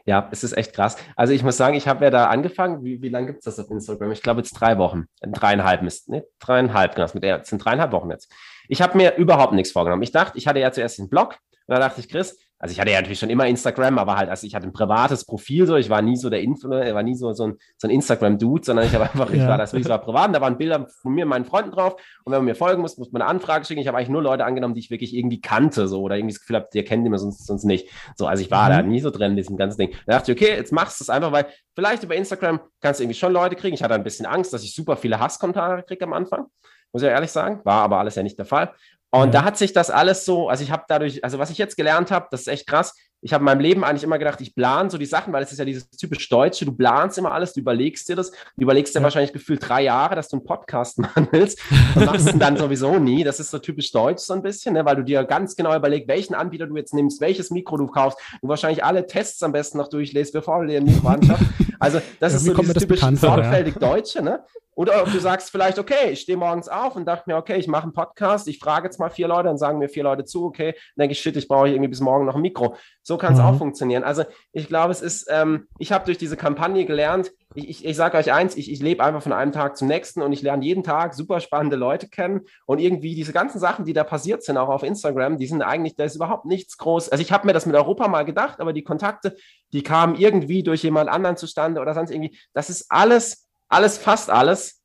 Ja, 0.08 0.30
es 0.32 0.46
ist 0.46 0.58
echt 0.58 0.74
krass. 0.74 0.96
Also 1.18 1.34
ich 1.34 1.44
muss 1.44 1.58
sagen, 1.58 1.76
ich 1.76 1.86
habe 1.86 2.06
ja 2.06 2.10
da 2.10 2.28
angefangen. 2.28 2.82
Wie, 2.82 3.02
wie 3.02 3.10
lange 3.10 3.28
gibt 3.28 3.40
es 3.40 3.44
das 3.44 3.60
auf 3.60 3.70
Instagram? 3.70 4.14
Ich 4.14 4.22
glaube 4.22 4.40
jetzt 4.40 4.54
drei 4.54 4.78
Wochen. 4.78 5.08
Dreieinhalb 5.20 5.84
ist, 5.84 6.08
ne? 6.08 6.24
Dreieinhalb, 6.40 6.96
genau. 6.96 7.10
Mit 7.14 7.46
sind 7.46 7.64
dreieinhalb 7.64 7.92
Wochen 7.92 8.10
jetzt. 8.10 8.32
Ich 8.70 8.82
habe 8.82 8.96
mir 8.96 9.18
überhaupt 9.18 9.52
nichts 9.52 9.74
vorgenommen. 9.74 10.04
Ich 10.04 10.14
dachte, 10.14 10.38
ich 10.38 10.48
hatte 10.48 10.62
ja 10.62 10.72
zuerst 10.72 11.00
einen 11.00 11.10
Blog 11.10 11.38
und 11.68 11.74
da 11.74 11.80
dachte 11.80 12.00
ich, 12.00 12.08
Chris, 12.08 12.40
also 12.60 12.72
ich 12.72 12.80
hatte 12.80 12.92
ja 12.92 12.98
natürlich 12.98 13.20
schon 13.20 13.30
immer 13.30 13.46
Instagram, 13.48 14.00
aber 14.00 14.16
halt, 14.16 14.30
also 14.30 14.48
ich 14.48 14.56
hatte 14.56 14.66
ein 14.66 14.74
privates 14.74 15.26
Profil 15.26 15.68
so, 15.68 15.76
ich 15.76 15.90
war 15.90 16.02
nie 16.02 16.16
so 16.16 16.30
der 16.30 16.42
Influencer, 16.42 16.96
war 16.96 17.04
nie 17.04 17.16
so, 17.16 17.32
so 17.34 17.48
ein, 17.48 17.58
so 17.78 17.88
ein 17.88 17.92
Instagram-Dude, 17.92 18.66
sondern 18.66 18.86
ich 18.86 18.96
habe 18.96 19.04
einfach, 19.12 19.30
ja. 19.30 19.36
ich 19.36 19.48
war 19.48 19.58
das 19.58 19.74
wirklich 19.74 19.88
so 19.88 19.98
privat 20.00 20.28
und 20.28 20.34
da 20.34 20.42
waren 20.42 20.58
Bilder 20.58 20.88
von 21.02 21.14
mir 21.14 21.26
und 21.26 21.30
meinen 21.30 21.46
Freunden 21.46 21.72
drauf 21.72 21.94
und 22.24 22.32
wenn 22.32 22.40
man 22.40 22.46
mir 22.46 22.56
folgen 22.56 22.82
muss, 22.82 22.98
muss 22.98 23.12
man 23.12 23.22
eine 23.22 23.30
Anfrage 23.30 23.66
schicken. 23.66 23.80
Ich 23.80 23.88
habe 23.88 23.98
eigentlich 23.98 24.10
nur 24.10 24.24
Leute 24.24 24.46
angenommen, 24.46 24.74
die 24.74 24.80
ich 24.80 24.90
wirklich 24.90 25.16
irgendwie 25.16 25.40
kannte, 25.40 25.88
so, 25.88 26.02
oder 26.02 26.18
irgendwie 26.18 26.34
das 26.34 26.42
Gefühl 26.42 26.56
habe, 26.56 26.68
die 26.74 26.84
kennen 26.84 27.04
die 27.04 27.10
mir 27.10 27.20
sonst, 27.20 27.46
sonst 27.46 27.64
nicht. 27.64 27.90
So, 28.16 28.26
also 28.26 28.42
ich 28.42 28.50
war 28.50 28.70
mhm. 28.70 28.74
da 28.74 28.82
nie 28.82 29.00
so 29.02 29.12
drin 29.12 29.32
in 29.32 29.38
diesem 29.38 29.58
ganzen 29.58 29.78
Ding. 29.78 29.92
Da 30.08 30.14
dachte 30.18 30.32
ich, 30.32 30.42
okay, 30.42 30.56
jetzt 30.56 30.72
machst 30.72 31.00
du 31.00 31.04
es 31.04 31.10
einfach, 31.10 31.32
weil 31.32 31.46
vielleicht 31.76 32.04
über 32.04 32.16
Instagram 32.16 32.60
kannst 32.82 33.00
du 33.00 33.04
irgendwie 33.04 33.20
schon 33.20 33.34
Leute 33.34 33.56
kriegen. 33.56 33.76
Ich 33.76 33.84
hatte 33.84 33.94
ein 33.94 34.04
bisschen 34.04 34.26
Angst, 34.26 34.52
dass 34.54 34.64
ich 34.64 34.74
super 34.74 34.98
viele 34.98 35.20
Hasskommentare 35.20 35.84
kriege 35.84 36.06
am 36.06 36.14
Anfang 36.14 36.48
muss 36.94 37.04
ich 37.04 37.10
ehrlich 37.10 37.32
sagen. 37.32 37.62
War 37.64 37.84
aber 37.84 38.00
alles 38.00 38.16
ja 38.16 38.24
nicht 38.24 38.38
der 38.38 38.46
Fall. 38.46 38.74
Und 39.12 39.34
ja. 39.34 39.40
da 39.40 39.44
hat 39.44 39.58
sich 39.58 39.74
das 39.74 39.90
alles 39.90 40.26
so, 40.26 40.50
also 40.50 40.64
ich 40.64 40.72
habe 40.72 40.84
dadurch, 40.88 41.24
also 41.24 41.40
was 41.40 41.50
ich 41.50 41.58
jetzt 41.58 41.78
gelernt 41.78 42.12
habe, 42.12 42.28
das 42.30 42.42
ist 42.42 42.48
echt 42.48 42.68
krass. 42.68 42.94
Ich 43.22 43.34
habe 43.34 43.42
in 43.42 43.46
meinem 43.46 43.62
Leben 43.62 43.84
eigentlich 43.84 44.04
immer 44.04 44.20
gedacht, 44.20 44.40
ich 44.42 44.54
plane 44.54 44.92
so 44.92 44.98
die 45.00 45.08
Sachen, 45.08 45.34
weil 45.34 45.42
es 45.42 45.52
ist 45.52 45.58
ja 45.58 45.66
dieses 45.66 45.90
typisch 45.90 46.30
Deutsche, 46.30 46.66
du 46.66 46.72
planst 46.72 47.18
immer 47.18 47.32
alles, 47.32 47.54
du 47.54 47.62
überlegst 47.62 48.08
dir 48.10 48.16
das, 48.16 48.30
du 48.32 48.62
überlegst 48.62 48.94
dir 48.94 49.00
ja. 49.00 49.04
wahrscheinlich 49.04 49.34
gefühlt 49.34 49.68
drei 49.68 49.82
Jahre, 49.82 50.14
dass 50.14 50.28
du 50.28 50.36
einen 50.36 50.46
Podcast 50.46 51.00
machen 51.00 51.28
willst 51.32 51.60
und 51.96 52.06
machst 52.06 52.32
ihn 52.32 52.38
dann 52.38 52.58
sowieso 52.58 53.00
nie. 53.00 53.24
Das 53.24 53.40
ist 53.40 53.50
so 53.50 53.60
typisch 53.60 53.92
Deutsch 53.92 54.24
so 54.24 54.34
ein 54.34 54.44
bisschen, 54.44 54.74
ne? 54.74 54.86
weil 54.86 54.98
du 54.98 55.04
dir 55.04 55.24
ganz 55.24 55.56
genau 55.56 55.76
überlegst, 55.76 56.08
welchen 56.08 56.36
Anbieter 56.36 56.68
du 56.68 56.76
jetzt 56.76 56.94
nimmst, 56.94 57.22
welches 57.22 57.50
Mikro 57.50 57.78
du 57.78 57.88
kaufst, 57.88 58.20
du 58.42 58.48
wahrscheinlich 58.50 58.84
alle 58.84 59.08
Tests 59.08 59.42
am 59.42 59.52
besten 59.52 59.78
noch 59.80 59.88
durchlässt, 59.88 60.34
bevor 60.34 60.62
du 60.62 60.68
dir 60.68 60.78
ein 60.78 60.84
Mikro 60.84 61.08
anschaffst. 61.08 61.46
Also 61.80 62.02
das 62.20 62.34
ist 62.34 62.46
so 62.46 62.54
dieses 62.54 62.74
typisch 62.76 63.02
sorgfältig 63.02 63.76
ja. 63.80 63.80
Deutsche, 63.80 64.22
ne? 64.22 64.44
Oder 64.78 65.02
ob 65.02 65.12
du 65.12 65.20
sagst 65.20 65.50
vielleicht, 65.50 65.80
okay, 65.80 66.12
ich 66.12 66.20
stehe 66.20 66.38
morgens 66.38 66.70
auf 66.70 66.96
und 66.96 67.06
dachte 67.06 67.24
mir, 67.26 67.36
okay, 67.36 67.58
ich 67.58 67.68
mache 67.68 67.84
einen 67.84 67.94
Podcast, 67.94 68.48
ich 68.48 68.60
frage 68.60 68.86
jetzt 68.86 69.00
mal 69.00 69.10
vier 69.10 69.28
Leute, 69.28 69.46
dann 69.46 69.58
sagen 69.58 69.80
mir 69.80 69.90
vier 69.90 70.04
Leute 70.04 70.24
zu, 70.24 70.46
okay, 70.46 70.74
dann 70.74 71.04
denke 71.04 71.14
ich, 71.14 71.20
shit, 71.20 71.36
ich 71.36 71.48
brauche 71.48 71.68
irgendwie 71.68 71.88
bis 71.88 72.00
morgen 72.00 72.28
noch 72.28 72.36
ein 72.36 72.44
Mikro. 72.44 72.76
So 73.02 73.18
kann 73.18 73.34
es 73.34 73.40
mhm. 73.40 73.46
auch 73.46 73.58
funktionieren. 73.58 74.04
Also 74.04 74.24
ich 74.52 74.68
glaube, 74.68 74.92
es 74.92 75.02
ist, 75.02 75.28
ähm, 75.32 75.68
ich 75.80 75.92
habe 75.92 76.06
durch 76.06 76.20
diese 76.20 76.38
Kampagne 76.38 76.86
gelernt, 76.86 77.32
ich, 77.56 77.70
ich, 77.70 77.86
ich 77.86 77.96
sage 77.96 78.18
euch 78.18 78.32
eins, 78.32 78.56
ich, 78.56 78.72
ich 78.72 78.82
lebe 78.82 79.04
einfach 79.04 79.22
von 79.22 79.34
einem 79.34 79.52
Tag 79.52 79.78
zum 79.78 79.88
nächsten 79.88 80.22
und 80.22 80.32
ich 80.34 80.42
lerne 80.42 80.66
jeden 80.66 80.84
Tag 80.84 81.14
super 81.14 81.40
spannende 81.40 81.76
Leute 81.76 82.10
kennen 82.10 82.42
und 82.66 82.80
irgendwie 82.80 83.16
diese 83.16 83.34
ganzen 83.34 83.60
Sachen, 83.60 83.86
die 83.86 83.94
da 83.94 84.04
passiert 84.04 84.44
sind, 84.44 84.58
auch 84.58 84.70
auf 84.70 84.84
Instagram, 84.84 85.38
die 85.38 85.48
sind 85.48 85.62
eigentlich, 85.62 85.96
da 85.96 86.04
ist 86.04 86.16
überhaupt 86.16 86.46
nichts 86.46 86.78
groß. 86.78 87.10
Also 87.10 87.22
ich 87.22 87.32
habe 87.32 87.48
mir 87.48 87.54
das 87.54 87.66
mit 87.66 87.76
Europa 87.76 88.08
mal 88.08 88.26
gedacht, 88.26 88.60
aber 88.60 88.74
die 88.74 88.84
Kontakte, 88.84 89.36
die 89.74 89.84
kamen 89.84 90.16
irgendwie 90.16 90.64
durch 90.64 90.84
jemand 90.84 91.10
anderen 91.10 91.38
zustande 91.38 91.82
oder 91.82 91.94
sonst 91.94 92.12
irgendwie, 92.12 92.38
das 92.54 92.70
ist 92.70 92.86
alles 92.90 93.48
alles, 93.70 93.98
fast 93.98 94.30
alles. 94.30 94.82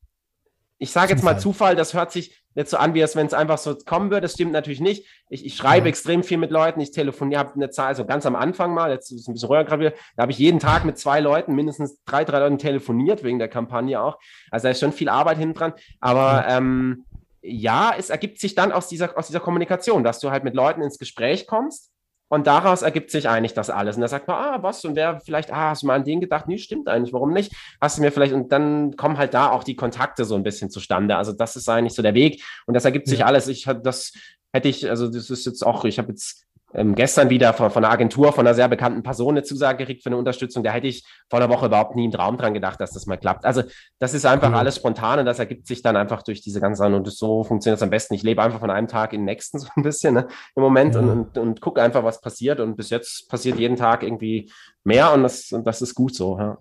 Ich 0.78 0.90
sage 0.90 1.12
jetzt 1.12 1.22
mal 1.22 1.38
Zufall, 1.38 1.76
das 1.76 1.94
hört 1.94 2.10
sich 2.10 2.41
nicht 2.54 2.68
so 2.68 2.76
an, 2.76 2.94
wie 2.94 3.00
es, 3.00 3.16
wenn 3.16 3.26
es 3.26 3.34
einfach 3.34 3.58
so 3.58 3.76
kommen 3.76 4.10
würde. 4.10 4.22
Das 4.22 4.32
stimmt 4.32 4.52
natürlich 4.52 4.80
nicht. 4.80 5.06
Ich, 5.28 5.46
ich 5.46 5.56
schreibe 5.56 5.86
ja. 5.86 5.90
extrem 5.90 6.22
viel 6.22 6.38
mit 6.38 6.50
Leuten, 6.50 6.80
ich 6.80 6.90
telefoniere, 6.90 7.38
habe 7.38 7.54
eine 7.54 7.70
Zahl, 7.70 7.88
also 7.88 8.04
ganz 8.04 8.26
am 8.26 8.36
Anfang 8.36 8.74
mal, 8.74 8.90
jetzt 8.90 9.10
ist 9.10 9.22
es 9.22 9.28
ein 9.28 9.34
bisschen 9.34 9.48
ruhiger 9.48 9.64
gerade 9.64 9.94
da 10.16 10.22
habe 10.22 10.32
ich 10.32 10.38
jeden 10.38 10.60
Tag 10.60 10.84
mit 10.84 10.98
zwei 10.98 11.20
Leuten, 11.20 11.54
mindestens 11.54 12.02
drei, 12.04 12.24
drei 12.24 12.40
Leuten 12.40 12.58
telefoniert, 12.58 13.22
wegen 13.22 13.38
der 13.38 13.48
Kampagne 13.48 14.00
auch. 14.00 14.18
Also 14.50 14.64
da 14.64 14.70
ist 14.70 14.80
schon 14.80 14.92
viel 14.92 15.08
Arbeit 15.08 15.38
hinten 15.38 15.54
dran. 15.54 15.72
Aber 16.00 16.44
ähm, 16.48 17.04
ja, 17.40 17.94
es 17.96 18.10
ergibt 18.10 18.38
sich 18.38 18.54
dann 18.54 18.72
aus 18.72 18.88
dieser, 18.88 19.16
aus 19.16 19.26
dieser 19.26 19.40
Kommunikation, 19.40 20.04
dass 20.04 20.20
du 20.20 20.30
halt 20.30 20.44
mit 20.44 20.54
Leuten 20.54 20.82
ins 20.82 20.98
Gespräch 20.98 21.46
kommst 21.46 21.91
Und 22.32 22.46
daraus 22.46 22.80
ergibt 22.80 23.10
sich 23.10 23.28
eigentlich 23.28 23.52
das 23.52 23.68
alles. 23.68 23.96
Und 23.96 24.00
da 24.00 24.08
sagt 24.08 24.26
man, 24.26 24.38
ah, 24.38 24.62
was? 24.62 24.82
Und 24.86 24.96
wer 24.96 25.20
vielleicht, 25.20 25.52
ah, 25.52 25.68
hast 25.68 25.82
du 25.82 25.86
mal 25.86 25.96
an 25.96 26.04
den 26.04 26.18
gedacht? 26.18 26.48
Nee, 26.48 26.56
stimmt 26.56 26.88
eigentlich, 26.88 27.12
warum 27.12 27.34
nicht? 27.34 27.52
Hast 27.78 27.98
du 27.98 28.00
mir 28.00 28.10
vielleicht, 28.10 28.32
und 28.32 28.50
dann 28.50 28.96
kommen 28.96 29.18
halt 29.18 29.34
da 29.34 29.50
auch 29.50 29.62
die 29.64 29.76
Kontakte 29.76 30.24
so 30.24 30.34
ein 30.34 30.42
bisschen 30.42 30.70
zustande. 30.70 31.14
Also 31.16 31.34
das 31.34 31.56
ist 31.56 31.68
eigentlich 31.68 31.92
so 31.92 32.00
der 32.00 32.14
Weg. 32.14 32.42
Und 32.64 32.72
das 32.72 32.86
ergibt 32.86 33.06
sich 33.06 33.18
ja. 33.18 33.26
alles. 33.26 33.48
Ich 33.48 33.68
das 33.82 34.14
hätte 34.50 34.66
ich, 34.70 34.88
also 34.88 35.08
das 35.08 35.28
ist 35.28 35.44
jetzt 35.44 35.62
auch, 35.62 35.84
ich 35.84 35.98
habe 35.98 36.08
jetzt 36.08 36.46
ähm, 36.74 36.94
gestern 36.94 37.30
wieder 37.30 37.52
von, 37.52 37.70
von 37.70 37.84
einer 37.84 37.92
Agentur, 37.92 38.32
von 38.32 38.46
einer 38.46 38.54
sehr 38.54 38.68
bekannten 38.68 39.02
Person 39.02 39.34
eine 39.34 39.42
Zusage 39.42 39.78
gekriegt 39.78 40.02
für 40.02 40.08
eine 40.08 40.16
Unterstützung. 40.16 40.62
Da 40.62 40.72
hätte 40.72 40.86
ich 40.86 41.04
vor 41.28 41.40
einer 41.40 41.48
Woche 41.48 41.66
überhaupt 41.66 41.96
nie 41.96 42.04
im 42.04 42.10
Traum 42.10 42.36
dran 42.36 42.54
gedacht, 42.54 42.80
dass 42.80 42.92
das 42.92 43.06
mal 43.06 43.16
klappt. 43.16 43.44
Also 43.44 43.62
das 43.98 44.14
ist 44.14 44.24
einfach 44.24 44.48
mhm. 44.48 44.54
alles 44.54 44.76
spontan 44.76 45.18
und 45.18 45.26
das 45.26 45.38
ergibt 45.38 45.66
sich 45.66 45.82
dann 45.82 45.96
einfach 45.96 46.22
durch 46.22 46.40
diese 46.40 46.60
ganzen 46.60 46.82
Sachen 46.82 46.94
und 46.94 47.10
so 47.10 47.44
funktioniert 47.44 47.78
es 47.78 47.82
am 47.82 47.90
besten. 47.90 48.14
Ich 48.14 48.22
lebe 48.22 48.42
einfach 48.42 48.60
von 48.60 48.70
einem 48.70 48.88
Tag 48.88 49.12
in 49.12 49.20
den 49.20 49.26
nächsten 49.26 49.58
so 49.60 49.68
ein 49.76 49.82
bisschen 49.82 50.14
ne, 50.14 50.28
im 50.54 50.62
Moment 50.62 50.94
ja. 50.94 51.00
und, 51.00 51.10
und, 51.10 51.38
und 51.38 51.60
gucke 51.60 51.82
einfach, 51.82 52.04
was 52.04 52.20
passiert 52.20 52.60
und 52.60 52.76
bis 52.76 52.90
jetzt 52.90 53.28
passiert 53.28 53.58
jeden 53.58 53.76
Tag 53.76 54.02
irgendwie 54.02 54.50
mehr 54.84 55.12
und 55.12 55.22
das, 55.22 55.52
und 55.52 55.66
das 55.66 55.82
ist 55.82 55.94
gut 55.94 56.14
so. 56.14 56.38
Ja. 56.38 56.58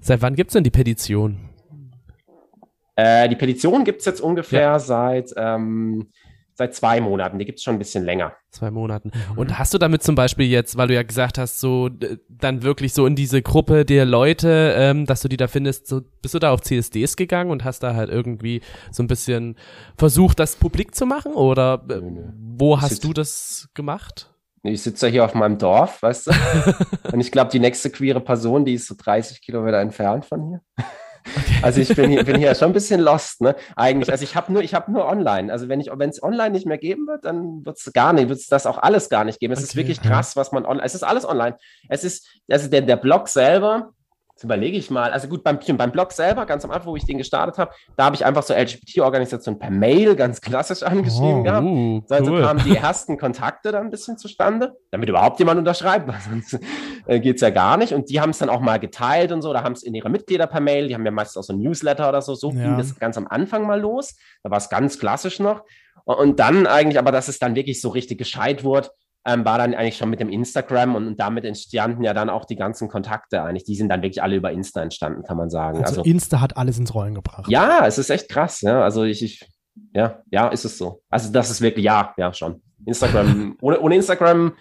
Seit 0.00 0.22
wann 0.22 0.34
gibt 0.34 0.50
es 0.50 0.52
denn 0.54 0.64
die 0.64 0.70
Petition? 0.70 1.50
Äh, 2.96 3.28
die 3.28 3.36
Petition 3.36 3.84
gibt 3.84 4.00
es 4.00 4.06
jetzt 4.06 4.20
ungefähr 4.20 4.60
ja. 4.60 4.78
seit 4.78 5.32
ähm, 5.36 6.08
seit 6.56 6.74
zwei 6.74 7.00
Monaten. 7.00 7.38
Die 7.38 7.44
gibt 7.44 7.58
es 7.58 7.62
schon 7.62 7.76
ein 7.76 7.78
bisschen 7.78 8.04
länger. 8.04 8.32
Zwei 8.50 8.70
Monaten. 8.70 9.12
Mhm. 9.14 9.38
Und 9.38 9.58
hast 9.58 9.74
du 9.74 9.78
damit 9.78 10.02
zum 10.02 10.14
Beispiel 10.14 10.46
jetzt, 10.46 10.76
weil 10.76 10.88
du 10.88 10.94
ja 10.94 11.02
gesagt 11.02 11.38
hast, 11.38 11.60
so 11.60 11.90
dann 12.28 12.62
wirklich 12.62 12.94
so 12.94 13.06
in 13.06 13.14
diese 13.14 13.42
Gruppe 13.42 13.84
der 13.84 14.06
Leute, 14.06 14.74
ähm, 14.76 15.06
dass 15.06 15.20
du 15.20 15.28
die 15.28 15.36
da 15.36 15.48
findest, 15.48 15.86
so 15.86 16.00
bist 16.22 16.34
du 16.34 16.38
da 16.38 16.52
auf 16.52 16.62
CSDs 16.62 17.16
gegangen 17.16 17.50
und 17.50 17.64
hast 17.64 17.82
da 17.82 17.94
halt 17.94 18.10
irgendwie 18.10 18.62
so 18.90 19.02
ein 19.02 19.06
bisschen 19.06 19.56
versucht, 19.96 20.40
das 20.40 20.56
publik 20.56 20.94
zu 20.94 21.06
machen? 21.06 21.34
Oder 21.34 21.84
äh, 21.90 22.00
wo 22.56 22.80
hast 22.80 23.04
du 23.04 23.12
das 23.12 23.68
gemacht? 23.74 24.32
Ich 24.62 24.82
sitze 24.82 25.06
ja 25.06 25.12
hier 25.12 25.24
auf 25.24 25.34
meinem 25.34 25.58
Dorf, 25.58 26.02
weißt 26.02 26.28
du? 26.28 26.32
und 27.12 27.20
ich 27.20 27.30
glaube, 27.30 27.50
die 27.50 27.60
nächste 27.60 27.90
queere 27.90 28.20
Person, 28.20 28.64
die 28.64 28.74
ist 28.74 28.88
so 28.88 28.94
30 28.98 29.42
Kilometer 29.42 29.78
entfernt 29.78 30.24
von 30.24 30.48
hier. 30.48 30.60
Okay. 31.34 31.56
Also 31.62 31.80
ich 31.80 31.94
bin 31.94 32.10
hier, 32.10 32.22
bin 32.24 32.36
hier 32.36 32.54
schon 32.54 32.68
ein 32.70 32.72
bisschen 32.72 33.00
lost, 33.00 33.40
ne? 33.40 33.56
Eigentlich. 33.74 34.10
Also 34.10 34.24
ich 34.24 34.36
habe 34.36 34.52
nur, 34.52 34.62
ich 34.62 34.74
habe 34.74 34.92
nur 34.92 35.06
online. 35.06 35.52
Also 35.52 35.68
wenn 35.68 35.80
ich, 35.80 35.90
wenn 35.92 36.10
es 36.10 36.22
online 36.22 36.50
nicht 36.50 36.66
mehr 36.66 36.78
geben 36.78 37.06
wird, 37.06 37.24
dann 37.24 37.64
wird 37.64 37.78
es 37.78 37.92
gar 37.92 38.12
nicht, 38.12 38.28
wird 38.28 38.38
es 38.38 38.46
das 38.46 38.66
auch 38.66 38.78
alles 38.78 39.08
gar 39.08 39.24
nicht 39.24 39.40
geben. 39.40 39.52
Es 39.52 39.60
okay. 39.60 39.64
ist 39.64 39.76
wirklich 39.76 40.02
krass, 40.02 40.36
was 40.36 40.52
man 40.52 40.64
online. 40.64 40.84
Es 40.84 40.94
ist 40.94 41.02
alles 41.02 41.26
online. 41.26 41.56
Es 41.88 42.04
ist, 42.04 42.28
also 42.48 42.68
der, 42.68 42.82
der 42.82 42.96
Blog 42.96 43.28
selber, 43.28 43.92
Jetzt 44.36 44.44
überlege 44.44 44.76
ich 44.76 44.90
mal. 44.90 45.12
Also 45.12 45.28
gut, 45.28 45.42
beim, 45.42 45.58
beim 45.78 45.92
Blog 45.92 46.12
selber, 46.12 46.44
ganz 46.44 46.62
am 46.62 46.70
Anfang, 46.70 46.92
wo 46.92 46.96
ich 46.96 47.06
den 47.06 47.16
gestartet 47.16 47.56
habe, 47.56 47.70
da 47.96 48.04
habe 48.04 48.16
ich 48.16 48.26
einfach 48.26 48.42
so 48.42 48.52
LGBT-Organisationen 48.52 49.58
per 49.58 49.70
Mail 49.70 50.14
ganz 50.14 50.42
klassisch 50.42 50.82
angeschrieben 50.82 51.40
oh, 51.40 51.42
gehabt. 51.42 51.66
Uh, 51.66 52.02
also 52.10 52.32
cool. 52.32 52.42
kamen 52.42 52.62
die 52.62 52.76
ersten 52.76 53.16
Kontakte 53.16 53.72
dann 53.72 53.86
ein 53.86 53.90
bisschen 53.90 54.18
zustande, 54.18 54.76
damit 54.90 55.08
überhaupt 55.08 55.38
jemand 55.38 55.58
unterschreibt, 55.58 56.06
weil 56.08 56.20
sonst 56.20 56.58
äh, 57.06 57.18
geht 57.18 57.36
es 57.36 57.40
ja 57.40 57.48
gar 57.48 57.78
nicht. 57.78 57.94
Und 57.94 58.10
die 58.10 58.20
haben 58.20 58.28
es 58.28 58.36
dann 58.36 58.50
auch 58.50 58.60
mal 58.60 58.78
geteilt 58.78 59.32
und 59.32 59.40
so, 59.40 59.54
da 59.54 59.62
haben 59.62 59.72
es 59.72 59.82
in 59.82 59.94
ihre 59.94 60.10
Mitglieder 60.10 60.46
per 60.46 60.60
Mail, 60.60 60.88
die 60.88 60.94
haben 60.94 61.06
ja 61.06 61.12
meistens 61.12 61.38
auch 61.38 61.46
so 61.46 61.54
ein 61.54 61.58
Newsletter 61.58 62.06
oder 62.06 62.20
so. 62.20 62.34
So 62.34 62.50
ja. 62.50 62.62
ging 62.62 62.76
das 62.76 62.94
ganz 62.98 63.16
am 63.16 63.26
Anfang 63.28 63.66
mal 63.66 63.80
los. 63.80 64.16
Da 64.42 64.50
war 64.50 64.58
es 64.58 64.68
ganz 64.68 64.98
klassisch 64.98 65.40
noch. 65.40 65.62
Und 66.04 66.40
dann 66.40 66.66
eigentlich, 66.66 66.98
aber 66.98 67.10
dass 67.10 67.28
es 67.28 67.38
dann 67.38 67.54
wirklich 67.54 67.80
so 67.80 67.88
richtig 67.88 68.18
gescheit 68.18 68.64
wurde, 68.64 68.90
ähm, 69.26 69.44
war 69.44 69.58
dann 69.58 69.74
eigentlich 69.74 69.96
schon 69.96 70.08
mit 70.08 70.20
dem 70.20 70.28
Instagram 70.28 70.94
und, 70.94 71.06
und, 71.06 71.20
damit 71.20 71.44
entstanden 71.44 72.04
ja 72.04 72.14
dann 72.14 72.30
auch 72.30 72.44
die 72.44 72.56
ganzen 72.56 72.88
Kontakte 72.88 73.42
eigentlich. 73.42 73.64
Die 73.64 73.74
sind 73.74 73.88
dann 73.88 74.00
wirklich 74.02 74.22
alle 74.22 74.36
über 74.36 74.52
Insta 74.52 74.82
entstanden, 74.82 75.24
kann 75.24 75.36
man 75.36 75.50
sagen. 75.50 75.78
Also, 75.78 76.00
also 76.00 76.10
Insta 76.10 76.40
hat 76.40 76.56
alles 76.56 76.78
ins 76.78 76.94
Rollen 76.94 77.14
gebracht. 77.14 77.46
Ja, 77.48 77.86
es 77.86 77.98
ist 77.98 78.08
echt 78.10 78.28
krass. 78.28 78.60
Ja, 78.60 78.82
also 78.82 79.02
ich, 79.02 79.22
ich 79.22 79.48
ja, 79.92 80.22
ja, 80.30 80.48
ist 80.48 80.64
es 80.64 80.78
so. 80.78 81.02
Also 81.10 81.32
das 81.32 81.50
ist 81.50 81.60
wirklich, 81.60 81.84
ja, 81.84 82.14
ja, 82.16 82.32
schon. 82.32 82.62
Instagram, 82.86 83.56
ohne, 83.60 83.80
ohne 83.80 83.96
Instagram 83.96 84.52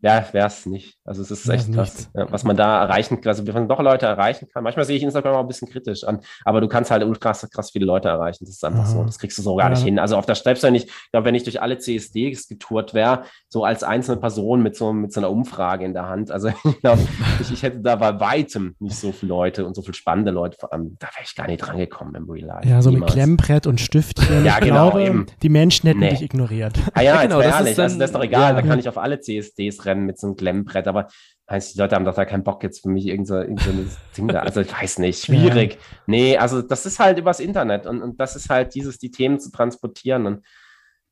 ja, 0.00 0.24
wäre 0.32 0.46
es 0.46 0.66
nicht. 0.66 0.96
Also 1.04 1.22
es 1.22 1.30
ist 1.30 1.48
echt 1.48 1.72
krass, 1.72 2.10
ja, 2.14 2.30
was 2.30 2.44
man 2.44 2.56
da 2.56 2.82
erreichen 2.82 3.20
kann, 3.20 3.30
also 3.30 3.46
wie 3.46 3.52
man 3.52 3.68
doch 3.68 3.80
Leute 3.80 4.06
erreichen 4.06 4.46
kann. 4.52 4.62
Manchmal 4.62 4.84
sehe 4.84 4.96
ich 4.96 5.02
Instagram 5.02 5.34
auch 5.34 5.40
ein 5.40 5.48
bisschen 5.48 5.68
kritisch 5.68 6.04
an, 6.04 6.20
aber 6.44 6.60
du 6.60 6.68
kannst 6.68 6.90
halt 6.90 7.02
krass, 7.20 7.46
krass 7.50 7.70
viele 7.70 7.86
Leute 7.86 8.08
erreichen. 8.08 8.44
Das 8.44 8.54
ist 8.54 8.64
einfach 8.64 8.84
Aha. 8.84 8.86
so. 8.86 9.04
Das 9.04 9.18
kriegst 9.18 9.38
du 9.38 9.42
so 9.42 9.56
gar 9.56 9.66
ja. 9.66 9.70
nicht 9.70 9.82
hin. 9.82 9.98
Also 9.98 10.16
auf 10.16 10.26
der 10.26 10.34
Stepstone, 10.34 10.76
ich 10.76 10.90
glaube, 11.10 11.24
wenn 11.24 11.34
ich 11.34 11.42
durch 11.42 11.60
alle 11.60 11.78
CSDs 11.78 12.48
getourt 12.48 12.94
wäre, 12.94 13.22
so 13.48 13.64
als 13.64 13.82
einzelne 13.82 14.18
Person 14.18 14.62
mit 14.62 14.76
so, 14.76 14.92
mit 14.92 15.12
so 15.12 15.20
einer 15.20 15.30
Umfrage 15.30 15.84
in 15.84 15.94
der 15.94 16.06
Hand, 16.06 16.30
also 16.30 16.48
ich 16.64 16.80
glaube, 16.80 17.02
ich, 17.40 17.52
ich, 17.52 17.62
hätte 17.62 17.80
da 17.80 17.96
bei 17.96 18.20
weitem 18.20 18.76
nicht 18.78 18.96
so 18.96 19.10
viele 19.10 19.30
Leute 19.30 19.66
und 19.66 19.74
so 19.74 19.82
viele 19.82 19.94
spannende 19.94 20.30
Leute, 20.30 20.56
vor 20.60 20.72
allem, 20.72 20.96
da 21.00 21.08
wäre 21.08 21.24
ich 21.24 21.34
gar 21.34 21.46
nicht 21.46 21.58
dran 21.58 21.78
gekommen 21.78 22.14
im 22.14 22.30
Real 22.30 22.46
Life. 22.46 22.68
Ja, 22.68 22.82
so 22.82 22.90
Niemals. 22.90 23.14
mit 23.14 23.14
Klemmbrett 23.14 23.66
und 23.66 23.80
Stiftchen. 23.80 24.44
ja, 24.44 24.60
genau. 24.60 24.90
Glaube, 24.90 25.04
eben. 25.04 25.26
Die 25.42 25.48
Menschen 25.48 25.88
hätten 25.88 26.00
nee. 26.00 26.10
dich 26.10 26.22
ignoriert. 26.22 26.78
Ah 26.94 27.00
ja, 27.00 27.22
genau, 27.22 27.40
das 27.40 27.60
ist, 27.60 27.78
dann, 27.78 27.84
also 27.84 27.98
das 27.98 28.10
ist 28.10 28.14
doch 28.14 28.22
egal, 28.22 28.54
ja, 28.54 28.60
da 28.60 28.66
kann 28.66 28.78
ich 28.78 28.88
auf 28.88 28.98
alle 28.98 29.18
CSDs 29.18 29.77
rennen 29.84 30.06
mit 30.06 30.18
so 30.18 30.26
einem 30.26 30.36
Klemmbrett, 30.36 30.86
aber 30.88 31.08
heißt, 31.50 31.74
die 31.74 31.78
Leute 31.78 31.94
haben 31.94 32.04
doch 32.04 32.14
da 32.14 32.24
keinen 32.24 32.44
Bock 32.44 32.62
jetzt 32.62 32.82
für 32.82 32.88
mich 32.88 33.06
irgend 33.06 33.26
so, 33.26 33.36
irgend 33.36 33.60
so 33.60 33.70
ein 33.70 33.90
Ding 34.16 34.28
da. 34.28 34.40
Also 34.40 34.60
ich 34.60 34.72
weiß 34.72 34.98
nicht, 34.98 35.24
schwierig. 35.24 35.74
Ja. 35.74 35.78
Nee, 36.06 36.36
also 36.36 36.62
das 36.62 36.86
ist 36.86 36.98
halt 36.98 37.18
übers 37.18 37.40
Internet 37.40 37.86
und, 37.86 38.02
und 38.02 38.20
das 38.20 38.36
ist 38.36 38.50
halt 38.50 38.74
dieses, 38.74 38.98
die 38.98 39.10
Themen 39.10 39.40
zu 39.40 39.50
transportieren 39.50 40.26
und 40.26 40.44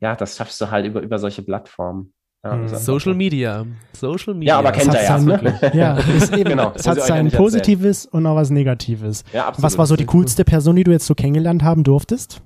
ja, 0.00 0.14
das 0.14 0.36
schaffst 0.36 0.60
du 0.60 0.70
halt 0.70 0.86
über, 0.86 1.00
über 1.00 1.18
solche 1.18 1.42
Plattformen. 1.42 2.12
Ja. 2.44 2.68
Social 2.68 3.14
Media. 3.14 3.66
Social 3.92 4.34
Media. 4.34 4.54
Ja, 4.54 4.58
aber 4.58 4.72
kennt 4.72 4.94
er 4.94 5.02
ja. 5.02 5.18
Ne? 5.18 5.60
Ja, 5.74 5.96
ist 5.96 6.32
eben, 6.32 6.50
genau. 6.50 6.72
Es 6.74 6.86
hat 6.86 7.00
sein 7.00 7.30
Positives 7.30 8.04
erzählen. 8.04 8.24
und 8.24 8.30
auch 8.30 8.36
was 8.36 8.50
Negatives. 8.50 9.24
Ja. 9.32 9.52
Was 9.56 9.78
war 9.78 9.86
so 9.86 9.96
die 9.96 10.06
coolste 10.06 10.44
Person, 10.44 10.76
die 10.76 10.84
du 10.84 10.92
jetzt 10.92 11.06
so 11.06 11.14
kennengelernt 11.14 11.64
haben 11.64 11.82
durftest? 11.82 12.42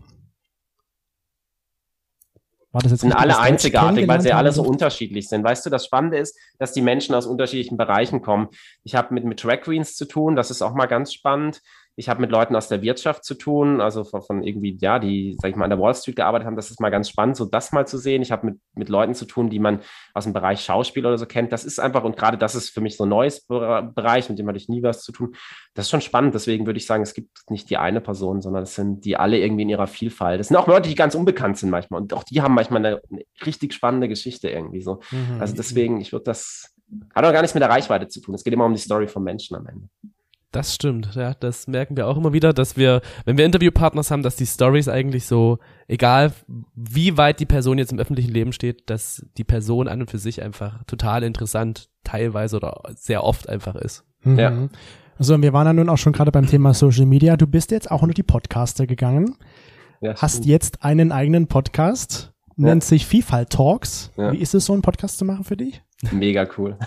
War 2.72 2.82
das 2.82 2.92
jetzt 2.92 3.00
sind 3.00 3.12
alle 3.12 3.38
einzigartig, 3.38 4.06
weil 4.06 4.20
sie 4.20 4.32
alle 4.32 4.52
so 4.52 4.62
unterschiedlich 4.62 5.28
sind. 5.28 5.42
Weißt 5.42 5.66
du, 5.66 5.70
das 5.70 5.84
Spannende 5.84 6.18
ist, 6.18 6.38
dass 6.58 6.72
die 6.72 6.82
Menschen 6.82 7.16
aus 7.16 7.26
unterschiedlichen 7.26 7.76
Bereichen 7.76 8.22
kommen. 8.22 8.48
Ich 8.84 8.94
habe 8.94 9.12
mit, 9.12 9.24
mit 9.24 9.42
Drag 9.42 9.62
Queens 9.62 9.96
zu 9.96 10.04
tun, 10.06 10.36
das 10.36 10.52
ist 10.52 10.62
auch 10.62 10.74
mal 10.74 10.86
ganz 10.86 11.12
spannend. 11.12 11.62
Ich 11.96 12.08
habe 12.08 12.20
mit 12.20 12.30
Leuten 12.30 12.56
aus 12.56 12.68
der 12.68 12.82
Wirtschaft 12.82 13.24
zu 13.24 13.34
tun, 13.34 13.80
also 13.80 14.04
von, 14.04 14.22
von, 14.22 14.42
irgendwie, 14.42 14.78
ja, 14.80 14.98
die, 14.98 15.36
sag 15.40 15.50
ich 15.50 15.56
mal, 15.56 15.64
an 15.64 15.70
der 15.70 15.78
Wall 15.78 15.94
Street 15.94 16.16
gearbeitet 16.16 16.46
haben. 16.46 16.56
Das 16.56 16.70
ist 16.70 16.80
mal 16.80 16.90
ganz 16.90 17.08
spannend, 17.08 17.36
so 17.36 17.44
das 17.44 17.72
mal 17.72 17.86
zu 17.86 17.98
sehen. 17.98 18.22
Ich 18.22 18.32
habe 18.32 18.46
mit, 18.46 18.60
mit 18.74 18.88
Leuten 18.88 19.14
zu 19.14 19.26
tun, 19.26 19.50
die 19.50 19.58
man 19.58 19.80
aus 20.14 20.24
dem 20.24 20.32
Bereich 20.32 20.60
Schauspiel 20.60 21.04
oder 21.04 21.18
so 21.18 21.26
kennt. 21.26 21.52
Das 21.52 21.64
ist 21.64 21.78
einfach, 21.78 22.04
und 22.04 22.16
gerade 22.16 22.38
das 22.38 22.54
ist 22.54 22.70
für 22.70 22.80
mich 22.80 22.96
so 22.96 23.04
ein 23.04 23.10
neues 23.10 23.46
Bereich, 23.46 24.28
mit 24.28 24.38
dem 24.38 24.48
hatte 24.48 24.58
ich 24.58 24.68
nie 24.68 24.82
was 24.82 25.02
zu 25.02 25.12
tun. 25.12 25.34
Das 25.74 25.86
ist 25.86 25.90
schon 25.90 26.00
spannend. 26.00 26.34
Deswegen 26.34 26.66
würde 26.66 26.78
ich 26.78 26.86
sagen, 26.86 27.02
es 27.02 27.14
gibt 27.14 27.50
nicht 27.50 27.68
die 27.70 27.76
eine 27.76 28.00
Person, 28.00 28.40
sondern 28.40 28.62
es 28.62 28.74
sind 28.74 29.04
die 29.04 29.16
alle 29.16 29.38
irgendwie 29.38 29.62
in 29.62 29.68
ihrer 29.68 29.86
Vielfalt. 29.86 30.40
Das 30.40 30.48
sind 30.48 30.56
auch 30.56 30.66
Leute, 30.66 30.88
die 30.88 30.94
ganz 30.94 31.14
unbekannt 31.14 31.58
sind 31.58 31.70
manchmal. 31.70 32.00
Und 32.00 32.14
auch 32.14 32.24
die 32.24 32.40
haben 32.40 32.54
manchmal 32.54 32.84
eine, 32.84 33.02
eine 33.10 33.22
richtig 33.44 33.74
spannende 33.74 34.08
Geschichte 34.08 34.48
irgendwie 34.48 34.80
so. 34.80 35.00
Mhm. 35.10 35.40
Also 35.40 35.54
deswegen, 35.54 36.00
ich 36.00 36.12
würde 36.12 36.24
das, 36.24 36.74
hat 37.14 37.24
auch 37.24 37.32
gar 37.32 37.42
nichts 37.42 37.54
mit 37.54 37.62
der 37.62 37.70
Reichweite 37.70 38.08
zu 38.08 38.20
tun. 38.20 38.34
Es 38.34 38.44
geht 38.44 38.52
immer 38.52 38.64
um 38.64 38.74
die 38.74 38.80
Story 38.80 39.06
vom 39.06 39.24
Menschen 39.24 39.56
am 39.56 39.66
Ende. 39.66 39.88
Das 40.52 40.74
stimmt, 40.74 41.14
ja, 41.14 41.34
das 41.34 41.68
merken 41.68 41.96
wir 41.96 42.08
auch 42.08 42.16
immer 42.16 42.32
wieder, 42.32 42.52
dass 42.52 42.76
wir, 42.76 43.02
wenn 43.24 43.38
wir 43.38 43.46
Interviewpartners 43.46 44.10
haben, 44.10 44.24
dass 44.24 44.34
die 44.34 44.46
Stories 44.46 44.88
eigentlich 44.88 45.26
so, 45.26 45.58
egal 45.86 46.32
wie 46.74 47.16
weit 47.16 47.38
die 47.38 47.46
Person 47.46 47.78
jetzt 47.78 47.92
im 47.92 48.00
öffentlichen 48.00 48.32
Leben 48.32 48.52
steht, 48.52 48.90
dass 48.90 49.24
die 49.36 49.44
Person 49.44 49.86
an 49.86 50.00
und 50.00 50.10
für 50.10 50.18
sich 50.18 50.42
einfach 50.42 50.82
total 50.84 51.22
interessant 51.22 51.88
teilweise 52.02 52.56
oder 52.56 52.82
sehr 52.96 53.22
oft 53.22 53.48
einfach 53.48 53.76
ist. 53.76 54.04
Mhm. 54.22 54.38
Ja. 54.38 54.68
Also 55.18 55.40
wir 55.40 55.52
waren 55.52 55.66
ja 55.68 55.72
nun 55.72 55.88
auch 55.88 55.98
schon 55.98 56.12
gerade 56.12 56.32
beim 56.32 56.46
Thema 56.46 56.74
Social 56.74 57.06
Media. 57.06 57.36
Du 57.36 57.46
bist 57.46 57.70
jetzt 57.70 57.90
auch 57.90 58.02
unter 58.02 58.14
die 58.14 58.22
Podcaster 58.24 58.88
gegangen, 58.88 59.36
ja, 60.00 60.14
hast 60.16 60.46
jetzt 60.46 60.82
einen 60.82 61.12
eigenen 61.12 61.46
Podcast, 61.46 62.32
nennt 62.60 62.84
sich 62.84 63.06
Vielfalt 63.06 63.50
Talks. 63.50 64.10
Wie 64.16 64.38
ist 64.38 64.54
es, 64.54 64.66
so 64.66 64.72
einen 64.72 64.82
Podcast 64.82 65.18
zu 65.18 65.24
machen 65.24 65.44
für 65.44 65.56
dich? 65.56 65.82
Mega 66.12 66.48
cool. 66.56 66.78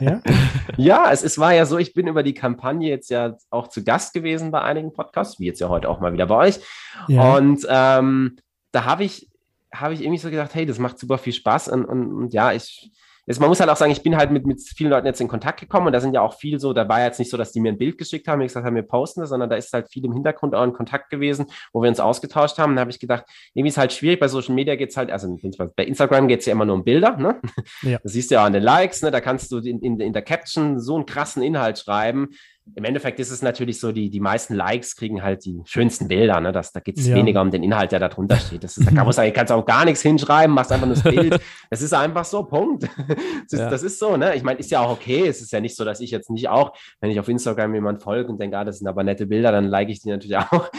Ja, 0.00 0.22
ja 0.76 1.10
es, 1.12 1.22
es 1.22 1.38
war 1.38 1.52
ja 1.52 1.66
so, 1.66 1.78
ich 1.78 1.92
bin 1.92 2.06
über 2.06 2.22
die 2.22 2.34
Kampagne 2.34 2.88
jetzt 2.88 3.10
ja 3.10 3.36
auch 3.50 3.68
zu 3.68 3.84
Gast 3.84 4.14
gewesen 4.14 4.50
bei 4.50 4.62
einigen 4.62 4.92
Podcasts, 4.92 5.38
wie 5.38 5.46
jetzt 5.46 5.60
ja 5.60 5.68
heute 5.68 5.88
auch 5.88 6.00
mal 6.00 6.12
wieder 6.12 6.26
bei 6.26 6.36
euch. 6.36 6.60
Ja. 7.08 7.36
Und 7.36 7.66
ähm, 7.68 8.36
da 8.70 8.84
habe 8.84 9.04
ich, 9.04 9.28
hab 9.72 9.92
ich 9.92 10.00
irgendwie 10.00 10.18
so 10.18 10.30
gedacht, 10.30 10.54
hey, 10.54 10.64
das 10.64 10.78
macht 10.78 10.98
super 10.98 11.18
viel 11.18 11.34
Spaß 11.34 11.68
und, 11.68 11.84
und, 11.84 12.12
und 12.12 12.32
ja, 12.32 12.52
ich 12.52 12.90
Jetzt, 13.26 13.38
man 13.38 13.48
muss 13.48 13.60
halt 13.60 13.70
auch 13.70 13.76
sagen, 13.76 13.92
ich 13.92 14.02
bin 14.02 14.16
halt 14.16 14.32
mit, 14.32 14.46
mit 14.46 14.60
vielen 14.60 14.90
Leuten 14.90 15.06
jetzt 15.06 15.20
in 15.20 15.28
Kontakt 15.28 15.60
gekommen 15.60 15.86
und 15.86 15.92
da 15.92 16.00
sind 16.00 16.12
ja 16.12 16.22
auch 16.22 16.34
viel 16.34 16.58
so, 16.58 16.72
da 16.72 16.88
war 16.88 17.02
jetzt 17.04 17.20
nicht 17.20 17.30
so, 17.30 17.36
dass 17.36 17.52
die 17.52 17.60
mir 17.60 17.70
ein 17.70 17.78
Bild 17.78 17.96
geschickt 17.96 18.26
haben, 18.26 18.40
wie 18.40 18.46
gesagt 18.46 18.66
haben, 18.66 18.74
wir 18.74 18.82
posten 18.82 19.20
das, 19.20 19.30
sondern 19.30 19.48
da 19.48 19.54
ist 19.54 19.72
halt 19.72 19.88
viel 19.88 20.04
im 20.04 20.12
Hintergrund 20.12 20.56
auch 20.56 20.64
in 20.64 20.72
Kontakt 20.72 21.08
gewesen, 21.08 21.46
wo 21.72 21.82
wir 21.82 21.88
uns 21.88 22.00
ausgetauscht 22.00 22.58
haben. 22.58 22.74
Da 22.74 22.80
habe 22.80 22.90
ich 22.90 22.98
gedacht, 22.98 23.24
irgendwie 23.54 23.68
ist 23.68 23.78
halt 23.78 23.92
schwierig, 23.92 24.18
bei 24.18 24.26
Social 24.26 24.54
Media 24.54 24.74
geht's 24.74 24.96
halt, 24.96 25.10
also 25.12 25.38
bei 25.76 25.84
Instagram 25.84 26.26
geht's 26.26 26.46
ja 26.46 26.52
immer 26.52 26.64
nur 26.64 26.74
um 26.74 26.84
Bilder, 26.84 27.16
ne? 27.16 27.40
Ja. 27.82 27.98
Das 28.02 28.12
siehst 28.12 28.30
du 28.30 28.36
ja 28.36 28.44
an 28.44 28.52
den 28.52 28.62
Likes, 28.62 29.02
ne? 29.02 29.10
Da 29.10 29.20
kannst 29.20 29.52
du 29.52 29.58
in, 29.58 29.80
in, 29.80 30.00
in 30.00 30.12
der 30.12 30.22
Caption 30.22 30.80
so 30.80 30.96
einen 30.96 31.06
krassen 31.06 31.42
Inhalt 31.42 31.78
schreiben, 31.78 32.30
im 32.76 32.84
Endeffekt 32.84 33.18
ist 33.18 33.30
es 33.30 33.42
natürlich 33.42 33.80
so, 33.80 33.90
die, 33.92 34.08
die 34.08 34.20
meisten 34.20 34.54
Likes 34.54 34.94
kriegen 34.96 35.22
halt 35.22 35.44
die 35.44 35.60
schönsten 35.64 36.06
Bilder. 36.08 36.40
Ne? 36.40 36.52
Das, 36.52 36.72
da 36.72 36.78
geht 36.80 36.96
es 36.98 37.06
Ja. 37.08 37.16
weniger 37.16 37.40
um 37.42 37.50
den 37.50 37.62
Inhalt, 37.62 37.90
der 37.92 37.98
da 37.98 38.08
drunter 38.08 38.36
steht. 38.36 38.62
Das 38.62 38.76
ist, 38.76 38.86
da 38.86 38.92
kann 38.94 39.04
man 39.04 39.12
sagen, 39.12 39.32
kannst 39.32 39.52
auch 39.52 39.64
gar 39.66 39.84
nichts 39.84 40.00
hinschreiben, 40.02 40.54
machst 40.54 40.70
einfach 40.70 40.86
nur 40.86 40.94
das 40.94 41.02
Bild. 41.04 41.40
Das 41.70 41.80
ist 41.82 41.92
einfach 41.94 42.24
so, 42.24 42.44
Punkt. 42.44 42.84
Das 42.98 43.52
ist, 43.52 43.58
Ja. 43.58 43.70
das 43.70 43.82
ist 43.82 43.98
so, 43.98 44.16
ne? 44.16 44.34
Ich 44.36 44.42
meine, 44.42 44.58
ist 44.60 44.70
ja 44.70 44.80
auch 44.80 44.92
okay. 44.92 45.26
Es 45.26 45.40
ist 45.42 45.52
ja 45.52 45.60
nicht 45.60 45.76
so, 45.76 45.84
dass 45.84 46.00
ich 46.00 46.10
jetzt 46.10 46.30
nicht 46.30 46.48
auch, 46.48 46.72
wenn 47.00 47.10
ich 47.10 47.18
auf 47.18 47.28
Instagram 47.28 47.74
jemand 47.74 48.02
folge 48.02 48.30
und 48.30 48.40
denke, 48.40 48.56
ah, 48.58 48.64
das 48.64 48.78
sind 48.78 48.86
aber 48.86 49.02
nette 49.02 49.26
Bilder, 49.26 49.50
dann 49.52 49.64
like 49.66 49.88
ich 49.88 50.00
die 50.00 50.10
natürlich 50.10 50.36
auch. 50.36 50.70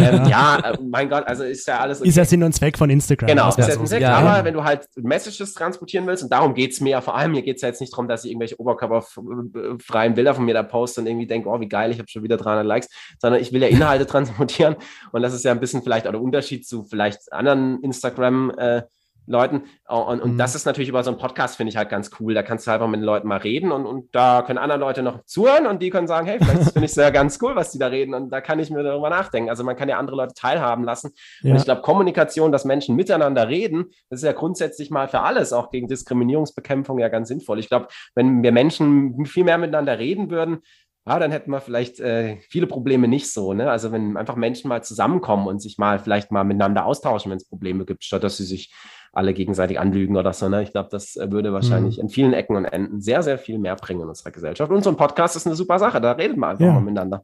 Ähm, 0.00 0.26
ja, 0.26 0.58
äh, 0.60 0.78
mein 0.80 1.08
Gott, 1.08 1.26
also 1.26 1.42
ist 1.42 1.66
ja 1.66 1.80
alles 1.80 2.00
okay. 2.00 2.08
Ist 2.08 2.16
ja 2.16 2.24
Sinn 2.24 2.42
und 2.44 2.52
Zweck 2.52 2.78
von 2.78 2.88
Instagram. 2.88 3.26
Genau, 3.28 3.48
ist 3.48 3.58
man 3.58 3.66
jetzt 3.66 3.74
so 3.76 3.80
ein 3.80 3.86
sagen. 3.86 4.00
Sekt, 4.00 4.02
Ja, 4.02 4.16
aber 4.18 4.38
ja. 4.38 4.44
wenn 4.44 4.54
du 4.54 4.62
halt 4.62 4.86
Messages 4.96 5.54
transportieren 5.54 6.06
willst, 6.06 6.22
und 6.22 6.30
darum 6.32 6.54
geht 6.54 6.72
es 6.72 6.80
mir 6.80 6.90
ja 6.90 7.00
vor 7.00 7.16
allem, 7.16 7.32
mir 7.32 7.42
geht 7.42 7.56
es 7.56 7.62
ja 7.62 7.68
jetzt 7.68 7.80
nicht 7.80 7.92
darum, 7.92 8.06
dass 8.06 8.24
ich 8.24 8.30
irgendwelche 8.30 8.60
oberkörperfreien 8.60 10.14
Bilder 10.14 10.34
von 10.34 10.44
mir 10.44 10.54
da 10.54 10.62
poste 10.62 11.00
und 11.00 11.06
irgendwie 11.08 11.26
denke, 11.32 11.48
oh, 11.48 11.60
wie 11.60 11.68
geil, 11.68 11.90
ich 11.90 11.98
habe 11.98 12.08
schon 12.08 12.22
wieder 12.22 12.36
300 12.36 12.64
Likes, 12.66 12.88
sondern 13.20 13.40
ich 13.40 13.52
will 13.52 13.62
ja 13.62 13.68
Inhalte 13.68 14.06
transportieren 14.12 14.76
und 15.12 15.22
das 15.22 15.34
ist 15.34 15.44
ja 15.44 15.52
ein 15.52 15.60
bisschen 15.60 15.82
vielleicht 15.82 16.06
auch 16.06 16.12
der 16.12 16.22
Unterschied 16.22 16.66
zu 16.66 16.84
vielleicht 16.84 17.32
anderen 17.32 17.80
Instagram- 17.82 18.50
äh, 18.56 18.82
Leuten. 19.26 19.62
Und, 19.88 20.20
und 20.20 20.32
Mhm. 20.34 20.38
das 20.38 20.54
ist 20.54 20.64
natürlich 20.64 20.88
über 20.88 21.02
so 21.04 21.10
einen 21.10 21.18
Podcast, 21.18 21.56
finde 21.56 21.70
ich 21.70 21.76
halt 21.76 21.88
ganz 21.88 22.10
cool. 22.18 22.34
Da 22.34 22.42
kannst 22.42 22.66
du 22.66 22.70
einfach 22.70 22.88
mit 22.88 23.00
den 23.00 23.04
Leuten 23.04 23.28
mal 23.28 23.38
reden 23.38 23.70
und, 23.70 23.86
und 23.86 24.14
da 24.14 24.42
können 24.42 24.58
andere 24.58 24.78
Leute 24.78 25.02
noch 25.02 25.24
zuhören 25.24 25.66
und 25.66 25.82
die 25.82 25.90
können 25.90 26.06
sagen, 26.06 26.26
hey, 26.26 26.38
vielleicht 26.38 26.72
finde 26.72 26.86
ich 26.86 26.90
es 26.92 26.96
ja 26.96 27.10
ganz 27.10 27.38
cool, 27.40 27.54
was 27.54 27.70
die 27.70 27.78
da 27.78 27.86
reden 27.86 28.14
und 28.14 28.30
da 28.30 28.40
kann 28.40 28.58
ich 28.58 28.70
mir 28.70 28.82
darüber 28.82 29.10
nachdenken. 29.10 29.50
Also 29.50 29.64
man 29.64 29.76
kann 29.76 29.88
ja 29.88 29.98
andere 29.98 30.16
Leute 30.16 30.34
teilhaben 30.34 30.84
lassen. 30.84 31.12
Ja. 31.42 31.52
Und 31.52 31.58
ich 31.58 31.64
glaube, 31.64 31.82
Kommunikation, 31.82 32.52
dass 32.52 32.64
Menschen 32.64 32.96
miteinander 32.96 33.48
reden, 33.48 33.86
das 34.10 34.20
ist 34.20 34.26
ja 34.26 34.32
grundsätzlich 34.32 34.90
mal 34.90 35.08
für 35.08 35.20
alles, 35.20 35.52
auch 35.52 35.70
gegen 35.70 35.88
Diskriminierungsbekämpfung 35.88 36.98
ja 36.98 37.08
ganz 37.08 37.28
sinnvoll. 37.28 37.58
Ich 37.58 37.68
glaube, 37.68 37.88
wenn 38.14 38.42
wir 38.42 38.52
Menschen 38.52 39.24
viel 39.26 39.44
mehr 39.44 39.58
miteinander 39.58 39.98
reden 39.98 40.30
würden, 40.30 40.62
ja, 41.06 41.18
dann 41.18 41.30
hätten 41.32 41.50
wir 41.50 41.60
vielleicht 41.60 41.98
äh, 42.00 42.36
viele 42.48 42.66
Probleme 42.66 43.08
nicht 43.08 43.32
so. 43.32 43.52
Ne? 43.54 43.70
Also 43.70 43.90
wenn 43.92 44.16
einfach 44.16 44.36
Menschen 44.36 44.68
mal 44.68 44.82
zusammenkommen 44.82 45.46
und 45.48 45.60
sich 45.60 45.78
mal 45.78 45.98
vielleicht 45.98 46.30
mal 46.30 46.44
miteinander 46.44 46.86
austauschen, 46.86 47.30
wenn 47.30 47.38
es 47.38 47.48
Probleme 47.48 47.84
gibt, 47.84 48.04
statt 48.04 48.22
dass 48.22 48.36
sie 48.36 48.44
sich 48.44 48.72
alle 49.14 49.34
gegenseitig 49.34 49.78
anlügen 49.78 50.16
oder 50.16 50.32
so. 50.32 50.48
Ne? 50.48 50.62
Ich 50.62 50.72
glaube, 50.72 50.88
das 50.90 51.16
äh, 51.16 51.30
würde 51.30 51.52
wahrscheinlich 51.52 51.96
Mhm. 51.98 52.02
in 52.04 52.08
vielen 52.08 52.32
Ecken 52.32 52.56
und 52.56 52.64
Enden 52.64 53.02
sehr, 53.02 53.22
sehr 53.22 53.36
viel 53.36 53.58
mehr 53.58 53.76
bringen 53.76 54.00
in 54.00 54.08
unserer 54.08 54.30
Gesellschaft. 54.30 54.70
Und 54.72 54.82
so 54.82 54.88
ein 54.88 54.96
Podcast 54.96 55.36
ist 55.36 55.44
eine 55.46 55.54
super 55.54 55.78
Sache. 55.78 56.00
Da 56.00 56.12
redet 56.12 56.38
man 56.38 56.50
einfach 56.52 56.64
Ja. 56.64 56.72
mal 56.72 56.80
miteinander. 56.80 57.22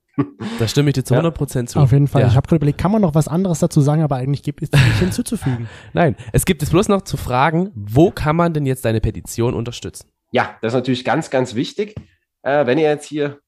Da 0.58 0.68
stimme 0.68 0.90
ich 0.90 0.94
dir 0.94 1.04
zu 1.04 1.14
Ja. 1.14 1.20
100% 1.20 1.66
zu. 1.68 1.78
Auf 1.78 1.92
jeden 1.92 2.06
Fall. 2.08 2.22
Ja. 2.22 2.28
Ich 2.28 2.36
habe 2.36 2.46
gerade 2.46 2.56
überlegt, 2.56 2.76
kann 2.78 2.92
man 2.92 3.00
noch 3.00 3.14
was 3.14 3.26
anderes 3.26 3.60
dazu 3.60 3.80
sagen, 3.80 4.02
aber 4.02 4.16
eigentlich 4.16 4.42
gibt 4.42 4.62
es 4.62 4.70
nicht 4.70 4.98
hinzuzufügen. 4.98 5.66
Nein, 5.94 6.16
es 6.34 6.44
gibt 6.44 6.62
es 6.62 6.68
bloß 6.70 6.88
noch 6.88 7.02
zu 7.02 7.16
fragen, 7.16 7.70
wo 7.74 8.10
kann 8.10 8.36
man 8.36 8.52
denn 8.52 8.66
jetzt 8.66 8.84
deine 8.84 9.00
Petition 9.00 9.54
unterstützen? 9.54 10.10
Ja, 10.30 10.56
das 10.60 10.72
ist 10.74 10.76
natürlich 10.76 11.06
ganz, 11.06 11.30
ganz 11.30 11.54
wichtig. 11.54 11.94
Äh, 12.42 12.66
wenn 12.66 12.76
ihr 12.76 12.88
jetzt 12.90 13.06
hier 13.06 13.38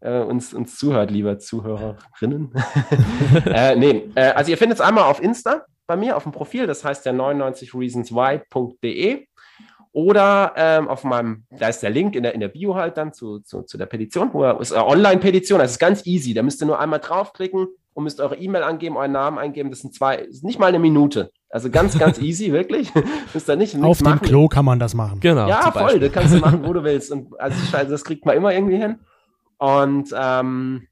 äh, 0.00 0.20
uns, 0.20 0.54
uns 0.54 0.78
zuhört, 0.78 1.10
liebe 1.10 1.38
Zuhörerinnen. 1.38 2.52
äh, 3.46 3.74
nee, 3.76 4.10
äh, 4.14 4.30
also 4.30 4.50
ihr 4.50 4.58
findet 4.58 4.78
es 4.78 4.84
einmal 4.84 5.04
auf 5.04 5.22
Insta 5.22 5.64
bei 5.86 5.96
mir 5.96 6.16
auf 6.16 6.24
dem 6.24 6.32
Profil, 6.32 6.66
das 6.66 6.84
heißt 6.84 7.06
ja 7.06 7.12
99reasonswhy.de 7.12 9.26
oder 9.92 10.52
ähm, 10.56 10.88
auf 10.88 11.04
meinem, 11.04 11.44
da 11.50 11.68
ist 11.68 11.80
der 11.80 11.90
Link 11.90 12.14
in 12.14 12.22
der, 12.22 12.34
in 12.34 12.40
der 12.40 12.48
Bio 12.48 12.74
halt 12.74 12.96
dann 12.98 13.12
zu, 13.12 13.40
zu, 13.40 13.62
zu 13.62 13.78
der 13.78 13.86
Petition, 13.86 14.30
wo 14.32 14.44
er 14.44 14.60
ist 14.60 14.72
eine 14.72 14.86
Online-Petition, 14.86 15.58
das 15.58 15.72
ist 15.72 15.78
ganz 15.78 16.06
easy, 16.06 16.34
da 16.34 16.42
müsst 16.42 16.62
ihr 16.62 16.66
nur 16.66 16.78
einmal 16.78 17.00
draufklicken 17.00 17.66
und 17.94 18.04
müsst 18.04 18.20
eure 18.20 18.36
E-Mail 18.36 18.62
angeben, 18.62 18.96
euren 18.96 19.12
Namen 19.12 19.38
eingeben, 19.38 19.70
das 19.70 19.80
sind 19.80 19.94
zwei, 19.94 20.18
das 20.18 20.28
ist 20.28 20.44
nicht 20.44 20.60
mal 20.60 20.66
eine 20.66 20.78
Minute. 20.78 21.30
Also 21.50 21.70
ganz, 21.70 21.98
ganz 21.98 22.18
easy, 22.20 22.52
wirklich. 22.52 22.92
müsst 23.34 23.48
ihr 23.48 23.56
nicht 23.56 23.74
Auf 23.82 23.98
dem 23.98 24.04
machen. 24.04 24.20
Klo 24.20 24.46
kann 24.46 24.64
man 24.64 24.78
das 24.78 24.94
machen. 24.94 25.18
Genau. 25.20 25.48
Ja, 25.48 25.72
voll, 25.72 25.98
das 25.98 26.12
kannst 26.12 26.34
du 26.34 26.38
machen, 26.38 26.64
wo 26.64 26.72
du 26.72 26.84
willst. 26.84 27.10
Und 27.10 27.38
also 27.40 27.76
also 27.76 27.90
das 27.90 28.04
kriegt 28.04 28.24
man 28.24 28.36
immer 28.36 28.52
irgendwie 28.52 28.76
hin. 28.76 29.00
Und 29.58 30.14
ähm, 30.16 30.88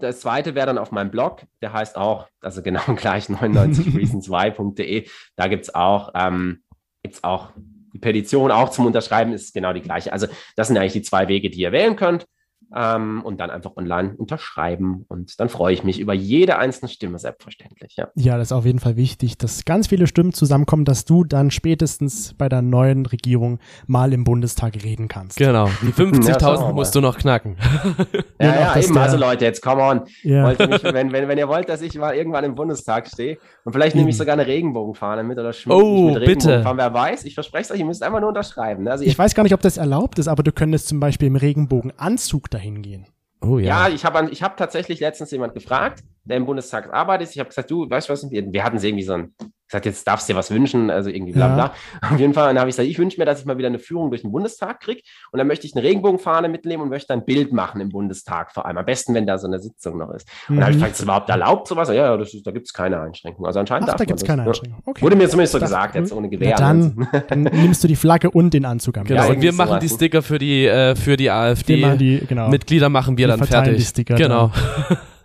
das 0.00 0.20
zweite 0.20 0.54
wäre 0.54 0.66
dann 0.66 0.78
auf 0.78 0.92
meinem 0.92 1.10
Blog, 1.10 1.42
der 1.60 1.72
heißt 1.72 1.96
auch, 1.96 2.28
also 2.40 2.62
genau 2.62 2.82
gleich 2.96 3.26
99reasonswhy.de. 3.26 5.08
Da 5.36 5.48
gibt's 5.48 5.74
auch, 5.74 6.12
ähm, 6.14 6.62
gibt's 7.02 7.24
auch 7.24 7.52
die 7.92 7.98
Petition, 7.98 8.50
auch 8.50 8.68
zum 8.68 8.86
Unterschreiben 8.86 9.32
ist 9.32 9.54
genau 9.54 9.72
die 9.72 9.80
gleiche. 9.80 10.12
Also 10.12 10.28
das 10.56 10.68
sind 10.68 10.76
eigentlich 10.76 10.92
die 10.92 11.02
zwei 11.02 11.28
Wege, 11.28 11.50
die 11.50 11.60
ihr 11.60 11.72
wählen 11.72 11.96
könnt. 11.96 12.26
Ähm, 12.74 13.22
und 13.24 13.40
dann 13.40 13.48
einfach 13.50 13.76
online 13.76 14.14
unterschreiben. 14.16 15.04
Und 15.08 15.40
dann 15.40 15.48
freue 15.48 15.72
ich 15.72 15.84
mich 15.84 15.98
über 16.00 16.12
jede 16.12 16.58
einzelne 16.58 16.90
Stimme, 16.90 17.18
selbstverständlich. 17.18 17.96
Ja. 17.96 18.08
Ja, 18.14 18.36
das 18.36 18.48
ist 18.48 18.52
auf 18.52 18.66
jeden 18.66 18.78
Fall 18.78 18.96
wichtig, 18.96 19.38
dass 19.38 19.64
ganz 19.64 19.86
viele 19.86 20.06
Stimmen 20.06 20.32
zusammenkommen, 20.34 20.84
dass 20.84 21.04
du 21.06 21.24
dann 21.24 21.50
spätestens 21.50 22.34
bei 22.34 22.48
der 22.48 22.60
neuen 22.62 23.06
Regierung 23.06 23.58
mal 23.86 24.12
im 24.12 24.24
Bundestag 24.24 24.74
reden 24.84 25.08
kannst. 25.08 25.38
Genau. 25.38 25.70
Die 25.82 25.86
Ja, 25.86 25.94
schauen 25.94 26.12
wir 26.12 26.20
50.000 26.20 26.60
mal. 26.60 26.72
musst 26.74 26.94
du 26.94 27.00
noch 27.00 27.16
knacken. 27.18 27.56
Ja, 28.40 28.46
Ja, 28.46 28.52
noch, 28.52 28.60
ja, 28.60 28.74
dass 28.74 28.84
eben. 28.86 28.98
Also 28.98 29.16
Leute, 29.16 29.44
jetzt 29.44 29.62
come 29.62 29.82
on. 29.82 30.02
Ja. 30.22 30.44
Wollt 30.44 30.60
ihr 30.60 30.68
mich, 30.68 30.84
wenn, 30.84 31.12
wenn, 31.12 31.26
wenn 31.28 31.38
ihr 31.38 31.48
wollt, 31.48 31.68
dass 31.68 31.82
ich 31.82 31.96
mal 31.98 32.14
irgendwann 32.14 32.44
im 32.44 32.54
Bundestag 32.54 33.08
stehe 33.08 33.38
und 33.64 33.72
vielleicht 33.72 33.96
nehme 33.96 34.10
ich 34.10 34.16
sogar 34.16 34.34
eine 34.34 34.46
Regenbogenfahne 34.46 35.24
mit 35.24 35.38
oder 35.38 35.52
schmücke 35.52 35.82
Oh, 35.84 36.04
mich 36.06 36.14
mit 36.14 36.24
bitte. 36.26 36.48
Regenbogenfahnen, 36.48 36.78
wer 36.78 36.94
weiß, 36.94 37.24
ich 37.24 37.34
verspreche 37.34 37.62
es 37.64 37.70
euch, 37.72 37.80
ihr 37.80 37.86
müsst 37.86 38.02
einfach 38.02 38.20
nur 38.20 38.28
unterschreiben. 38.28 38.86
Also 38.86 39.04
Ich 39.04 39.18
weiß 39.18 39.34
gar 39.34 39.42
nicht, 39.42 39.54
ob 39.54 39.60
das 39.60 39.76
erlaubt 39.76 40.18
ist, 40.18 40.28
aber 40.28 40.42
du 40.42 40.52
könntest 40.52 40.86
zum 40.88 41.00
Beispiel 41.00 41.26
im 41.28 41.36
Regenbogenanzug 41.36 42.50
dahin 42.58 42.82
gehen. 42.82 43.06
Oh 43.40 43.58
ja, 43.58 43.88
ja. 43.88 43.94
ich 43.94 44.04
habe 44.04 44.30
ich 44.30 44.42
hab 44.42 44.56
tatsächlich 44.56 45.00
letztens 45.00 45.30
jemand 45.30 45.54
gefragt, 45.54 46.02
der 46.24 46.36
im 46.36 46.46
Bundestag 46.46 46.92
arbeitet. 46.92 47.30
Ich 47.30 47.38
habe 47.38 47.48
gesagt, 47.48 47.70
du, 47.70 47.88
weißt 47.88 48.08
du 48.08 48.12
was, 48.12 48.30
wir, 48.30 48.52
wir 48.52 48.64
hatten 48.64 48.78
irgendwie 48.78 49.04
so 49.04 49.14
ein, 49.14 49.34
gesagt, 49.68 49.86
jetzt 49.86 50.06
darfst 50.08 50.28
du 50.28 50.32
dir 50.32 50.38
was 50.38 50.50
wünschen, 50.50 50.90
also 50.90 51.10
irgendwie 51.10 51.32
bla 51.32 51.48
Ja. 51.48 51.54
bla. 51.54 51.72
Auf 52.12 52.18
jeden 52.18 52.34
Fall, 52.34 52.48
dann 52.48 52.58
habe 52.60 52.70
ich 52.70 52.76
gesagt, 52.76 52.88
ich 52.88 52.98
wünsche 52.98 53.18
mir, 53.20 53.24
dass 53.26 53.40
ich 53.40 53.46
mal 53.46 53.58
wieder 53.58 53.68
eine 53.68 53.78
Führung 53.78 54.10
durch 54.10 54.22
den 54.22 54.32
Bundestag 54.32 54.80
kriege 54.80 55.02
und 55.32 55.38
dann 55.38 55.46
möchte 55.46 55.66
ich 55.66 55.74
eine 55.76 55.82
Regenbogenfahne 55.82 56.48
mitnehmen 56.48 56.82
und 56.82 56.88
möchte 56.88 57.12
ein 57.12 57.24
Bild 57.24 57.52
machen 57.52 57.80
im 57.80 57.90
Bundestag 57.90 58.52
vor 58.52 58.66
allem. 58.66 58.78
Am 58.78 58.84
besten, 58.86 59.14
wenn 59.14 59.26
da 59.26 59.38
so 59.38 59.46
eine 59.46 59.58
Sitzung 59.60 59.98
noch 59.98 60.10
ist. 60.10 60.26
Und 60.48 60.56
dann 60.56 60.64
habe 60.64 60.70
ich 60.72 60.76
Mhm. 60.76 60.80
gefragt, 60.80 60.92
ist 60.92 60.98
das 61.00 61.04
überhaupt 61.04 61.28
erlaubt 61.30 61.68
sowas? 61.68 61.88
Ja, 61.88 61.94
ja, 61.94 62.16
das 62.16 62.34
ist, 62.34 62.46
da 62.46 62.50
gibt 62.50 62.66
es 62.66 62.72
keine 62.72 63.00
Einschränkungen. 63.00 63.46
Also 63.46 63.60
anscheinend 63.60 63.84
Ach, 63.84 63.92
darf 63.92 63.98
da 63.98 64.04
gibt's 64.04 64.22
das. 64.22 64.28
keine 64.28 64.42
Ja. 64.42 64.48
Einschränkung. 64.48 64.82
Okay. 64.86 65.02
Wurde 65.02 65.16
mir 65.16 65.28
zumindest 65.28 65.52
so 65.52 65.58
Das- 65.58 65.68
gesagt, 65.70 65.94
jetzt 65.94 66.12
ohne 66.12 66.28
Na 66.28 66.30
Gewehr. 66.30 66.56
dann, 66.56 67.06
dann 67.28 67.42
nimmst 67.42 67.84
du 67.84 67.88
die 67.88 67.96
Flagge 67.96 68.30
und 68.30 68.54
den 68.54 68.64
Anzug 68.64 68.96
am 68.98 69.04
Genau. 69.04 69.22
Ja, 69.24 69.28
und 69.28 69.40
wir 69.42 69.52
machen 69.52 69.68
sowas. 69.68 69.80
die 69.84 69.88
Sticker 69.90 70.22
für 70.22 70.38
die, 70.38 70.66
äh, 70.66 70.96
für 70.96 71.16
die 71.16 71.24
Den 71.24 71.32
AfD. 71.32 71.80
machen 71.80 71.98
die, 71.98 72.22
genau. 72.26 72.48
Mitglieder 72.48 72.88
machen 72.88 73.16
wir 73.18 73.24
Wir 73.24 73.28
dann 73.28 73.38
verteilen 73.38 73.64
fertig. 73.66 73.82
die 73.82 73.88
Sticker 73.88 74.14
genau. 74.14 74.50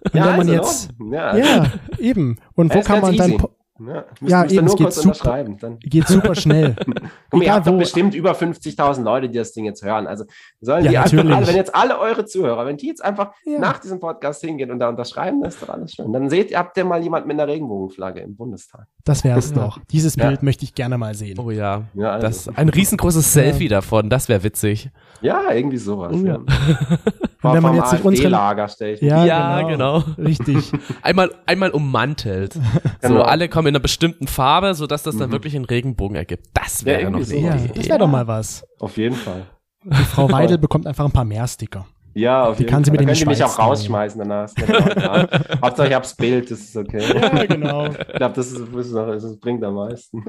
Und 0.05 0.13
wenn 0.15 0.21
man 0.21 0.39
also, 0.41 0.51
jetzt, 0.53 0.89
ja, 1.13 1.37
ja, 1.37 1.65
eben. 1.97 2.37
Und 2.55 2.73
Ja, 2.73 2.79
wo 2.79 2.83
kann 2.83 2.99
man 2.99 3.15
dann, 3.15 3.29
easy. 3.29 3.37
po- 3.37 3.55
ja, 3.88 4.05
Ja, 4.21 4.27
ja 4.27 4.43
eben, 4.45 4.53
eben, 4.53 4.65
es 4.65 4.71
nur 4.71 4.75
geht 4.77 4.84
kurz 4.86 4.95
super. 4.95 5.07
unterschreiben. 5.09 5.57
Dann. 5.59 5.79
geht 5.79 6.07
super 6.07 6.36
schnell. 6.36 6.75
Guck 7.29 7.39
mal, 7.39 7.43
ihr 7.43 7.53
habt 7.53 7.67
doch 7.67 7.77
bestimmt 7.77 8.13
über 8.15 8.31
50.000 8.34 9.03
Leute, 9.03 9.29
die 9.29 9.38
das 9.38 9.51
Ding 9.53 9.65
jetzt 9.65 9.84
hören. 9.84 10.07
Also 10.07 10.25
sollen 10.61 10.86
Ja, 10.86 10.91
die 10.91 10.97
einfach 10.97 11.13
natürlich. 11.13 11.36
alle, 11.38 11.47
wenn 11.47 11.55
jetzt 11.55 11.75
alle 11.75 11.99
eure 11.99 12.25
Zuhörer, 12.25 12.65
wenn 12.65 12.77
die 12.77 12.88
jetzt 12.88 13.03
einfach 13.03 13.31
Ja. 13.45 13.59
nach 13.59 13.79
diesem 13.79 13.99
Podcast 13.99 14.41
hingehen 14.41 14.71
und 14.71 14.79
da 14.79 14.89
unterschreiben, 14.89 15.41
dann 15.41 15.49
ist 15.49 15.61
doch 15.61 15.69
alles 15.69 15.93
schön. 15.93 16.11
Dann 16.13 16.29
seht 16.29 16.51
ihr, 16.51 16.59
habt 16.59 16.77
ihr 16.77 16.86
mal 16.86 17.01
jemand 17.01 17.27
mit 17.27 17.39
einer 17.39 17.51
Regenbogenflagge 17.51 18.21
im 18.21 18.36
Bundestag. 18.36 18.88
Das 19.03 19.23
wär's 19.23 19.49
Ja. 19.51 19.55
doch. 19.63 19.79
Dieses 19.91 20.15
Ja. 20.15 20.27
Bild 20.27 20.43
möchte 20.43 20.63
ich 20.63 20.73
gerne 20.75 20.97
mal 20.97 21.15
sehen. 21.15 21.39
Oh 21.39 21.51
ja. 21.51 21.84
Ja, 21.93 22.11
also. 22.11 22.27
Das, 22.27 22.47
ein 22.57 22.69
riesengroßes 22.69 23.34
Selfie 23.34 23.67
davon, 23.67 24.09
das 24.09 24.29
wäre 24.29 24.43
witzig. 24.43 24.89
ja 25.21 25.51
irgendwie 25.51 25.77
sowas. 25.77 26.15
Oh, 26.15 26.25
ja. 26.25 26.39
ja. 26.39 26.97
Und 27.43 27.53
wenn 27.55 27.63
man 27.63 27.75
jetzt 27.75 27.89
sich 27.91 28.03
unseren- 28.03 28.31
Lager 28.31 28.67
stellt. 28.67 29.01
Ja, 29.01 29.25
Ja, 29.25 29.61
genau. 29.63 29.99
genau. 30.01 30.13
Richtig. 30.17 30.71
Einmal, 31.01 31.31
einmal 31.45 31.71
ummantelt. 31.71 32.53
So, 33.01 33.09
Genau. 33.09 33.21
alle 33.23 33.49
kommen 33.49 33.67
in 33.67 33.75
einer 33.75 33.81
bestimmten 33.81 34.27
Farbe, 34.27 34.73
sodass 34.75 35.03
das 35.03 35.17
dann 35.17 35.29
wirklich 35.31 35.55
einen 35.57 35.65
Regenbogen 35.65 36.15
ergibt. 36.15 36.47
Das 36.53 36.85
wäre 36.85 37.01
Ja, 37.01 37.09
noch 37.09 37.19
eine 37.19 37.37
Ja, 37.37 37.55
das 37.75 37.87
wäre 37.89 37.99
doch 37.99 38.07
mal 38.07 38.25
was. 38.27 38.65
Auf 38.79 38.95
jeden 38.97 39.15
Fall. 39.15 39.45
Die 39.83 39.93
Frau 40.05 40.31
Weidel 40.31 40.57
bekommt 40.57 40.87
einfach 40.87 41.03
ein 41.03 41.11
paar 41.11 41.25
mehr 41.25 41.45
Sticker. 41.45 41.85
Ja, 42.13 42.45
auf 42.45 42.55
Die 42.57 42.63
jeden 42.63 42.71
kann 42.71 42.83
sie 42.85 42.91
Fall. 42.91 42.99
mit 42.99 43.09
Da 43.09 43.11
in 43.13 43.19
die 43.19 43.25
mich 43.25 43.43
auch 43.43 43.59
rausschmeißen 43.59 44.19
danach. 44.19 44.49
Genau. 44.55 45.25
Hauptsache 45.61 45.87
ich 45.89 45.93
hab's 45.95 46.15
Bild, 46.15 46.49
das 46.49 46.59
ist 46.59 46.77
okay. 46.77 47.01
Ja, 47.13 47.45
genau. 47.45 47.87
Ich 47.87 47.97
glaube, 48.15 48.35
das, 48.35 48.51
ist, 48.51 48.61
das, 48.73 48.85
ist 48.85 48.93
noch- 48.93 49.07
das 49.07 49.39
bringt 49.39 49.63
am 49.65 49.73
meisten. 49.75 50.23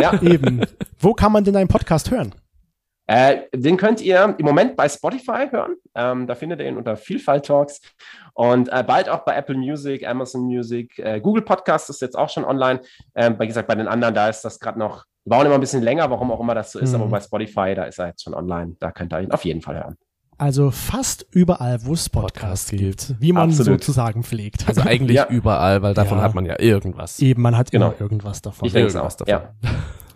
ja, 0.00 0.20
Eben. 0.22 0.62
Wo 0.98 1.12
kann 1.14 1.30
man 1.30 1.44
denn 1.44 1.54
deinen 1.54 1.68
Podcast 1.68 2.10
hören? 2.10 2.34
Äh, 3.08 3.40
den 3.54 3.76
könnt 3.76 4.00
ihr 4.00 4.34
im 4.38 4.44
Moment 4.46 4.76
bei 4.76 4.88
Spotify 4.88 5.48
hören. 5.50 5.74
Ähm, 5.96 6.26
da 6.28 6.34
findet 6.36 6.60
ihr 6.60 6.68
ihn 6.68 6.76
unter 6.76 6.96
Vielfalt 6.96 7.46
Talks 7.46 7.80
und 8.34 8.68
äh, 8.70 8.84
bald 8.86 9.08
auch 9.08 9.24
bei 9.24 9.34
Apple 9.34 9.56
Music, 9.56 10.06
Amazon 10.06 10.42
Music, 10.42 10.98
äh, 11.00 11.18
Google 11.20 11.42
Podcast 11.42 11.90
ist 11.90 12.00
jetzt 12.02 12.16
auch 12.16 12.28
schon 12.28 12.44
online. 12.44 12.80
Ähm, 13.16 13.34
wie 13.38 13.46
gesagt, 13.48 13.66
bei 13.66 13.74
den 13.74 13.88
anderen, 13.88 14.14
da 14.14 14.28
ist 14.28 14.42
das 14.44 14.60
gerade 14.60 14.78
noch, 14.78 15.04
die 15.24 15.30
bauen 15.30 15.44
immer 15.46 15.56
ein 15.56 15.60
bisschen 15.60 15.82
länger, 15.82 16.08
warum 16.10 16.30
auch 16.30 16.38
immer 16.40 16.54
das 16.54 16.70
so 16.70 16.78
ist, 16.78 16.90
Mhm. 16.94 17.02
aber 17.02 17.06
bei 17.10 17.20
Spotify, 17.20 17.74
da 17.74 17.84
ist 17.84 17.98
er 17.98 18.06
jetzt 18.08 18.22
schon 18.22 18.34
online. 18.34 18.76
Da 18.78 18.92
könnt 18.92 19.12
ihr 19.12 19.20
ihn 19.20 19.32
auf 19.32 19.44
jeden 19.44 19.62
Fall 19.62 19.76
hören. 19.76 19.96
Also 20.40 20.70
fast 20.70 21.26
überall, 21.32 21.78
wo 21.84 21.94
es 21.94 22.08
Podcasts 22.08 22.70
gibt, 22.70 23.14
wie 23.18 23.32
man 23.32 23.48
Absolut. 23.48 23.80
sozusagen 23.82 24.22
pflegt. 24.22 24.68
Also 24.68 24.82
eigentlich 24.82 25.16
Ja. 25.16 25.26
überall, 25.28 25.82
weil 25.82 25.94
davon 25.94 26.18
Ja. 26.18 26.24
hat 26.24 26.34
man 26.36 26.46
ja 26.46 26.60
irgendwas. 26.60 27.18
Eben, 27.18 27.42
man 27.42 27.56
hat 27.58 27.72
Genau. 27.72 27.86
immer 27.88 28.00
irgendwas 28.00 28.40
davon. 28.40 28.66
Ich 28.66 28.72
denke 28.72 28.86
es 28.86 28.94
irgendwas 28.94 29.20
auch. 29.20 29.26
davon. 29.26 29.48
Ja, 29.62 29.68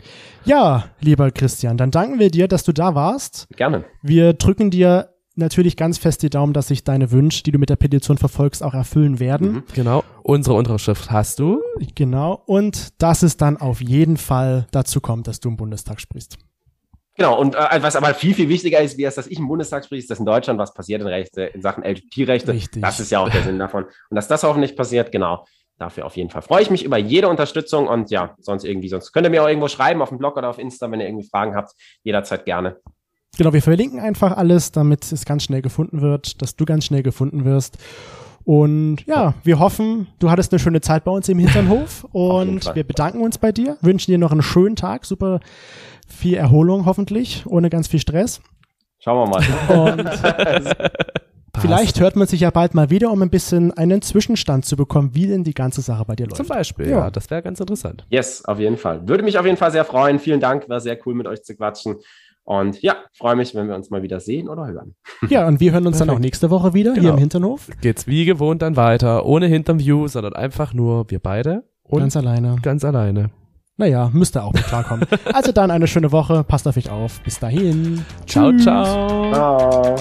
Ja, 0.44 0.84
lieber 1.00 1.30
Christian, 1.30 1.76
dann 1.76 1.90
danken 1.90 2.18
wir 2.18 2.30
dir, 2.30 2.48
dass 2.48 2.64
du 2.64 2.72
da 2.72 2.94
warst. 2.94 3.48
gerne. 3.56 3.84
Wir 4.02 4.32
drücken 4.32 4.70
dir 4.70 5.08
natürlich 5.34 5.76
ganz 5.76 5.98
fest 5.98 6.22
die 6.22 6.30
Daumen, 6.30 6.52
dass 6.52 6.68
sich 6.68 6.84
deine 6.84 7.10
Wünsche, 7.10 7.42
die 7.42 7.52
du 7.52 7.58
mit 7.58 7.70
der 7.70 7.76
Petition 7.76 8.18
verfolgst, 8.18 8.62
auch 8.62 8.74
erfüllen 8.74 9.20
werden. 9.20 9.52
Mhm. 9.52 9.64
Genau. 9.74 10.04
Unsere 10.22 10.56
Unterschrift 10.56 11.10
hast 11.10 11.38
du. 11.38 11.62
Genau. 11.94 12.42
Und 12.46 13.00
dass 13.00 13.22
es 13.22 13.36
dann 13.36 13.56
auf 13.56 13.80
jeden 13.80 14.16
Fall 14.16 14.66
dazu 14.72 15.00
kommt, 15.00 15.26
dass 15.26 15.40
du 15.40 15.48
im 15.48 15.56
Bundestag 15.56 16.00
sprichst. 16.00 16.38
Genau, 17.14 17.38
und 17.38 17.54
äh, 17.54 17.82
was 17.82 17.94
aber 17.94 18.14
viel, 18.14 18.34
viel 18.34 18.48
wichtiger 18.48 18.80
ist, 18.80 18.96
wie 18.96 19.04
es, 19.04 19.16
dass 19.16 19.26
ich 19.26 19.38
im 19.38 19.46
Bundestag 19.46 19.84
spreche, 19.84 20.00
ist, 20.00 20.10
dass 20.10 20.18
in 20.18 20.24
Deutschland 20.24 20.58
was 20.58 20.72
passiert 20.72 21.02
in, 21.02 21.06
Rechte, 21.06 21.42
in 21.42 21.60
Sachen 21.60 21.84
LGBT-Rechte. 21.84 22.58
Das 22.80 23.00
ist 23.00 23.10
ja 23.10 23.20
auch 23.20 23.28
der 23.28 23.42
Sinn 23.42 23.58
davon. 23.58 23.84
Und 23.84 24.14
dass 24.14 24.28
das 24.28 24.42
hoffentlich 24.42 24.74
passiert, 24.74 25.12
genau. 25.12 25.44
Dafür 25.82 26.06
auf 26.06 26.16
jeden 26.16 26.30
Fall 26.30 26.42
freue 26.42 26.62
ich 26.62 26.70
mich 26.70 26.84
über 26.84 26.96
jede 26.96 27.28
Unterstützung 27.28 27.88
und 27.88 28.12
ja, 28.12 28.36
sonst 28.38 28.62
irgendwie, 28.62 28.88
sonst 28.88 29.10
könnt 29.10 29.26
ihr 29.26 29.30
mir 29.30 29.42
auch 29.42 29.48
irgendwo 29.48 29.66
schreiben 29.66 30.00
auf 30.00 30.10
dem 30.10 30.18
Blog 30.18 30.36
oder 30.36 30.48
auf 30.48 30.60
Insta, 30.60 30.88
wenn 30.88 31.00
ihr 31.00 31.08
irgendwie 31.08 31.28
Fragen 31.28 31.56
habt, 31.56 31.72
jederzeit 32.04 32.44
gerne. 32.44 32.76
Genau, 33.36 33.52
wir 33.52 33.62
verlinken 33.62 33.98
einfach 33.98 34.36
alles, 34.36 34.70
damit 34.70 35.10
es 35.10 35.24
ganz 35.24 35.42
schnell 35.42 35.60
gefunden 35.60 36.00
wird, 36.00 36.40
dass 36.40 36.54
du 36.54 36.66
ganz 36.66 36.84
schnell 36.84 37.02
gefunden 37.02 37.44
wirst. 37.44 37.78
Und 38.44 38.98
ja, 39.06 39.34
wir 39.42 39.58
hoffen, 39.58 40.06
du 40.20 40.30
hattest 40.30 40.52
eine 40.52 40.60
schöne 40.60 40.82
Zeit 40.82 41.02
bei 41.02 41.10
uns 41.10 41.28
im 41.28 41.40
Hinternhof 41.40 42.04
und 42.12 42.72
wir 42.76 42.84
bedanken 42.84 43.20
uns 43.20 43.38
bei 43.38 43.50
dir, 43.50 43.76
wünschen 43.80 44.12
dir 44.12 44.18
noch 44.18 44.30
einen 44.30 44.42
schönen 44.42 44.76
Tag, 44.76 45.04
super 45.04 45.40
viel 46.06 46.34
Erholung 46.34 46.86
hoffentlich, 46.86 47.44
ohne 47.44 47.70
ganz 47.70 47.88
viel 47.88 47.98
Stress. 47.98 48.40
Schauen 49.00 49.28
wir 49.28 49.40
mal. 49.66 50.04
Und 51.54 51.60
vielleicht 51.60 52.00
hört 52.00 52.16
man 52.16 52.26
sich 52.26 52.40
ja 52.40 52.50
bald 52.50 52.74
mal 52.74 52.88
wieder, 52.88 53.10
um 53.10 53.20
ein 53.20 53.28
bisschen 53.28 53.72
einen 53.72 54.00
Zwischenstand 54.00 54.64
zu 54.64 54.76
bekommen, 54.76 55.10
wie 55.14 55.26
denn 55.26 55.44
die 55.44 55.52
ganze 55.52 55.82
Sache 55.82 56.04
bei 56.06 56.16
dir 56.16 56.24
läuft. 56.24 56.36
Zum 56.36 56.48
Beispiel, 56.48 56.88
ja, 56.88 56.98
ja 56.98 57.10
das 57.10 57.30
wäre 57.30 57.42
ganz 57.42 57.60
interessant. 57.60 58.06
Yes, 58.08 58.44
auf 58.46 58.58
jeden 58.58 58.78
Fall. 58.78 59.06
Würde 59.06 59.22
mich 59.22 59.38
auf 59.38 59.44
jeden 59.44 59.58
Fall 59.58 59.70
sehr 59.70 59.84
freuen. 59.84 60.18
Vielen 60.18 60.40
Dank, 60.40 60.68
war 60.68 60.80
sehr 60.80 60.98
cool 61.04 61.14
mit 61.14 61.26
euch 61.26 61.42
zu 61.42 61.54
quatschen. 61.54 61.96
Und 62.44 62.82
ja, 62.82 62.96
freue 63.16 63.36
mich, 63.36 63.54
wenn 63.54 63.68
wir 63.68 63.76
uns 63.76 63.90
mal 63.90 64.02
wieder 64.02 64.18
sehen 64.18 64.48
oder 64.48 64.66
hören. 64.66 64.94
Ja, 65.28 65.46
und 65.46 65.60
wir 65.60 65.72
hören 65.72 65.86
uns 65.86 65.98
Perfekt. 65.98 66.08
dann 66.08 66.16
auch 66.16 66.20
nächste 66.20 66.50
Woche 66.50 66.74
wieder 66.74 66.92
genau. 66.92 67.02
hier 67.02 67.12
im 67.12 67.18
Hinternhof. 67.18 67.68
Geht's 67.80 68.06
wie 68.06 68.24
gewohnt 68.24 68.62
dann 68.62 68.76
weiter, 68.76 69.24
ohne 69.24 69.46
Hinterview, 69.46 70.08
sondern 70.08 70.32
einfach 70.32 70.74
nur 70.74 71.08
wir 71.10 71.20
beide. 71.20 71.64
Und 71.84 72.00
ganz 72.00 72.16
alleine. 72.16 72.56
Ganz 72.62 72.84
alleine. 72.84 73.30
Naja, 73.76 74.10
müsste 74.12 74.42
auch 74.42 74.52
mit 74.52 74.64
klarkommen. 74.64 75.06
also 75.32 75.52
dann 75.52 75.70
eine 75.70 75.86
schöne 75.86 76.12
Woche, 76.12 76.44
passt 76.44 76.66
auf 76.66 76.76
euch 76.76 76.90
auf. 76.90 77.20
Bis 77.22 77.38
dahin. 77.38 78.04
Ciao, 78.26 78.56
ciao. 78.56 79.32
Ciao. 79.32 79.96